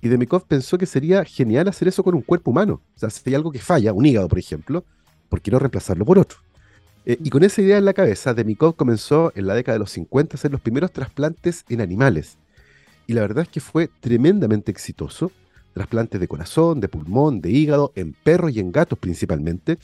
Y 0.00 0.08
Demikov 0.08 0.46
pensó 0.46 0.78
que 0.78 0.86
sería 0.86 1.22
genial 1.24 1.68
hacer 1.68 1.86
eso 1.86 2.02
con 2.02 2.14
un 2.14 2.22
cuerpo 2.22 2.50
humano. 2.50 2.80
O 2.96 2.98
sea, 2.98 3.10
si 3.10 3.20
hay 3.26 3.34
algo 3.34 3.52
que 3.52 3.58
falla, 3.58 3.92
un 3.92 4.06
hígado, 4.06 4.26
por 4.26 4.38
ejemplo, 4.38 4.84
¿por 5.28 5.42
qué 5.42 5.50
no 5.50 5.58
reemplazarlo 5.58 6.06
por 6.06 6.18
otro? 6.18 6.38
Eh, 7.04 7.18
y 7.22 7.28
con 7.28 7.44
esa 7.44 7.60
idea 7.60 7.76
en 7.76 7.84
la 7.84 7.92
cabeza, 7.92 8.32
Demikov 8.32 8.74
comenzó 8.74 9.32
en 9.34 9.46
la 9.46 9.54
década 9.54 9.74
de 9.74 9.80
los 9.80 9.90
50 9.90 10.34
a 10.34 10.36
hacer 10.38 10.50
los 10.50 10.62
primeros 10.62 10.92
trasplantes 10.92 11.66
en 11.68 11.82
animales. 11.82 12.38
Y 13.06 13.12
la 13.12 13.20
verdad 13.20 13.42
es 13.42 13.48
que 13.50 13.60
fue 13.60 13.90
tremendamente 14.00 14.70
exitoso. 14.70 15.30
Trasplantes 15.74 16.20
de 16.20 16.28
corazón, 16.28 16.80
de 16.80 16.88
pulmón, 16.88 17.42
de 17.42 17.50
hígado, 17.50 17.92
en 17.96 18.14
perros 18.14 18.52
y 18.52 18.60
en 18.60 18.72
gatos 18.72 18.98
principalmente. 18.98 19.78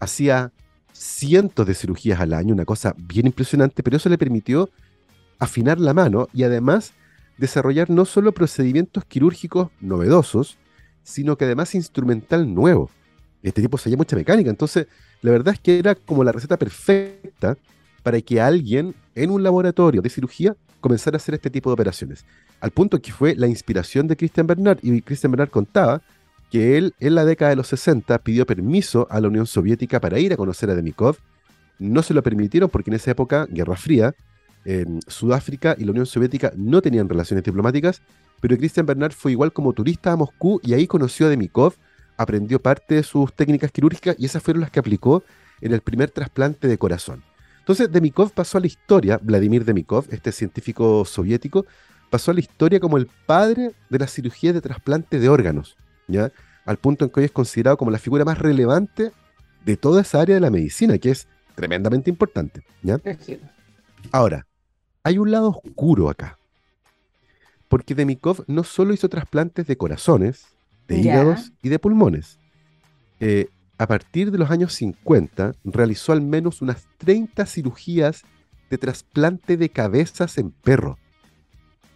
Hacía 0.00 0.50
cientos 0.94 1.66
de 1.66 1.74
cirugías 1.74 2.20
al 2.20 2.32
año, 2.32 2.54
una 2.54 2.64
cosa 2.64 2.94
bien 2.96 3.26
impresionante, 3.26 3.82
pero 3.82 3.96
eso 3.96 4.08
le 4.08 4.16
permitió 4.16 4.70
afinar 5.38 5.78
la 5.78 5.92
mano 5.92 6.28
y 6.32 6.44
además 6.44 6.92
desarrollar 7.36 7.90
no 7.90 8.04
solo 8.04 8.32
procedimientos 8.32 9.04
quirúrgicos 9.04 9.68
novedosos, 9.80 10.56
sino 11.02 11.36
que 11.36 11.44
además 11.44 11.74
instrumental 11.74 12.52
nuevo. 12.54 12.90
Este 13.42 13.60
tipo 13.60 13.76
sabía 13.76 13.96
mucha 13.96 14.16
mecánica, 14.16 14.48
entonces 14.48 14.86
la 15.20 15.32
verdad 15.32 15.54
es 15.54 15.60
que 15.60 15.78
era 15.78 15.94
como 15.94 16.24
la 16.24 16.32
receta 16.32 16.56
perfecta 16.56 17.58
para 18.02 18.20
que 18.20 18.40
alguien 18.40 18.94
en 19.14 19.30
un 19.30 19.42
laboratorio 19.42 20.00
de 20.00 20.08
cirugía 20.08 20.56
comenzara 20.80 21.16
a 21.16 21.18
hacer 21.18 21.34
este 21.34 21.50
tipo 21.50 21.70
de 21.70 21.74
operaciones. 21.74 22.24
Al 22.60 22.70
punto 22.70 23.00
que 23.00 23.12
fue 23.12 23.34
la 23.34 23.46
inspiración 23.46 24.06
de 24.06 24.16
Christian 24.16 24.46
Bernard, 24.46 24.78
y 24.82 25.02
Christian 25.02 25.32
Bernard 25.32 25.50
contaba 25.50 26.02
que 26.54 26.78
él 26.78 26.94
en 27.00 27.16
la 27.16 27.24
década 27.24 27.48
de 27.48 27.56
los 27.56 27.66
60 27.66 28.16
pidió 28.20 28.46
permiso 28.46 29.08
a 29.10 29.20
la 29.20 29.26
Unión 29.26 29.44
Soviética 29.44 29.98
para 29.98 30.20
ir 30.20 30.32
a 30.32 30.36
conocer 30.36 30.70
a 30.70 30.76
Demikov. 30.76 31.16
No 31.80 32.00
se 32.00 32.14
lo 32.14 32.22
permitieron 32.22 32.70
porque 32.70 32.90
en 32.90 32.94
esa 32.94 33.10
época, 33.10 33.48
Guerra 33.50 33.74
Fría, 33.74 34.14
Sudáfrica 35.08 35.74
y 35.76 35.84
la 35.84 35.90
Unión 35.90 36.06
Soviética 36.06 36.52
no 36.54 36.80
tenían 36.80 37.08
relaciones 37.08 37.42
diplomáticas, 37.42 38.02
pero 38.40 38.56
Christian 38.56 38.86
Bernard 38.86 39.14
fue 39.14 39.32
igual 39.32 39.52
como 39.52 39.72
turista 39.72 40.12
a 40.12 40.16
Moscú 40.16 40.60
y 40.62 40.74
ahí 40.74 40.86
conoció 40.86 41.26
a 41.26 41.30
Demikov 41.30 41.74
aprendió 42.16 42.62
parte 42.62 42.94
de 42.94 43.02
sus 43.02 43.34
técnicas 43.34 43.72
quirúrgicas 43.72 44.14
y 44.16 44.26
esas 44.26 44.40
fueron 44.40 44.60
las 44.60 44.70
que 44.70 44.78
aplicó 44.78 45.24
en 45.60 45.72
el 45.72 45.80
primer 45.80 46.12
trasplante 46.12 46.68
de 46.68 46.78
corazón. 46.78 47.24
Entonces, 47.58 47.90
Demikov 47.90 48.30
pasó 48.30 48.58
a 48.58 48.60
la 48.60 48.68
historia, 48.68 49.18
Vladimir 49.20 49.64
Demikov, 49.64 50.06
este 50.10 50.30
científico 50.30 51.04
soviético, 51.04 51.66
pasó 52.10 52.30
a 52.30 52.34
la 52.34 52.40
historia 52.40 52.78
como 52.78 52.96
el 52.96 53.08
padre 53.26 53.72
de 53.90 53.98
la 53.98 54.06
cirugía 54.06 54.52
de 54.52 54.60
trasplante 54.60 55.18
de 55.18 55.28
órganos, 55.28 55.76
¿ya? 56.08 56.32
Al 56.64 56.76
punto 56.78 57.04
en 57.04 57.10
que 57.10 57.20
hoy 57.20 57.26
es 57.26 57.32
considerado 57.32 57.76
como 57.76 57.90
la 57.90 57.98
figura 57.98 58.24
más 58.24 58.38
relevante 58.38 59.12
de 59.64 59.76
toda 59.76 60.02
esa 60.02 60.20
área 60.20 60.34
de 60.34 60.40
la 60.40 60.50
medicina, 60.50 60.98
que 60.98 61.10
es 61.10 61.28
tremendamente 61.54 62.10
importante, 62.10 62.62
¿ya? 62.82 62.98
Ahora, 64.12 64.46
hay 65.02 65.18
un 65.18 65.30
lado 65.30 65.50
oscuro 65.50 66.08
acá, 66.08 66.38
porque 67.68 67.94
Demikov 67.94 68.44
no 68.46 68.64
solo 68.64 68.94
hizo 68.94 69.08
trasplantes 69.08 69.66
de 69.66 69.76
corazones, 69.76 70.46
de 70.88 70.98
hígados 70.98 71.52
y 71.62 71.68
de 71.68 71.78
pulmones. 71.78 72.38
Eh, 73.20 73.48
a 73.78 73.86
partir 73.86 74.30
de 74.30 74.38
los 74.38 74.50
años 74.50 74.72
50 74.74 75.54
realizó 75.64 76.12
al 76.12 76.20
menos 76.20 76.62
unas 76.62 76.86
30 76.98 77.46
cirugías 77.46 78.22
de 78.70 78.78
trasplante 78.78 79.56
de 79.56 79.68
cabezas 79.68 80.38
en 80.38 80.50
perro. 80.50 80.98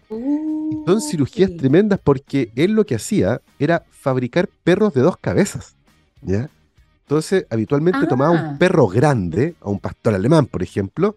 Son 0.08 1.00
cirugías 1.00 1.50
tremendas 1.56 2.00
porque 2.02 2.50
él 2.56 2.72
lo 2.72 2.86
que 2.86 2.94
hacía 2.94 3.42
era 3.58 3.84
fabricar 3.90 4.48
perros 4.64 4.94
de 4.94 5.02
dos 5.02 5.16
cabezas. 5.18 5.76
¿ya? 6.22 6.48
Entonces, 7.02 7.46
habitualmente 7.50 8.06
tomaba 8.06 8.30
un 8.30 8.38
ah. 8.38 8.56
perro 8.58 8.86
grande, 8.86 9.54
a 9.60 9.70
un 9.70 9.78
pastor 9.78 10.14
alemán, 10.14 10.46
por 10.46 10.62
ejemplo, 10.62 11.16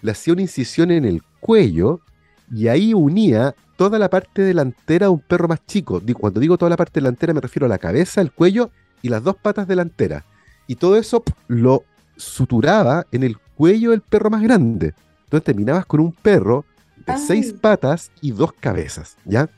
le 0.00 0.12
hacía 0.12 0.32
una 0.32 0.42
incisión 0.42 0.90
en 0.90 1.04
el 1.04 1.22
cuello 1.40 2.00
y 2.52 2.68
ahí 2.68 2.94
unía 2.94 3.54
toda 3.76 3.98
la 3.98 4.10
parte 4.10 4.42
delantera 4.42 5.06
de 5.06 5.10
un 5.10 5.20
perro 5.20 5.48
más 5.48 5.64
chico. 5.66 6.00
Cuando 6.18 6.40
digo 6.40 6.58
toda 6.58 6.70
la 6.70 6.76
parte 6.76 7.00
delantera 7.00 7.34
me 7.34 7.40
refiero 7.40 7.66
a 7.66 7.68
la 7.68 7.78
cabeza, 7.78 8.20
el 8.20 8.32
cuello 8.32 8.70
y 9.02 9.08
las 9.08 9.22
dos 9.22 9.36
patas 9.36 9.68
delanteras. 9.68 10.24
Y 10.66 10.76
todo 10.76 10.96
eso 10.96 11.22
lo 11.46 11.84
suturaba 12.16 13.06
en 13.12 13.22
el 13.22 13.38
cuello 13.56 13.90
del 13.90 14.00
perro 14.00 14.30
más 14.30 14.42
grande. 14.42 14.94
Entonces 15.24 15.44
terminabas 15.44 15.86
con 15.86 16.00
un 16.00 16.12
perro 16.12 16.64
de 17.06 17.18
seis 17.18 17.52
patas 17.52 18.10
y 18.20 18.32
dos 18.32 18.52
cabezas, 18.52 19.16
¿ya? 19.24 19.48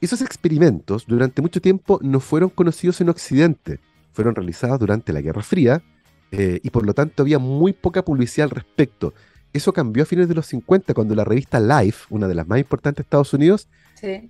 Esos 0.00 0.20
experimentos 0.20 1.06
durante 1.06 1.42
mucho 1.42 1.60
tiempo 1.60 1.98
no 2.02 2.20
fueron 2.20 2.50
conocidos 2.50 3.00
en 3.00 3.08
Occidente. 3.08 3.80
Fueron 4.12 4.34
realizados 4.34 4.78
durante 4.78 5.12
la 5.12 5.20
Guerra 5.20 5.42
Fría 5.42 5.82
eh, 6.30 6.60
y 6.62 6.70
por 6.70 6.84
lo 6.84 6.94
tanto 6.94 7.22
había 7.22 7.38
muy 7.38 7.72
poca 7.72 8.04
publicidad 8.04 8.44
al 8.44 8.50
respecto. 8.50 9.14
Eso 9.52 9.72
cambió 9.72 10.02
a 10.02 10.06
fines 10.06 10.28
de 10.28 10.34
los 10.34 10.46
50 10.46 10.92
cuando 10.92 11.14
la 11.14 11.24
revista 11.24 11.58
Life, 11.58 12.06
una 12.10 12.28
de 12.28 12.34
las 12.34 12.46
más 12.46 12.58
importantes 12.58 12.98
de 12.98 13.06
Estados 13.06 13.32
Unidos, 13.32 13.68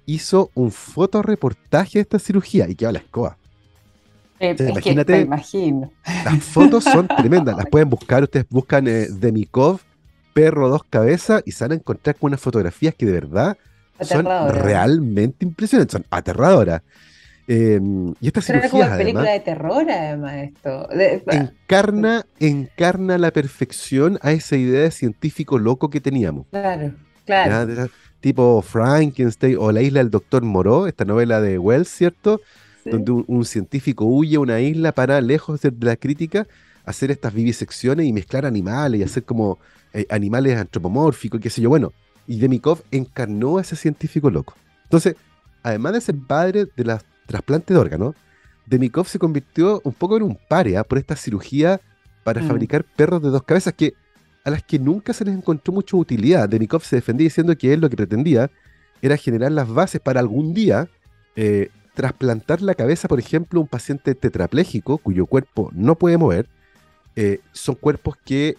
hizo 0.07 0.51
un 0.55 0.71
fotoreportaje 0.71 1.99
de 1.99 2.03
esta 2.03 2.19
cirugía 2.19 2.69
y 2.69 2.77
quedó 2.77 2.93
la 2.93 3.01
escoba. 3.01 3.37
Eh, 4.39 4.55
imagínate, 4.59 5.21
imagino. 5.21 5.93
Las 6.25 6.45
fotos 6.45 6.85
son 6.85 7.09
tremendas, 7.17 7.57
las 7.57 7.67
pueden 7.67 7.89
buscar, 7.91 8.23
ustedes 8.23 8.47
buscan 8.49 8.87
eh, 8.87 9.09
Demikov, 9.11 9.81
perro 10.37 10.69
dos 10.69 10.85
cabezas 10.85 11.43
y 11.47 11.53
se 11.53 11.65
van 11.65 11.73
a 11.73 11.75
encontrar 11.77 12.15
con 12.15 12.29
unas 12.29 12.41
fotografías 12.41 12.95
que 12.95 13.07
de 13.07 13.13
verdad 13.13 13.57
son 14.03 14.27
realmente 14.51 15.47
impresionantes, 15.47 15.93
son 15.93 16.05
aterradoras. 16.11 16.83
Em, 17.49 18.13
y 18.21 18.27
esta 18.27 18.43
cirugía. 18.43 18.69
como 18.69 18.97
película 18.99 19.31
de 19.31 19.41
terror, 19.41 19.91
además, 19.91 20.35
esto. 20.35 20.89
encarna, 21.31 22.27
encarna 22.39 23.17
la 23.17 23.31
perfección 23.31 24.19
a 24.21 24.33
esa 24.33 24.57
idea 24.57 24.83
de 24.83 24.91
científico 24.91 25.59
loco 25.59 25.89
que 25.89 26.03
teníamos. 26.03 26.47
Claro, 26.51 26.93
claro. 27.25 27.89
Tipo 28.21 28.61
Frankenstein 28.61 29.57
o 29.59 29.73
La 29.73 29.81
isla 29.81 30.01
del 30.01 30.11
Doctor 30.11 30.43
Moreau, 30.43 30.87
esta 30.87 31.07
novela 31.07 31.41
de 31.41 31.59
Wells, 31.59 31.89
¿cierto? 31.89 32.43
Donde 32.85 33.11
un, 33.11 33.45
científico 33.47 34.05
huye 34.05 34.37
a 34.37 34.41
una 34.41 34.61
isla 34.61 34.93
para, 34.93 35.19
lejos 35.23 35.63
de 35.63 35.73
la 35.81 35.97
crítica, 35.97 36.47
hacer 36.85 37.11
estas 37.11 37.33
vivisecciones 37.33 38.05
y 38.05 38.13
mezclar 38.13 38.45
animales 38.45 39.01
y 39.01 39.05
hacer 39.05 39.23
como 39.23 39.59
eh, 39.97 40.07
animales 40.11 40.59
antropomórficos, 40.59 41.41
qué 41.41 41.49
sé 41.49 41.63
yo. 41.63 41.71
Bueno, 41.71 41.93
y 42.27 42.39
Demikov 42.39 42.83
encarnó 42.91 43.57
a 43.57 43.63
ese 43.63 43.77
científico 43.77 44.29
loco. 44.31 44.55
Entonces, 44.85 45.17
además 45.63 45.95
de 45.95 46.01
ser 46.03 46.17
padre 46.17 46.67
de 46.77 46.85
las 46.85 47.05
trasplante 47.27 47.73
de 47.73 47.81
órganos, 47.81 48.15
Demikov 48.67 49.07
se 49.07 49.19
convirtió 49.19 49.81
un 49.85 49.95
poco 49.95 50.19
en 50.19 50.25
un 50.25 50.39
paria 50.49 50.85
por 50.85 50.99
esta 50.99 51.17
cirugía 51.17 51.81
para 52.25 52.43
mm. 52.43 52.47
fabricar 52.47 52.85
perros 52.85 53.23
de 53.23 53.31
dos 53.31 53.43
cabezas 53.43 53.73
que 53.73 53.95
a 54.45 54.51
las 54.51 54.63
que 54.63 54.79
nunca 54.79 55.15
se 55.15 55.25
les 55.25 55.35
encontró 55.35 55.73
mucha 55.73 55.97
utilidad. 55.97 56.47
Demikov 56.47 56.83
se 56.83 56.97
defendía 56.97 57.25
diciendo 57.25 57.57
que 57.57 57.73
él 57.73 57.81
lo 57.81 57.89
que 57.89 57.97
pretendía 57.97 58.51
era 59.01 59.17
generar 59.17 59.51
las 59.51 59.69
bases 59.69 60.01
para 60.01 60.21
algún 60.21 60.53
día 60.53 60.89
eh, 61.37 61.71
trasplantar 61.95 62.61
la 62.61 62.75
cabeza, 62.75 63.09
por 63.09 63.19
ejemplo, 63.19 63.61
a 63.61 63.63
un 63.63 63.69
paciente 63.69 64.15
tetrapléjico 64.15 64.99
cuyo 64.99 65.25
cuerpo 65.25 65.71
no 65.73 65.95
puede 65.95 66.19
mover. 66.19 66.49
Eh, 67.17 67.41
son 67.53 67.77
cuerpos 67.77 68.17
que 68.25 68.57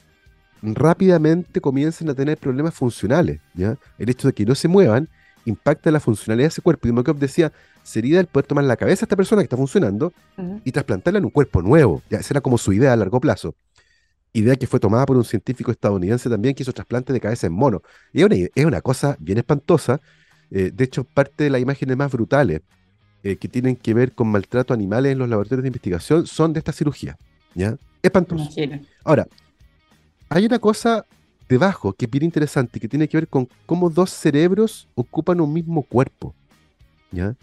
rápidamente 0.62 1.62
comienzan 1.62 2.10
a 2.10 2.14
tener 2.14 2.38
problemas 2.38 2.74
funcionales. 2.74 3.40
¿ya? 3.54 3.78
El 3.98 4.10
hecho 4.10 4.28
de 4.28 4.34
que 4.34 4.46
no 4.46 4.56
se 4.56 4.68
muevan 4.68 5.10
impacta 5.46 5.92
la 5.92 6.00
funcionalidad 6.00 6.46
de 6.46 6.50
ese 6.50 6.62
cuerpo. 6.62 6.88
Y 6.88 6.92
Demikov 6.92 7.18
decía, 7.18 7.52
sería 7.84 8.20
el 8.20 8.28
poder 8.28 8.46
tomar 8.46 8.66
la 8.66 8.76
cabeza 8.76 9.02
de 9.02 9.06
esta 9.06 9.16
persona 9.16 9.42
que 9.42 9.46
está 9.46 9.58
funcionando 9.58 10.14
y 10.66 10.72
trasplantarla 10.72 11.20
en 11.20 11.26
un 11.26 11.32
cuerpo 11.32 11.62
nuevo. 11.62 12.02
Ya, 12.10 12.20
esa 12.20 12.34
era 12.34 12.42
como 12.42 12.58
su 12.58 12.74
idea 12.74 12.94
a 12.94 12.96
largo 12.96 13.22
plazo. 13.22 13.56
idea 14.34 14.56
que 14.56 14.68
fue 14.68 14.80
tomada 14.80 15.06
por 15.06 15.16
un 15.16 15.24
científico 15.24 15.72
estadounidense 15.72 16.30
también 16.30 16.54
que 16.54 16.64
hizo 16.64 16.74
trasplante 16.74 17.14
de 17.14 17.20
cabeza 17.20 17.48
en 17.48 17.54
mono. 17.54 17.82
Y 18.14 18.22
es 18.22 18.66
una, 18.66 18.82
cosa 18.82 19.16
bien 19.20 19.38
espantosa. 19.38 20.02
Eh, 20.52 20.72
de 20.74 20.84
hecho, 20.84 21.06
parte 21.06 21.46
de 21.46 21.50
las 21.50 21.62
imágenes 21.62 21.96
más 21.96 22.12
brutales 22.12 22.62
eh, 23.24 23.38
que 23.38 23.48
tienen 23.48 23.76
que 23.76 23.94
ver 23.94 24.14
con 24.14 24.28
maltrato 24.28 24.74
a 24.74 24.76
animales 24.76 25.14
en 25.14 25.20
los 25.20 25.30
laboratorios 25.30 25.64
de 25.64 25.70
investigación 25.70 26.28
son 26.28 26.54
de 26.54 26.60
esta 26.60 26.74
cirugía. 26.74 27.18
¿ya? 27.56 27.78
Espantoso. 28.02 28.50
Ahora, 29.04 29.28
hay 30.30 30.46
una 30.46 30.60
cosa 30.60 31.06
debajo 31.48 31.94
que 31.94 32.06
es 32.06 32.12
bien 32.12 32.24
interesante 32.24 32.80
que 32.80 32.88
tiene 32.88 33.08
que 33.08 33.18
ver 33.18 33.28
con 33.28 33.48
cómo 33.66 33.90
dos 33.90 34.10
cerebros 34.10 34.88
ocupan 34.96 35.40
un 35.40 35.54
mismo 35.54 35.84
cuerpo. 35.84 36.34
¿ya? 37.12 37.36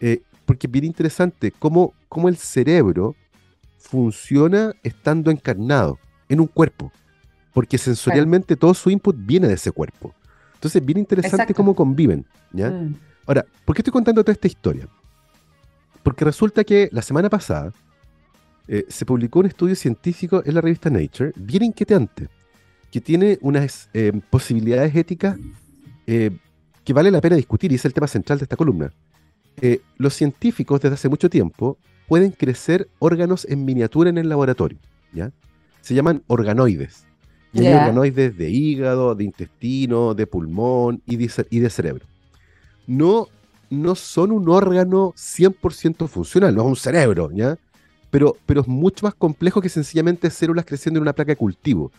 Eh, 0.00 0.22
porque 0.44 0.66
es 0.66 0.70
bien 0.70 0.84
interesante 0.84 1.52
cómo, 1.52 1.92
cómo 2.08 2.28
el 2.28 2.36
cerebro 2.36 3.16
funciona 3.78 4.72
estando 4.82 5.30
encarnado 5.30 5.98
en 6.28 6.40
un 6.40 6.46
cuerpo, 6.46 6.92
porque 7.52 7.78
sensorialmente 7.78 8.56
todo 8.56 8.74
su 8.74 8.90
input 8.90 9.16
viene 9.18 9.48
de 9.48 9.54
ese 9.54 9.72
cuerpo. 9.72 10.14
Entonces, 10.54 10.84
bien 10.84 10.98
interesante 10.98 11.54
cómo 11.54 11.74
conviven. 11.74 12.26
¿ya? 12.52 12.70
Mm. 12.70 12.94
Ahora, 13.26 13.46
¿por 13.64 13.74
qué 13.74 13.80
estoy 13.80 13.92
contando 13.92 14.22
toda 14.22 14.32
esta 14.32 14.46
historia? 14.46 14.86
Porque 16.02 16.24
resulta 16.24 16.64
que 16.64 16.88
la 16.92 17.02
semana 17.02 17.28
pasada 17.28 17.72
eh, 18.68 18.86
se 18.88 19.04
publicó 19.04 19.40
un 19.40 19.46
estudio 19.46 19.74
científico 19.74 20.42
en 20.44 20.54
la 20.54 20.60
revista 20.60 20.90
Nature, 20.90 21.32
bien 21.36 21.64
inquietante, 21.64 22.28
que 22.90 23.00
tiene 23.00 23.38
unas 23.40 23.88
eh, 23.94 24.12
posibilidades 24.30 24.94
éticas 24.94 25.38
eh, 26.06 26.30
que 26.84 26.92
vale 26.92 27.10
la 27.10 27.20
pena 27.20 27.36
discutir 27.36 27.72
y 27.72 27.76
es 27.76 27.84
el 27.84 27.94
tema 27.94 28.06
central 28.06 28.38
de 28.38 28.44
esta 28.44 28.56
columna. 28.56 28.92
los 29.98 30.14
científicos 30.14 30.80
desde 30.80 30.94
hace 30.94 31.08
mucho 31.08 31.28
tiempo 31.28 31.76
pueden 32.08 32.32
crecer 32.32 32.88
órganos 32.98 33.44
en 33.48 33.64
miniatura 33.64 34.10
en 34.10 34.18
el 34.18 34.28
laboratorio. 34.28 34.78
¿ya? 35.12 35.32
se 35.80 35.94
llaman 35.94 36.22
organoides. 36.26 37.06
Y 37.52 37.66
hay 37.66 37.74
organoides 37.74 38.36
de 38.36 38.48
hígado, 38.48 39.14
de 39.14 39.24
intestino, 39.24 40.14
de 40.14 40.26
pulmón 40.26 41.02
y 41.04 41.16
de, 41.16 41.46
y 41.50 41.58
de 41.58 41.70
cerebro. 41.70 42.06
No, 42.86 43.26
no 43.70 43.94
son 43.96 44.30
un 44.30 44.48
órgano 44.48 45.12
100% 45.16 46.06
funcional, 46.06 46.54
no 46.54 46.62
es 46.62 46.68
un 46.68 46.76
cerebro, 46.76 47.30
¿ya? 47.32 47.58
Pero, 48.10 48.36
pero 48.46 48.62
es 48.62 48.68
mucho 48.68 49.06
más 49.06 49.14
complejo 49.14 49.60
que 49.60 49.68
sencillamente 49.68 50.30
células 50.30 50.64
creciendo 50.64 50.98
en 50.98 51.02
una 51.02 51.12
placa 51.12 51.32
de 51.32 51.36
cultivo. 51.36 51.92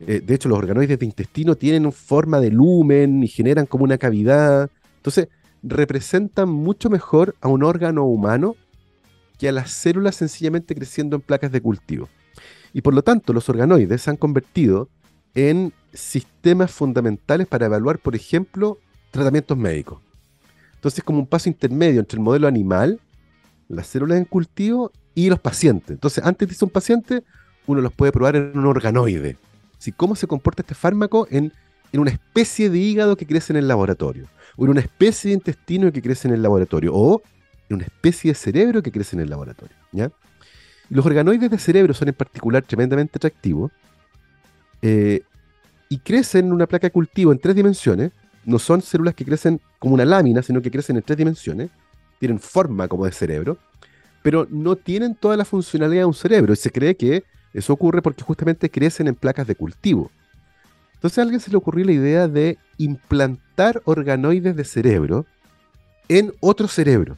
Eh, 0.00 0.20
de 0.24 0.34
hecho, 0.34 0.48
los 0.48 0.58
organoides 0.58 0.98
de 0.98 1.04
intestino 1.04 1.54
tienen 1.56 1.92
forma 1.92 2.40
de 2.40 2.50
lumen 2.50 3.22
y 3.22 3.28
generan 3.28 3.66
como 3.66 3.84
una 3.84 3.98
cavidad. 3.98 4.70
Entonces, 4.96 5.28
representan 5.62 6.48
mucho 6.48 6.88
mejor 6.88 7.36
a 7.40 7.48
un 7.48 7.62
órgano 7.62 8.04
humano 8.04 8.56
que 9.38 9.48
a 9.48 9.52
las 9.52 9.70
células 9.70 10.16
sencillamente 10.16 10.74
creciendo 10.74 11.16
en 11.16 11.22
placas 11.22 11.52
de 11.52 11.60
cultivo. 11.60 12.08
Y 12.72 12.80
por 12.82 12.94
lo 12.94 13.02
tanto, 13.02 13.32
los 13.32 13.48
organoides 13.48 14.02
se 14.02 14.10
han 14.10 14.16
convertido 14.16 14.88
en 15.34 15.72
sistemas 15.92 16.70
fundamentales 16.70 17.46
para 17.46 17.66
evaluar, 17.66 17.98
por 17.98 18.14
ejemplo, 18.14 18.78
tratamientos 19.10 19.56
médicos. 19.56 20.00
Entonces, 20.74 21.04
como 21.04 21.18
un 21.18 21.26
paso 21.26 21.48
intermedio 21.48 22.00
entre 22.00 22.16
el 22.16 22.24
modelo 22.24 22.48
animal, 22.48 23.00
las 23.68 23.86
células 23.86 24.18
en 24.18 24.24
cultivo 24.24 24.92
y 25.14 25.28
los 25.28 25.40
pacientes. 25.40 25.90
Entonces, 25.90 26.24
antes 26.24 26.48
de 26.48 26.64
un 26.64 26.70
paciente, 26.70 27.22
uno 27.66 27.80
los 27.80 27.92
puede 27.92 28.12
probar 28.12 28.36
en 28.36 28.56
un 28.58 28.66
organoide. 28.66 29.36
Si 29.78 29.92
¿Cómo 29.92 30.14
se 30.14 30.26
comporta 30.26 30.62
este 30.62 30.74
fármaco 30.74 31.26
en, 31.30 31.52
en, 31.92 32.00
una 32.00 32.10
especie 32.10 32.68
de 32.68 32.78
hígado 32.78 33.16
que 33.16 33.26
crece 33.26 33.52
en 33.52 33.58
el 33.58 33.68
laboratorio? 33.68 34.28
O 34.56 34.64
en 34.64 34.70
una 34.72 34.80
especie 34.80 35.30
de 35.30 35.34
intestino 35.34 35.90
que 35.92 36.02
crece 36.02 36.28
en 36.28 36.34
el 36.34 36.42
laboratorio? 36.42 36.94
O 36.94 37.22
en 37.68 37.76
una 37.76 37.84
especie 37.84 38.32
de 38.32 38.34
cerebro 38.34 38.82
que 38.82 38.92
crece 38.92 39.16
en 39.16 39.22
el 39.22 39.30
laboratorio. 39.30 39.74
Los 40.90 41.06
organoides 41.06 41.50
de 41.50 41.58
cerebro 41.58 41.94
son 41.94 42.08
en 42.08 42.14
particular 42.14 42.64
tremendamente 42.64 43.12
atractivos 43.16 43.70
eh, 44.82 45.22
y 45.88 45.98
crecen 45.98 46.46
en 46.46 46.52
una 46.52 46.66
placa 46.66 46.88
de 46.88 46.90
cultivo 46.90 47.32
en 47.32 47.38
tres 47.38 47.54
dimensiones. 47.54 48.10
No 48.44 48.58
son 48.58 48.82
células 48.82 49.14
que 49.14 49.24
crecen 49.24 49.60
como 49.78 49.94
una 49.94 50.04
lámina, 50.04 50.42
sino 50.42 50.60
que 50.60 50.70
crecen 50.70 50.96
en 50.96 51.02
tres 51.02 51.16
dimensiones. 51.16 51.70
Tienen 52.18 52.40
forma 52.40 52.88
como 52.88 53.06
de 53.06 53.12
cerebro, 53.12 53.56
pero 54.22 54.46
no 54.50 54.76
tienen 54.76 55.14
toda 55.14 55.36
la 55.36 55.44
funcionalidad 55.44 56.02
de 56.02 56.06
un 56.06 56.14
cerebro. 56.14 56.52
Y 56.52 56.56
se 56.56 56.70
cree 56.70 56.96
que 56.96 57.24
eso 57.52 57.72
ocurre 57.72 58.02
porque 58.02 58.22
justamente 58.22 58.70
crecen 58.70 59.08
en 59.08 59.14
placas 59.14 59.46
de 59.46 59.54
cultivo. 59.54 60.10
Entonces 60.94 61.18
a 61.18 61.22
alguien 61.22 61.40
se 61.40 61.50
le 61.50 61.56
ocurrió 61.56 61.84
la 61.86 61.92
idea 61.92 62.28
de 62.28 62.58
implantar 62.76 63.80
organoides 63.84 64.54
de 64.54 64.64
cerebro 64.64 65.26
en 66.08 66.32
otro 66.40 66.68
cerebro. 66.68 67.16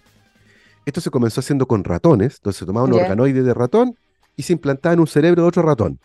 Esto 0.87 1.01
se 1.01 1.11
comenzó 1.11 1.41
haciendo 1.41 1.67
con 1.67 1.85
ratones, 1.85 2.37
entonces 2.37 2.61
se 2.61 2.67
tomaba 2.67 2.87
un 2.87 2.95
organoide 2.95 3.43
de 3.43 3.55
ratón 3.55 3.97
y 4.37 4.43
se 4.43 4.53
implantaba 4.53 4.95
en 4.95 5.01
un 5.01 5.07
cerebro 5.07 5.43
de 5.43 5.49
otro 5.49 5.63
ratón. 5.63 5.99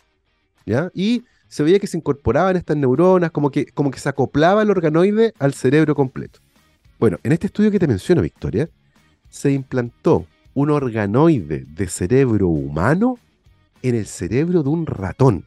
¿ya? 0.65 0.91
Y 0.93 1.23
se 1.47 1.63
veía 1.63 1.79
que 1.79 1.87
se 1.87 1.97
incorporaban 1.97 2.57
estas 2.57 2.77
neuronas, 2.77 3.31
como 3.31 3.49
que, 3.49 3.65
como 3.67 3.89
que 3.89 3.99
se 3.99 4.09
acoplaba 4.09 4.61
el 4.61 4.69
organoide 4.69 5.33
al 5.39 5.53
cerebro 5.53 5.95
completo. 5.95 6.39
Bueno, 6.99 7.17
en 7.23 7.31
este 7.31 7.47
estudio 7.47 7.71
que 7.71 7.79
te 7.79 7.87
menciono, 7.87 8.21
Victoria, 8.21 8.69
se 9.29 9.51
implantó 9.51 10.25
un 10.57 10.71
organoide 10.71 11.65
de 11.67 11.87
cerebro 11.87 12.47
humano 12.47 13.19
en 13.83 13.93
el 13.93 14.07
cerebro 14.07 14.63
de 14.63 14.69
un 14.69 14.87
ratón. 14.87 15.45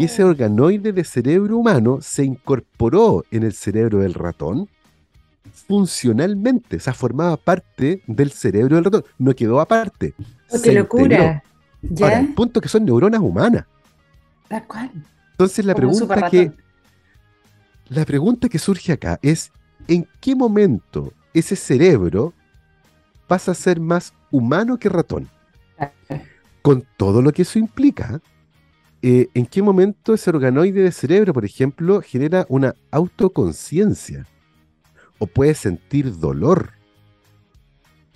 Y 0.00 0.06
ese 0.06 0.24
oh. 0.24 0.30
organoide 0.30 0.92
de 0.92 1.04
cerebro 1.04 1.56
humano 1.56 1.98
se 2.02 2.24
incorporó 2.24 3.24
en 3.30 3.44
el 3.44 3.52
cerebro 3.52 4.00
del 4.00 4.14
ratón 4.14 4.68
funcionalmente, 5.68 6.78
o 6.78 6.80
sea, 6.80 6.94
formaba 6.94 7.36
parte 7.36 8.02
del 8.08 8.32
cerebro 8.32 8.74
del 8.74 8.86
ratón, 8.86 9.04
no 9.18 9.32
quedó 9.36 9.60
aparte. 9.60 10.14
Oh, 10.50 10.60
¡Qué 10.60 10.72
locura! 10.72 11.44
¿Ya? 11.80 12.18
el 12.18 12.34
punto 12.34 12.60
que 12.60 12.68
son 12.68 12.84
neuronas 12.84 13.20
humanas. 13.20 13.66
Tal 14.48 14.66
cual. 14.66 14.90
Entonces 15.30 15.64
la 15.64 15.76
pregunta 15.76 16.28
que 16.28 16.50
la 17.88 18.04
pregunta 18.04 18.48
que 18.48 18.58
surge 18.58 18.94
acá 18.94 19.20
es 19.22 19.52
¿en 19.86 20.08
qué 20.20 20.34
momento 20.34 21.12
ese 21.32 21.54
cerebro 21.54 22.34
pasa 23.26 23.52
a 23.52 23.54
ser 23.54 23.80
más 23.80 24.12
humano 24.30 24.78
que 24.78 24.88
ratón? 24.88 25.28
Con 26.62 26.84
todo 26.96 27.22
lo 27.22 27.32
que 27.32 27.42
eso 27.42 27.58
implica, 27.58 28.20
eh, 29.02 29.28
¿en 29.34 29.46
qué 29.46 29.62
momento 29.62 30.14
ese 30.14 30.30
organoide 30.30 30.82
de 30.82 30.92
cerebro, 30.92 31.32
por 31.32 31.44
ejemplo, 31.44 32.00
genera 32.02 32.46
una 32.48 32.74
autoconciencia? 32.90 34.26
o 35.18 35.26
puede 35.26 35.54
sentir 35.54 36.18
dolor, 36.18 36.72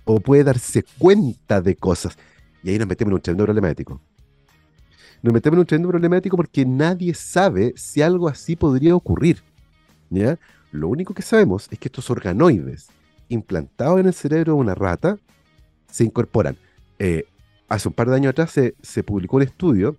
o 0.05 0.21
puede 0.21 0.45
darse 0.45 0.85
cuenta 0.99 1.61
de 1.61 1.77
cosas. 1.77 2.17
Y 2.63 2.71
ahí 2.71 2.79
nos 2.79 2.89
metemos 2.89 3.11
en 3.11 3.15
un 3.15 3.21
tremendo 3.21 3.45
problemático. 3.45 4.01
Nos 5.23 5.33
metemos 5.33 5.57
en 5.57 5.61
un 5.61 5.67
tremendo 5.67 5.89
problemático 5.89 6.37
porque 6.37 6.65
nadie 6.65 7.15
sabe 7.15 7.75
si 7.77 8.03
algo 8.03 8.29
así 8.29 8.57
podría 8.57 8.95
ocurrir. 8.95 9.43
¿ya? 10.11 10.39
Lo 10.73 10.89
único 10.89 11.15
que 11.15 11.23
sabemos 11.23 11.69
es 11.71 11.79
que 11.79 11.89
estos 11.89 12.11
organoides 12.11 12.89
implantados 13.31 14.01
en 14.01 14.07
el 14.07 14.15
cerebro 14.15 14.55
de 14.55 14.59
una 14.59 14.75
rata 14.75 15.17
se 15.91 16.05
incorporan. 16.05 16.57
Eh, 16.99 17.25
hace 17.69 17.89
un 17.89 17.95
par 17.95 18.11
de 18.11 18.17
años 18.17 18.31
atrás 18.31 18.51
se, 18.51 19.03
publicó 19.03 19.37
un 19.37 19.43
estudio 19.43 19.97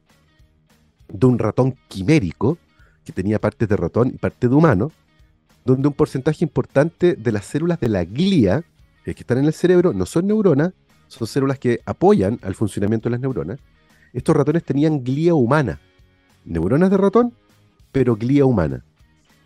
de 1.09 1.25
un 1.25 1.39
ratón 1.39 1.75
quimérico 1.87 2.57
que 3.03 3.11
tenía 3.11 3.39
partes 3.39 3.67
de 3.67 3.75
ratón 3.75 4.09
y 4.09 4.17
partes 4.17 4.49
de 4.49 4.55
humano, 4.55 4.91
donde 5.65 5.87
un 5.87 5.93
porcentaje 5.93 6.45
importante 6.45 7.15
de 7.15 7.31
las 7.31 7.45
células 7.45 7.79
de 7.79 7.89
la 7.89 8.05
glía 8.05 8.63
eh, 9.05 9.13
que 9.13 9.21
están 9.21 9.39
en 9.39 9.45
el 9.45 9.53
cerebro 9.53 9.93
no 9.93 10.05
son 10.05 10.27
neuronas, 10.27 10.73
son 11.07 11.27
células 11.27 11.59
que 11.59 11.81
apoyan 11.85 12.39
al 12.43 12.55
funcionamiento 12.55 13.09
de 13.09 13.11
las 13.11 13.19
neuronas. 13.21 13.59
Estos 14.13 14.35
ratones 14.35 14.63
tenían 14.63 15.03
glía 15.03 15.33
humana, 15.33 15.79
neuronas 16.45 16.89
de 16.89 16.97
ratón, 16.97 17.33
pero 17.91 18.15
glía 18.15 18.45
humana. 18.45 18.83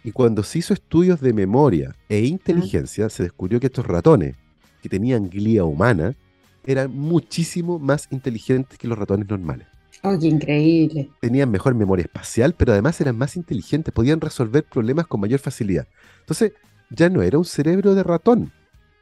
Y 0.06 0.12
cuando 0.12 0.44
se 0.44 0.60
hizo 0.60 0.76
estudios 0.76 1.20
de 1.20 1.34
memoria 1.34 1.96
e 2.10 2.20
inteligencia, 2.26 3.10
se 3.10 3.24
descubrió 3.24 3.60
que 3.60 3.66
estos 3.66 3.88
ratones 3.88 4.36
que 4.80 4.88
tenían 4.88 5.32
glía 5.32 5.64
humana 5.64 6.16
eran 6.64 6.96
muchísimo 6.96 7.80
más 7.80 8.08
inteligentes 8.12 8.78
que 8.78 8.88
los 8.88 9.00
ratones 9.00 9.28
normales. 9.28 9.66
¡Oh, 10.04 10.14
increíble! 10.14 11.10
Tenían 11.22 11.50
mejor 11.50 11.74
memoria 11.74 12.04
espacial, 12.04 12.54
pero 12.56 12.74
además 12.74 13.02
eran 13.02 13.18
más 13.18 13.36
inteligentes, 13.36 13.92
podían 13.92 14.22
resolver 14.22 14.64
problemas 14.64 15.08
con 15.08 15.22
mayor 15.22 15.40
facilidad. 15.40 15.88
Entonces, 16.20 16.54
ya 16.92 17.10
no 17.10 17.24
era 17.24 17.40
un 17.40 17.46
cerebro 17.46 17.96
de 17.96 18.04
ratón, 18.04 18.52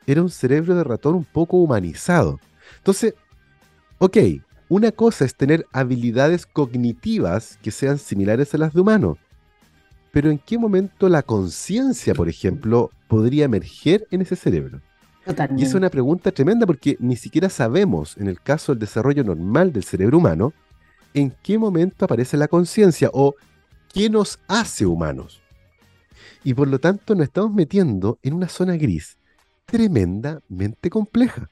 era 0.08 0.22
un 0.22 0.30
cerebro 0.30 0.74
de 0.74 0.86
ratón 0.86 1.16
un 1.16 1.26
poco 1.26 1.58
humanizado. 1.58 2.40
Entonces, 2.78 3.14
ok, 3.98 4.18
una 4.70 4.94
cosa 4.94 5.26
es 5.26 5.36
tener 5.36 5.66
habilidades 5.74 6.46
cognitivas 6.46 7.60
que 7.62 7.72
sean 7.72 7.98
similares 7.98 8.54
a 8.54 8.58
las 8.58 8.74
de 8.74 8.80
humano, 8.80 9.18
pero 10.14 10.30
¿en 10.30 10.38
qué 10.38 10.60
momento 10.60 11.10
la 11.10 11.24
conciencia, 11.24 12.14
por 12.14 12.30
ejemplo, 12.30 12.92
podría 13.08 13.46
emerger 13.46 14.08
en 14.12 14.22
ese 14.22 14.36
cerebro? 14.36 14.80
Y 15.58 15.64
es 15.64 15.74
una 15.74 15.90
pregunta 15.90 16.32
tremenda 16.32 16.68
porque 16.68 16.98
ni 17.00 17.16
siquiera 17.16 17.50
sabemos, 17.50 18.16
en 18.18 18.28
el 18.28 18.40
caso 18.40 18.74
del 18.74 18.80
desarrollo 18.80 19.24
normal 19.24 19.74
del 19.74 19.84
cerebro 19.84 20.20
humano, 20.20 20.54
en 21.16 21.34
qué 21.42 21.58
momento 21.58 22.06
aparece 22.06 22.38
la 22.38 22.48
conciencia 22.48 23.10
o 23.12 23.34
qué 23.92 24.08
nos 24.08 24.38
hace 24.48 24.86
humanos. 24.86 25.42
Y 26.44 26.54
por 26.54 26.68
lo 26.68 26.78
tanto 26.78 27.16
nos 27.16 27.24
estamos 27.24 27.52
metiendo 27.52 28.20
en 28.22 28.36
una 28.36 28.50
zona 28.50 28.78
gris 28.78 29.18
tremendamente 29.66 30.92
compleja. 30.92 31.50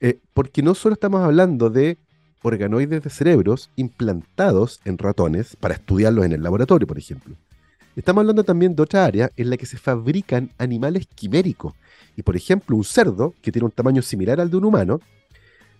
Eh, 0.00 0.18
porque 0.34 0.64
no 0.64 0.74
solo 0.74 0.94
estamos 0.94 1.20
hablando 1.20 1.70
de 1.70 1.96
organoides 2.42 3.04
de 3.04 3.10
cerebros 3.10 3.70
implantados 3.76 4.80
en 4.84 4.98
ratones 4.98 5.54
para 5.54 5.74
estudiarlos 5.74 6.24
en 6.24 6.32
el 6.32 6.42
laboratorio, 6.42 6.88
por 6.88 6.98
ejemplo. 6.98 7.36
Estamos 7.98 8.22
hablando 8.22 8.44
también 8.44 8.76
de 8.76 8.82
otra 8.84 9.04
área 9.04 9.32
en 9.36 9.50
la 9.50 9.56
que 9.56 9.66
se 9.66 9.76
fabrican 9.76 10.52
animales 10.56 11.08
quiméricos. 11.16 11.74
Y 12.14 12.22
por 12.22 12.36
ejemplo, 12.36 12.76
un 12.76 12.84
cerdo, 12.84 13.34
que 13.42 13.50
tiene 13.50 13.66
un 13.66 13.72
tamaño 13.72 14.02
similar 14.02 14.40
al 14.40 14.50
de 14.50 14.56
un 14.56 14.66
humano, 14.66 15.00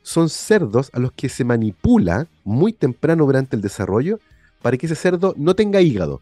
son 0.02 0.28
cerdos 0.28 0.90
a 0.92 0.98
los 0.98 1.12
que 1.12 1.28
se 1.28 1.44
manipula 1.44 2.26
muy 2.42 2.72
temprano 2.72 3.24
durante 3.24 3.54
el 3.54 3.62
desarrollo 3.62 4.18
para 4.62 4.76
que 4.76 4.86
ese 4.86 4.96
cerdo 4.96 5.32
no 5.36 5.54
tenga 5.54 5.80
hígado. 5.80 6.20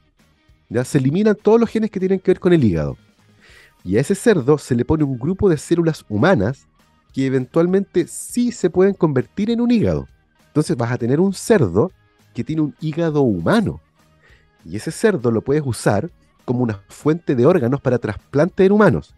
¿ya? 0.68 0.84
Se 0.84 0.98
eliminan 0.98 1.34
todos 1.34 1.58
los 1.58 1.70
genes 1.70 1.90
que 1.90 1.98
tienen 1.98 2.20
que 2.20 2.32
ver 2.32 2.40
con 2.40 2.52
el 2.52 2.62
hígado. 2.62 2.98
Y 3.82 3.96
a 3.96 4.02
ese 4.02 4.14
cerdo 4.14 4.58
se 4.58 4.74
le 4.74 4.84
pone 4.84 5.02
un 5.02 5.18
grupo 5.18 5.48
de 5.48 5.56
células 5.56 6.04
humanas 6.10 6.66
que 7.14 7.24
eventualmente 7.24 8.06
sí 8.06 8.52
se 8.52 8.68
pueden 8.68 8.92
convertir 8.92 9.48
en 9.50 9.62
un 9.62 9.70
hígado. 9.70 10.06
Entonces 10.48 10.76
vas 10.76 10.92
a 10.92 10.98
tener 10.98 11.20
un 11.20 11.32
cerdo 11.32 11.90
que 12.34 12.44
tiene 12.44 12.60
un 12.60 12.74
hígado 12.82 13.22
humano. 13.22 13.80
Y 14.68 14.76
ese 14.76 14.90
cerdo 14.90 15.30
lo 15.30 15.42
puedes 15.42 15.62
usar 15.64 16.10
como 16.44 16.62
una 16.62 16.82
fuente 16.88 17.36
de 17.36 17.46
órganos 17.46 17.80
para 17.80 17.98
trasplante 17.98 18.64
en 18.64 18.72
humanos. 18.72 19.14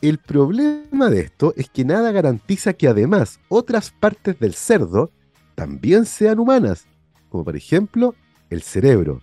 El 0.00 0.18
problema 0.18 1.10
de 1.10 1.20
esto 1.20 1.52
es 1.56 1.68
que 1.68 1.84
nada 1.84 2.12
garantiza 2.12 2.72
que 2.72 2.88
además 2.88 3.40
otras 3.48 3.90
partes 3.90 4.38
del 4.38 4.54
cerdo 4.54 5.10
también 5.54 6.04
sean 6.06 6.38
humanas, 6.38 6.86
como 7.28 7.44
por 7.44 7.56
ejemplo 7.56 8.14
el 8.50 8.62
cerebro. 8.62 9.20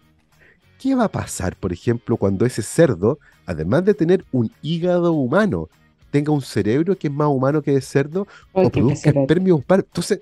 ¿Qué 0.77 0.95
va 0.95 1.05
a 1.05 1.11
pasar, 1.11 1.55
por 1.57 1.73
ejemplo, 1.73 2.15
cuando 2.15 2.45
ese 2.45 2.61
cerdo, 2.61 3.19
además 3.45 3.83
de 3.83 3.93
tener 3.93 4.25
un 4.31 4.51
hígado 4.61 5.13
humano 5.13 5.69
tenga 6.11 6.31
un 6.31 6.41
cerebro 6.41 6.97
que 6.97 7.07
es 7.07 7.13
más 7.13 7.27
humano 7.27 7.61
que 7.61 7.71
de 7.71 7.81
cerdo 7.81 8.27
o 8.51 8.69
produzca 8.69 9.09
espermio 9.09 9.63
Entonces, 9.67 10.19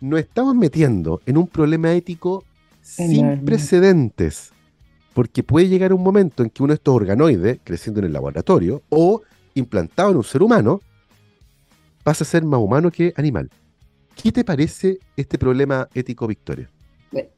nos 0.00 0.20
estamos 0.20 0.54
metiendo 0.54 1.20
en 1.26 1.36
un 1.36 1.46
problema 1.46 1.92
ético 1.92 2.44
sin 2.88 3.44
precedentes. 3.44 4.52
Porque 5.14 5.42
puede 5.42 5.68
llegar 5.68 5.92
un 5.92 6.02
momento 6.02 6.42
en 6.42 6.50
que 6.50 6.62
uno 6.62 6.72
de 6.72 6.76
estos 6.76 6.94
organoides, 6.94 7.58
creciendo 7.64 8.00
en 8.00 8.06
el 8.06 8.12
laboratorio 8.12 8.82
o 8.88 9.22
implantado 9.54 10.10
en 10.10 10.18
un 10.18 10.24
ser 10.24 10.42
humano, 10.42 10.80
pasa 12.04 12.24
a 12.24 12.26
ser 12.26 12.44
más 12.44 12.60
humano 12.60 12.90
que 12.90 13.12
animal. 13.16 13.50
¿Qué 14.20 14.32
te 14.32 14.44
parece 14.44 14.98
este 15.16 15.38
problema 15.38 15.88
ético, 15.94 16.26
Victoria? 16.26 16.68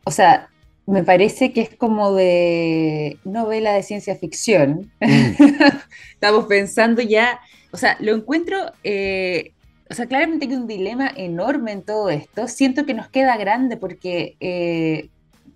O 0.04 0.10
sea, 0.10 0.48
me 0.86 1.04
parece 1.04 1.52
que 1.52 1.62
es 1.62 1.76
como 1.76 2.14
de 2.14 3.18
novela 3.24 3.72
de 3.72 3.82
ciencia 3.82 4.14
ficción. 4.16 4.90
Mm. 5.00 5.32
Estamos 6.14 6.46
pensando 6.46 7.00
ya 7.00 7.40
o 7.72 7.76
sea, 7.76 7.96
lo 8.00 8.14
encuentro, 8.14 8.56
eh, 8.82 9.52
o 9.88 9.94
sea, 9.94 10.06
claramente 10.06 10.46
hay 10.46 10.54
un 10.54 10.66
dilema 10.66 11.10
enorme 11.16 11.72
en 11.72 11.82
todo 11.82 12.10
esto. 12.10 12.48
Siento 12.48 12.84
que 12.84 12.94
nos 12.94 13.08
queda 13.08 13.36
grande 13.36 13.76
porque 13.76 14.36
eh, 14.40 15.08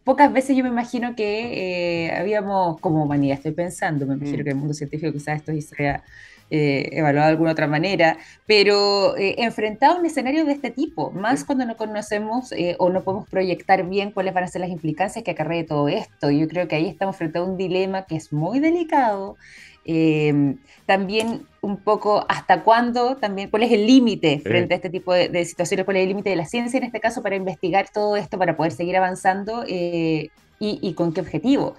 pocas 0.04 0.32
veces 0.32 0.56
yo 0.56 0.62
me 0.62 0.70
imagino 0.70 1.16
que 1.16 2.06
eh, 2.06 2.12
habíamos, 2.12 2.78
como 2.80 3.02
humanidad 3.02 3.38
estoy 3.38 3.52
pensando, 3.52 4.06
me 4.06 4.14
imagino 4.14 4.38
mm. 4.38 4.44
que 4.44 4.50
el 4.50 4.56
mundo 4.56 4.74
científico 4.74 5.12
quizás 5.12 5.38
esto 5.38 5.52
sería 5.60 6.02
evaluado 6.50 7.26
de 7.26 7.32
alguna 7.32 7.50
otra 7.50 7.66
manera, 7.66 8.16
pero 8.46 9.14
enfrentado 9.16 9.96
a 9.96 9.98
un 9.98 10.06
escenario 10.06 10.44
de 10.44 10.52
este 10.52 10.70
tipo, 10.70 11.10
más 11.10 11.42
cuando 11.42 11.64
no 11.64 11.76
conocemos 11.76 12.54
o 12.78 12.90
no 12.90 13.02
podemos 13.02 13.28
proyectar 13.28 13.88
bien 13.88 14.12
cuáles 14.12 14.34
van 14.34 14.44
a 14.44 14.46
ser 14.46 14.60
las 14.60 14.70
implicancias 14.70 15.24
que 15.24 15.32
acarrea 15.32 15.66
todo 15.66 15.88
esto. 15.88 16.30
Yo 16.30 16.46
creo 16.46 16.68
que 16.68 16.76
ahí 16.76 16.86
estamos 16.86 17.16
frente 17.16 17.38
a 17.38 17.42
un 17.42 17.56
dilema 17.56 18.02
que 18.04 18.14
es 18.14 18.32
muy 18.32 18.60
delicado 18.60 19.36
Em, 19.84 20.58
también 20.86 21.46
un 21.60 21.78
poco 21.78 22.24
hasta 22.28 22.62
cuándo, 22.62 23.16
también 23.16 23.50
cuál 23.50 23.64
es 23.64 23.72
el 23.72 23.86
límite 23.86 24.40
frente 24.40 24.74
a 24.74 24.76
este 24.76 24.90
tipo 24.90 25.12
de, 25.12 25.44
situaciones, 25.44 25.84
cuál 25.84 25.98
es 25.98 26.02
el 26.02 26.08
límite 26.08 26.30
de 26.30 26.36
la 26.36 26.46
ciencia 26.46 26.78
en 26.78 26.84
este 26.84 27.00
caso 27.00 27.22
para 27.22 27.36
investigar 27.36 27.88
todo 27.92 28.16
esto, 28.16 28.38
para 28.38 28.56
poder 28.56 28.72
seguir 28.72 28.96
avanzando 28.96 29.64
eh, 29.66 30.30
y, 30.58 30.94
con 30.94 31.12
qué 31.12 31.20
objetivo, 31.20 31.74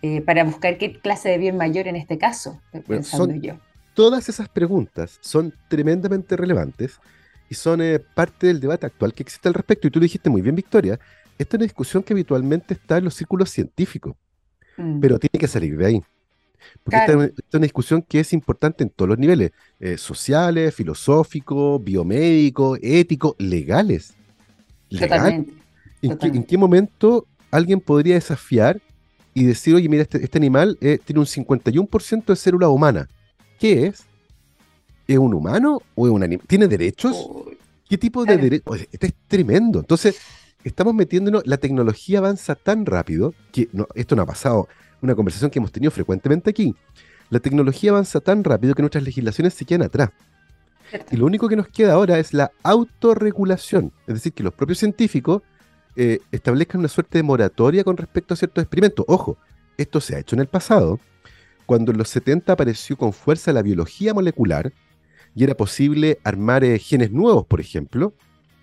eh, 0.00 0.22
para 0.22 0.44
buscar 0.44 0.78
qué 0.78 0.98
clase 0.98 1.28
de 1.28 1.38
bien 1.38 1.56
mayor 1.56 1.88
en 1.88 1.96
este 1.96 2.16
caso, 2.16 2.60
pensando 2.86 3.34
yo. 3.34 3.58
Todas 3.94 4.28
esas 4.30 4.48
preguntas 4.48 5.18
son 5.20 5.52
tremendamente 5.68 6.36
relevantes 6.36 6.98
y 7.50 7.54
son 7.54 7.82
eh, 7.82 7.98
parte 7.98 8.46
del 8.46 8.60
debate 8.60 8.86
actual 8.86 9.12
que 9.12 9.22
existe 9.22 9.48
al 9.48 9.54
respecto. 9.54 9.86
Y 9.86 9.90
tú 9.90 9.98
lo 9.98 10.04
dijiste 10.04 10.30
muy 10.30 10.40
bien, 10.40 10.54
Victoria, 10.54 10.98
esta 11.36 11.56
es 11.56 11.58
una 11.58 11.64
discusión 11.64 12.02
que 12.02 12.14
habitualmente 12.14 12.72
está 12.72 12.96
en 12.96 13.04
los 13.04 13.14
círculos 13.14 13.50
científicos, 13.50 14.16
mm. 14.78 15.00
pero 15.00 15.18
tiene 15.18 15.38
que 15.38 15.48
salir 15.48 15.76
de 15.76 15.86
ahí. 15.86 16.02
Porque 16.82 16.98
esta, 16.98 17.24
es 17.24 17.32
una 17.52 17.62
discusión 17.62 18.02
que 18.02 18.20
es 18.20 18.32
importante 18.32 18.82
en 18.82 18.90
todos 18.90 19.08
los 19.08 19.18
niveles, 19.18 19.52
eh, 19.80 19.96
sociales, 19.96 20.74
filosóficos, 20.74 21.82
biomédicos, 21.82 22.78
éticos, 22.82 23.34
legales. 23.38 24.14
¿En, 24.90 26.44
Qué, 26.44 26.58
momento 26.58 27.26
alguien 27.50 27.80
podría 27.80 28.14
desafiar 28.14 28.80
y 29.34 29.44
decir, 29.44 29.74
oye, 29.74 29.88
mira, 29.88 30.02
este, 30.02 30.22
este 30.22 30.38
animal 30.38 30.76
eh, 30.80 30.98
tiene 31.04 31.20
un 31.20 31.26
51% 31.26 32.24
de 32.24 32.36
célula 32.36 32.68
humana? 32.68 33.08
¿Qué 33.58 33.86
es? 33.86 34.04
¿Es 35.06 35.18
un 35.18 35.32
humano 35.34 35.80
o 35.94 36.06
es 36.06 36.12
un 36.12 36.22
animal? 36.22 36.46
¿Tiene 36.46 36.66
derechos? 36.66 37.16
¿Qué 37.88 37.96
tipo 37.98 38.24
de 38.24 38.36
derechos? 38.36 38.80
Esto 38.90 39.06
es 39.06 39.14
tremendo. 39.28 39.78
Entonces, 39.78 40.18
estamos 40.64 40.94
metiéndonos, 40.94 41.46
la 41.46 41.58
tecnología 41.58 42.18
avanza 42.18 42.54
tan 42.54 42.86
rápido 42.86 43.34
que 43.52 43.68
esto 43.94 44.16
no 44.16 44.22
ha 44.22 44.26
pasado 44.26 44.68
una 45.02 45.14
conversación 45.14 45.50
que 45.50 45.58
hemos 45.58 45.72
tenido 45.72 45.90
frecuentemente 45.90 46.48
aquí. 46.50 46.74
La 47.28 47.40
tecnología 47.40 47.90
avanza 47.90 48.20
tan 48.20 48.44
rápido 48.44 48.74
que 48.74 48.82
nuestras 48.82 49.04
legislaciones 49.04 49.54
se 49.54 49.64
quedan 49.64 49.82
atrás. 49.82 50.10
Y 51.10 51.16
lo 51.16 51.26
único 51.26 51.48
que 51.48 51.56
nos 51.56 51.68
queda 51.68 51.94
ahora 51.94 52.18
es 52.18 52.32
la 52.34 52.52
autorregulación, 52.62 53.92
es 54.06 54.14
decir, 54.14 54.32
que 54.32 54.42
los 54.42 54.52
propios 54.52 54.78
científicos 54.78 55.42
eh, 55.96 56.20
establezcan 56.30 56.80
una 56.80 56.88
suerte 56.88 57.18
de 57.18 57.22
moratoria 57.22 57.84
con 57.84 57.96
respecto 57.96 58.34
a 58.34 58.36
ciertos 58.36 58.62
experimentos. 58.62 59.04
Ojo, 59.08 59.38
esto 59.76 60.00
se 60.00 60.14
ha 60.14 60.18
hecho 60.18 60.36
en 60.36 60.40
el 60.40 60.48
pasado, 60.48 61.00
cuando 61.66 61.92
en 61.92 61.98
los 61.98 62.08
70 62.08 62.52
apareció 62.52 62.96
con 62.96 63.12
fuerza 63.12 63.52
la 63.52 63.62
biología 63.62 64.12
molecular 64.12 64.72
y 65.34 65.44
era 65.44 65.54
posible 65.54 66.18
armar 66.24 66.64
eh, 66.64 66.78
genes 66.78 67.10
nuevos, 67.10 67.46
por 67.46 67.60
ejemplo, 67.60 68.12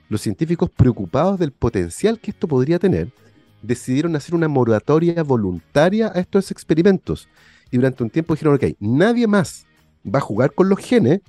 los 0.10 0.22
científicos 0.22 0.70
preocupados 0.70 1.40
del 1.40 1.52
potencial 1.52 2.20
que 2.20 2.32
esto 2.32 2.48
podría 2.48 2.80
tener 2.80 3.12
decidieron 3.62 4.16
hacer 4.16 4.36
una 4.36 4.48
moratoria 4.48 5.22
voluntaria 5.24 6.12
a 6.14 6.20
estos 6.20 6.52
experimentos. 6.52 7.28
Y 7.72 7.78
durante 7.78 8.04
un 8.04 8.10
tiempo 8.10 8.34
dijeron, 8.34 8.56
ok, 8.56 8.76
nadie 8.80 9.28
más 9.28 9.66
va 10.06 10.20
a 10.20 10.22
jugar 10.22 10.54
con 10.54 10.70
los 10.70 10.80
genes 10.80 11.22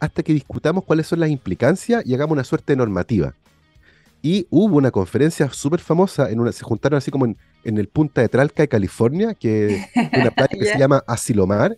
hasta 0.00 0.22
que 0.22 0.32
discutamos 0.32 0.84
cuáles 0.84 1.06
son 1.06 1.20
las 1.20 1.30
implicancias 1.30 2.04
y 2.06 2.14
hagamos 2.14 2.32
una 2.32 2.44
suerte 2.44 2.72
de 2.72 2.76
normativa. 2.76 3.34
Y 4.22 4.46
hubo 4.50 4.76
una 4.76 4.90
conferencia 4.90 5.48
súper 5.50 5.80
famosa, 5.80 6.30
en 6.30 6.40
una, 6.40 6.52
se 6.52 6.64
juntaron 6.64 6.98
así 6.98 7.10
como 7.10 7.26
en, 7.26 7.36
el 7.64 7.88
Punta 7.88 8.20
de 8.20 8.28
Tralca 8.28 8.62
de 8.62 8.68
California, 8.68 9.34
que 9.34 9.76
es 9.76 9.88
una 10.12 10.30
playa 10.30 10.56
que 10.58 10.64
se 10.72 10.78
llama 10.78 11.04
Asilomar, 11.06 11.76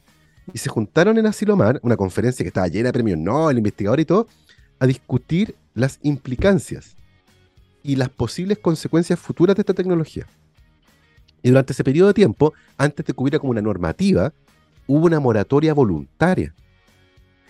y 0.53 0.59
se 0.59 0.69
juntaron 0.69 1.19
en 1.19 1.27
Asilomar, 1.27 1.81
una 1.83 1.97
conferencia 1.97 2.43
que 2.43 2.49
estaba 2.49 2.69
llena 2.69 2.89
de 2.89 2.93
premios 2.95 3.19
no, 3.19 3.51
el 3.51 3.59
investigador 3.59 4.01
y 4.01 4.05
todo, 4.05 4.27
a 4.79 4.87
discutir 4.87 5.55
las 5.75 5.99
implicancias 6.03 6.97
y 7.83 7.97
las 7.97 8.09
posibles 8.09 8.59
consecuencias 8.59 9.19
futuras 9.19 9.57
de 9.57 9.63
esta 9.63 9.75
tecnología. 9.75 10.27
Y 11.43 11.49
durante 11.49 11.73
ese 11.73 11.85
periodo 11.85 12.09
de 12.09 12.15
tiempo, 12.15 12.53
antes 12.77 13.07
de 13.07 13.13
que 13.13 13.21
hubiera 13.21 13.39
como 13.39 13.53
una 13.53 13.63
normativa, 13.63 14.33
hubo 14.87 15.07
una 15.07 15.21
moratoria 15.21 15.73
voluntaria. 15.73 16.55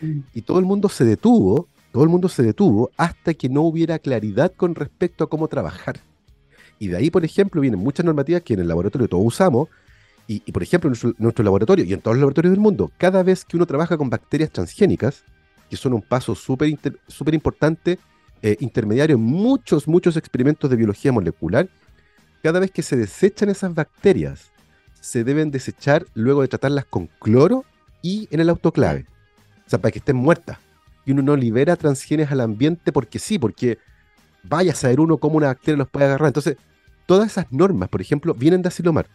Mm. 0.01 0.21
Y 0.35 0.43
todo 0.43 0.59
el 0.59 0.65
mundo 0.65 0.89
se 0.89 1.05
detuvo, 1.05 1.69
todo 1.93 2.05
el 2.05 2.09
mundo 2.09 2.29
se 2.29 2.43
detuvo 2.43 2.91
hasta 2.97 3.35
que 3.35 3.49
no 3.49 3.63
hubiera 3.63 3.99
claridad 3.99 4.53
con 4.57 4.75
respecto 4.75 5.25
a 5.25 5.29
cómo 5.29 5.49
trabajar. 5.49 6.01
Y 6.79 6.89
de 6.89 6.97
ahí, 6.97 7.11
por 7.11 7.25
ejemplo, 7.25 7.61
vienen 7.61 7.81
muchas 7.81 8.07
normativas 8.07 8.43
que 8.43 8.55
en 8.55 8.61
el 8.61 8.69
laboratorio 8.69 9.09
todos 9.09 9.25
usamos, 9.27 9.69
y, 10.33 10.53
por 10.53 10.63
ejemplo, 10.63 10.93
en 10.93 11.15
nuestro, 11.19 11.43
laboratorio 11.43 11.85
y 11.85 11.93
en 11.93 12.01
todos 12.01 12.15
los 12.15 12.21
laboratorios 12.21 12.53
del 12.53 12.61
mundo, 12.61 12.93
cada 12.99 13.25
vez 13.25 13.45
que 13.45 13.57
uno 13.57 13.67
trabaja 13.67 13.99
con 13.99 14.09
bacterias 14.09 14.53
transgénicas, 14.53 15.25
que 15.69 15.77
son 15.77 15.93
un 15.93 16.03
paso 16.03 16.37
súper 16.37 16.73
super 17.09 17.35
importante 17.35 17.99
eh, 18.43 18.57
intermediario 18.61 19.17
en 19.17 19.23
muchos, 19.23 19.87
muchos 19.87 20.17
experimentos 20.17 20.71
de 20.71 20.77
biología 20.77 21.13
molecular, 21.13 21.69
cada 22.43 22.59
vez 22.59 22.71
que 22.71 22.83
se 22.83 22.97
desechan 22.97 23.51
esas 23.51 23.75
bacterias, 23.75 24.51
se 25.01 25.25
deben 25.25 25.51
desechar 25.51 26.07
luego 26.15 26.41
de 26.41 26.49
tratarlas 26.49 26.87
con 26.87 27.09
cloro 27.19 27.65
y 28.01 28.29
en 28.31 28.41
el 28.41 28.49
autoclave. 28.49 29.05
O 29.67 29.71
sea, 29.71 29.79
para 29.79 29.93
que 29.93 29.99
estén 29.99 30.17
muertas. 30.17 30.59
Y 31.05 31.13
uno 31.13 31.23
no 31.23 31.37
libera 31.37 31.77
transgenes 31.77 32.31
al 32.31 32.41
ambiente 32.41 32.93
porque 32.93 33.19
sí, 33.19 33.39
porque 33.39 33.79
vaya 34.43 34.73
a 34.73 34.75
saber 34.75 35.01
uno 35.01 35.19
cómo 35.19 35.37
una 35.37 35.49
bacteria 35.49 35.77
los 35.77 35.89
puede 35.89 36.07
agarrar. 36.07 36.29
Entonces, 36.29 36.57
todas 37.05 37.31
esas 37.31 37.53
normas, 37.53 37.91
por 37.91 38.01
ejemplo, 38.01 38.33
vienen 38.33 38.63
de 38.63 38.69
Asilomar. 38.69 39.07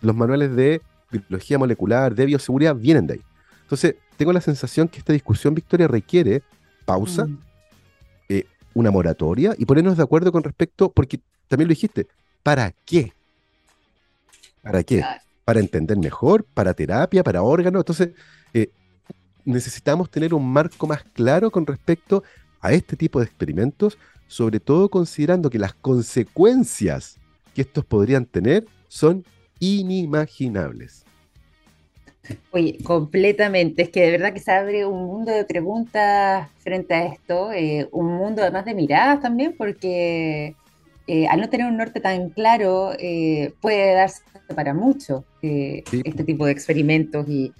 Los 0.00 0.16
manuales 0.16 0.54
de 0.56 0.82
biología 1.10 1.58
molecular, 1.58 2.14
de 2.14 2.26
bioseguridad, 2.26 2.74
vienen 2.74 3.06
de 3.06 3.14
ahí. 3.14 3.22
Entonces, 3.62 3.94
tengo 4.16 4.32
la 4.32 4.40
sensación 4.40 4.88
que 4.88 4.98
esta 4.98 5.12
discusión, 5.12 5.54
Victoria, 5.54 5.86
requiere 5.86 6.42
pausa, 6.84 7.26
mm 7.26 7.53
una 8.74 8.90
moratoria 8.90 9.54
y 9.56 9.64
ponernos 9.64 9.96
de 9.96 10.02
acuerdo 10.02 10.32
con 10.32 10.42
respecto, 10.42 10.90
porque 10.90 11.20
también 11.48 11.68
lo 11.68 11.72
dijiste, 11.72 12.06
¿para 12.42 12.72
qué? 12.84 13.12
¿Para 14.62 14.82
qué? 14.82 15.04
Para 15.44 15.60
entender 15.60 15.96
mejor, 15.96 16.44
para 16.44 16.74
terapia, 16.74 17.22
para 17.22 17.42
órganos. 17.42 17.80
Entonces, 17.80 18.10
eh, 18.52 18.70
necesitamos 19.44 20.10
tener 20.10 20.34
un 20.34 20.50
marco 20.50 20.86
más 20.86 21.04
claro 21.04 21.50
con 21.50 21.66
respecto 21.66 22.22
a 22.60 22.72
este 22.72 22.96
tipo 22.96 23.20
de 23.20 23.26
experimentos, 23.26 23.98
sobre 24.26 24.58
todo 24.58 24.88
considerando 24.88 25.50
que 25.50 25.58
las 25.58 25.74
consecuencias 25.74 27.18
que 27.54 27.62
estos 27.62 27.84
podrían 27.84 28.24
tener 28.26 28.66
son 28.88 29.24
inimaginables. 29.60 31.04
Oye, 32.50 32.78
completamente. 32.84 33.82
Es 33.82 33.90
que 33.90 34.02
de 34.02 34.10
verdad 34.12 34.32
que 34.32 34.40
se 34.40 34.52
abre 34.52 34.86
un 34.86 35.06
mundo 35.06 35.32
de 35.32 35.44
preguntas 35.44 36.48
frente 36.58 36.94
a 36.94 37.06
esto, 37.06 37.52
eh, 37.52 37.88
un 37.92 38.16
mundo 38.16 38.42
además 38.42 38.64
de 38.64 38.74
miradas 38.74 39.20
también, 39.20 39.54
porque 39.56 40.54
eh, 41.06 41.26
al 41.28 41.40
no 41.40 41.50
tener 41.50 41.66
un 41.66 41.76
norte 41.76 42.00
tan 42.00 42.30
claro, 42.30 42.92
eh, 42.98 43.52
puede 43.60 43.94
darse 43.94 44.22
para 44.54 44.74
mucho 44.74 45.24
este 45.42 46.24
tipo 46.24 46.46
de 46.46 46.52
experimentos 46.52 47.28
y, 47.28 47.52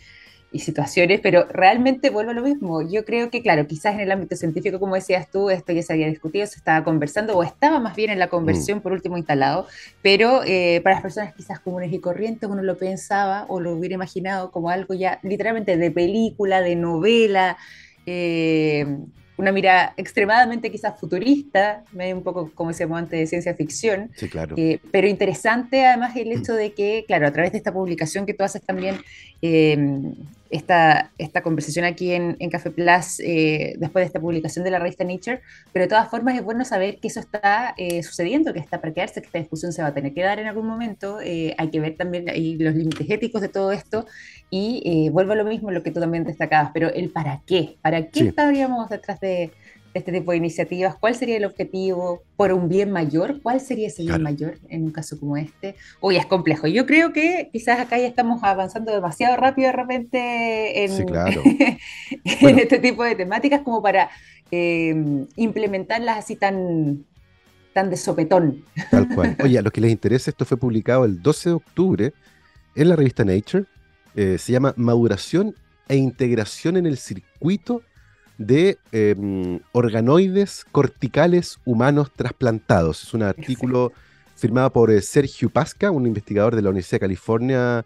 y 0.54 0.60
situaciones, 0.60 1.18
pero 1.20 1.46
realmente 1.50 2.10
vuelvo 2.10 2.30
a 2.30 2.34
lo 2.34 2.42
mismo. 2.42 2.80
Yo 2.88 3.04
creo 3.04 3.28
que, 3.28 3.42
claro, 3.42 3.66
quizás 3.66 3.94
en 3.94 4.00
el 4.00 4.12
ámbito 4.12 4.36
científico, 4.36 4.78
como 4.78 4.94
decías 4.94 5.28
tú, 5.28 5.50
esto 5.50 5.72
ya 5.72 5.82
se 5.82 5.92
había 5.92 6.06
discutido, 6.06 6.46
se 6.46 6.58
estaba 6.58 6.84
conversando 6.84 7.36
o 7.36 7.42
estaba 7.42 7.80
más 7.80 7.96
bien 7.96 8.10
en 8.10 8.20
la 8.20 8.28
conversión 8.28 8.78
mm. 8.78 8.80
por 8.80 8.92
último 8.92 9.18
instalado, 9.18 9.66
pero 10.00 10.42
eh, 10.46 10.80
para 10.84 10.94
las 10.94 11.02
personas 11.02 11.34
quizás 11.34 11.58
comunes 11.58 11.92
y 11.92 11.98
corrientes 11.98 12.48
uno 12.48 12.62
lo 12.62 12.78
pensaba 12.78 13.46
o 13.48 13.58
lo 13.58 13.72
hubiera 13.72 13.96
imaginado 13.96 14.52
como 14.52 14.70
algo 14.70 14.94
ya 14.94 15.18
literalmente 15.24 15.76
de 15.76 15.90
película, 15.90 16.60
de 16.60 16.76
novela. 16.76 17.56
Eh, 18.06 18.86
una 19.36 19.50
mirada 19.50 19.94
extremadamente 19.96 20.70
quizás 20.70 20.98
futurista, 20.98 21.82
un 21.92 22.22
poco 22.22 22.52
como 22.54 22.70
decíamos 22.70 22.98
antes 22.98 23.18
de 23.18 23.26
ciencia 23.26 23.54
ficción, 23.54 24.10
sí, 24.14 24.28
claro. 24.28 24.54
Eh, 24.56 24.78
pero 24.92 25.08
interesante 25.08 25.84
además 25.84 26.14
el 26.14 26.30
hecho 26.30 26.54
de 26.54 26.72
que, 26.72 27.04
claro, 27.08 27.26
a 27.26 27.32
través 27.32 27.50
de 27.50 27.58
esta 27.58 27.72
publicación 27.72 28.26
que 28.26 28.34
tú 28.34 28.44
haces 28.44 28.62
también, 28.62 28.96
esta, 30.54 31.10
esta 31.18 31.42
conversación 31.42 31.84
aquí 31.84 32.12
en, 32.12 32.36
en 32.38 32.48
Café 32.48 32.70
Plus 32.70 33.18
eh, 33.18 33.74
después 33.78 34.02
de 34.02 34.06
esta 34.06 34.20
publicación 34.20 34.64
de 34.64 34.70
la 34.70 34.78
revista 34.78 35.02
Nature, 35.02 35.40
pero 35.72 35.84
de 35.84 35.88
todas 35.88 36.08
formas 36.08 36.36
es 36.36 36.44
bueno 36.44 36.64
saber 36.64 37.00
que 37.00 37.08
eso 37.08 37.18
está 37.18 37.74
eh, 37.76 38.04
sucediendo, 38.04 38.52
que 38.52 38.60
está 38.60 38.80
para 38.80 38.94
quedarse, 38.94 39.20
que 39.20 39.26
esta 39.26 39.38
discusión 39.40 39.72
se 39.72 39.82
va 39.82 39.88
a 39.88 39.94
tener 39.94 40.14
que 40.14 40.22
dar 40.22 40.38
en 40.38 40.46
algún 40.46 40.66
momento, 40.66 41.20
eh, 41.20 41.56
hay 41.58 41.70
que 41.70 41.80
ver 41.80 41.96
también 41.96 42.28
ahí 42.28 42.56
los 42.56 42.74
límites 42.74 43.10
éticos 43.10 43.40
de 43.42 43.48
todo 43.48 43.72
esto. 43.72 44.06
Y 44.56 45.08
vuelvo 45.10 45.32
a 45.32 45.34
lo 45.34 45.44
mismo 45.44 45.72
lo 45.72 45.82
que 45.82 45.90
tú 45.90 45.98
también 45.98 46.22
destacabas, 46.22 46.70
pero 46.72 46.88
el 46.88 47.10
para 47.10 47.42
qué, 47.44 47.76
para 47.82 48.06
qué 48.06 48.28
estaríamos 48.28 48.88
detrás 48.88 49.18
de, 49.18 49.50
este 49.94 50.10
tipo 50.10 50.32
de 50.32 50.36
iniciativas? 50.36 50.96
¿Cuál 50.96 51.14
sería 51.14 51.36
el 51.36 51.44
objetivo 51.44 52.22
por 52.36 52.52
un 52.52 52.68
bien 52.68 52.90
mayor? 52.90 53.40
¿Cuál 53.42 53.60
sería 53.60 53.86
ese 53.86 54.02
bien 54.02 54.22
mayor 54.22 54.58
en 54.68 54.82
un 54.84 54.90
caso 54.90 55.18
como 55.18 55.36
este? 55.36 55.76
Hoy 56.00 56.16
es 56.16 56.26
complejo. 56.26 56.66
Yo 56.66 56.84
creo 56.84 57.12
que 57.12 57.48
quizás 57.52 57.78
acá 57.78 57.96
ya 57.96 58.06
estamos 58.06 58.42
avanzando 58.42 58.92
demasiado 58.92 59.36
rápido 59.36 59.68
de 59.68 59.72
repente 59.72 60.84
en, 60.84 61.08
en 62.24 62.58
este 62.58 62.78
tipo 62.80 63.04
de 63.04 63.14
temáticas 63.14 63.62
como 63.62 63.80
para 63.80 64.10
em, 64.50 65.26
implementarlas 65.36 66.18
así 66.18 66.34
tan, 66.34 67.04
tan 67.72 67.88
de 67.88 67.96
sopetón. 67.96 68.64
Tal 68.90 69.08
cual. 69.14 69.36
Oye, 69.44 69.58
a 69.58 69.62
los 69.62 69.72
que 69.72 69.80
les 69.80 69.92
interesa, 69.92 70.30
esto 70.30 70.44
fue 70.44 70.56
publicado 70.56 71.04
el 71.04 71.22
12 71.22 71.50
de 71.50 71.54
octubre 71.54 72.12
en 72.74 72.88
la 72.88 72.96
revista 72.96 73.24
Nature. 73.24 73.64
Eh, 74.16 74.38
se 74.38 74.52
llama 74.52 74.74
Maduración 74.76 75.54
e 75.88 75.96
integración 75.96 76.76
en 76.76 76.86
el 76.86 76.98
circuito 76.98 77.82
de 78.38 78.78
em, 78.92 79.60
organoides 79.72 80.64
corticales 80.72 81.58
humanos 81.64 82.10
trasplantados. 82.14 83.02
Es 83.02 83.14
un 83.14 83.22
artículo 83.22 83.92
firmado 84.36 84.72
por 84.72 84.90
eh, 84.90 85.00
Sergio 85.00 85.50
Pasca, 85.50 85.90
un 85.90 86.06
investigador 86.06 86.56
de 86.56 86.62
la 86.62 86.70
Universidad 86.70 86.96
de 86.96 87.00
California 87.00 87.84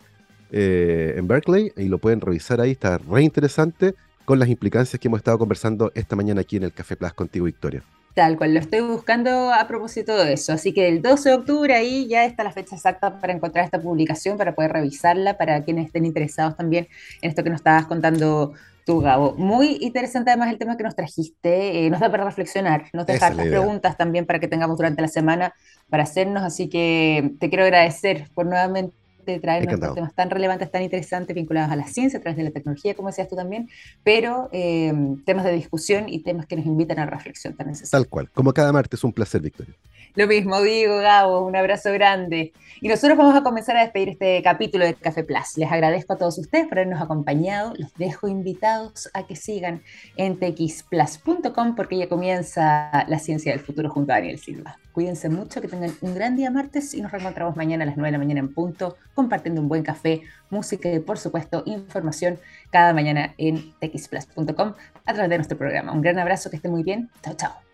eh, 0.51 1.15
en 1.17 1.29
Berkeley, 1.29 1.73
y 1.77 1.85
lo 1.89 1.99
pueden 1.99 2.21
revisar 2.21 2.61
ahí, 2.61 2.73
está 2.73 2.99
re 2.99 3.23
interesante 3.23 3.95
con 4.25 4.39
las 4.39 4.49
implicancias 4.49 4.99
que 4.99 5.09
hemos 5.09 5.19
estado 5.19 5.39
conversando 5.39 5.93
esta 5.95 6.17
mañana 6.17 6.43
aquí 6.43 6.57
en 6.57 6.65
el 6.65 6.73
Café 6.73 6.97
Plus 6.97 7.13
contigo, 7.13 7.47
Victoria. 7.47 7.83
Tal 8.19 8.37
cual, 8.37 8.53
lo 8.53 8.59
estoy 8.59 8.81
buscando 8.81 9.53
a 9.53 9.69
propósito 9.69 10.17
de 10.17 10.33
eso. 10.33 10.53
Así 10.53 10.75
que 10.75 10.89
el 10.89 11.03
12 11.03 11.29
de 11.29 11.35
octubre 11.37 11.73
ahí 11.73 12.09
ya 12.09 12.25
está 12.25 12.43
la 12.43 12.51
fecha 12.51 12.75
exacta 12.75 13.21
para 13.21 13.33
encontrar 13.33 13.65
esta 13.65 13.81
publicación, 13.81 14.37
para 14.37 14.57
poder 14.57 14.73
revisarla, 14.73 15.39
para 15.39 15.63
quienes 15.63 15.87
estén 15.87 16.05
interesados 16.05 16.57
también 16.57 16.89
en 17.23 17.31
esto 17.31 17.45
que 17.45 17.51
nos 17.51 17.61
estabas 17.61 17.87
contando 17.87 18.55
tú, 18.85 19.01
Gabo. 19.01 19.35
Muy 19.37 19.79
interesante 19.83 20.31
además 20.33 20.51
el 20.51 20.59
tema 20.59 20.77
que 20.77 20.83
nos 20.83 20.97
trajiste, 20.97 21.87
eh, 21.87 21.91
nos 21.91 22.01
da 22.01 22.11
para 22.11 22.25
reflexionar, 22.25 22.87
nos 22.93 23.07
deja 23.07 23.31
las 23.31 23.47
preguntas 23.47 23.97
también 23.97 24.27
para 24.27 24.41
que 24.41 24.49
tengamos 24.49 24.77
durante 24.77 25.01
la 25.01 25.07
semana 25.07 25.55
para 25.89 26.03
hacernos, 26.03 26.43
así 26.43 26.69
que 26.69 27.35
te 27.39 27.49
quiero 27.49 27.63
agradecer 27.63 28.29
por 28.35 28.47
nuevamente 28.47 28.97
traernos 29.39 29.95
temas 29.95 30.15
tan 30.15 30.31
relevantes, 30.31 30.71
tan 30.71 30.83
interesantes, 30.83 31.35
vinculados 31.35 31.71
a 31.71 31.77
la 31.77 31.87
ciencia, 31.87 32.19
a 32.19 32.23
través 32.23 32.37
de 32.37 32.45
la 32.45 32.51
tecnología, 32.51 32.95
como 32.95 33.09
decías 33.09 33.29
tú 33.29 33.37
también, 33.37 33.69
pero 34.03 34.49
eh, 34.53 34.93
temas 35.25 35.45
de 35.45 35.53
discusión 35.53 36.09
y 36.09 36.21
temas 36.21 36.47
que 36.47 36.57
nos 36.57 36.67
invitan 36.67 36.99
a 36.99 37.07
reflexión 37.07 37.55
tan 37.55 37.69
necesarios. 37.69 37.91
Tal 37.91 38.09
cual, 38.09 38.31
como 38.31 38.53
cada 38.53 38.73
martes, 38.73 39.05
un 39.05 39.13
placer, 39.13 39.41
Victoria. 39.41 39.75
Lo 40.15 40.27
mismo 40.27 40.61
digo, 40.63 40.97
Gabo, 40.99 41.45
un 41.45 41.57
abrazo 41.57 41.93
grande. 41.93 42.53
Y 42.81 42.89
nosotros 42.89 43.19
vamos 43.19 43.35
a 43.35 43.43
comenzar 43.43 43.77
a 43.77 43.83
despedir 43.83 44.11
este 44.11 44.43
capítulo 44.43 44.85
de 44.85 44.95
Café 44.95 45.25
Plus. 45.25 45.57
Les 45.57 45.71
agradezco 45.71 46.13
a 46.13 46.17
todos 46.17 46.39
ustedes 46.39 46.67
por 46.69 46.79
habernos 46.79 47.03
acompañado. 47.03 47.73
Los 47.77 47.93
dejo 47.95 48.29
invitados 48.29 49.11
a 49.15 49.27
que 49.27 49.35
sigan 49.35 49.83
en 50.17 50.39
txplus.com 50.39 51.75
porque 51.75 51.99
ya 51.99 52.09
comienza 52.09 53.05
la 53.09 53.19
ciencia 53.19 53.53
del 53.53 53.61
futuro 53.61 53.91
junto 53.91 54.13
a 54.13 54.17
Daniel 54.17 54.39
Silva. 54.39 54.79
Cuídense 54.93 55.29
mucho, 55.29 55.61
que 55.61 55.69
tengan 55.69 55.93
un 56.01 56.15
gran 56.15 56.37
día 56.37 56.51
martes 56.51 56.95
y 56.95 57.01
nos 57.01 57.13
reencontramos 57.13 57.57
mañana 57.57 57.85
a 57.85 57.87
las 57.87 57.97
9 57.97 58.09
de 58.09 58.13
la 58.13 58.19
mañana 58.19 58.41
en 58.41 58.53
punto, 58.53 58.97
compartiendo 59.15 59.61
un 59.61 59.69
buen 59.69 59.83
café, 59.83 60.23
música 60.51 60.91
y, 60.91 60.99
por 60.99 61.19
supuesto, 61.19 61.63
información 61.67 62.39
cada 62.71 62.93
mañana 62.93 63.35
en 63.39 63.75
txplus.com 63.81 64.75
a 65.07 65.13
través 65.13 65.31
de 65.31 65.37
nuestro 65.37 65.59
programa. 65.59 65.93
Un 65.93 66.01
gran 66.01 66.19
abrazo, 66.19 66.51
que 66.51 66.57
esté 66.57 66.69
muy 66.69 66.83
bien. 66.83 67.11
Chao, 67.23 67.35
chao. 67.35 67.68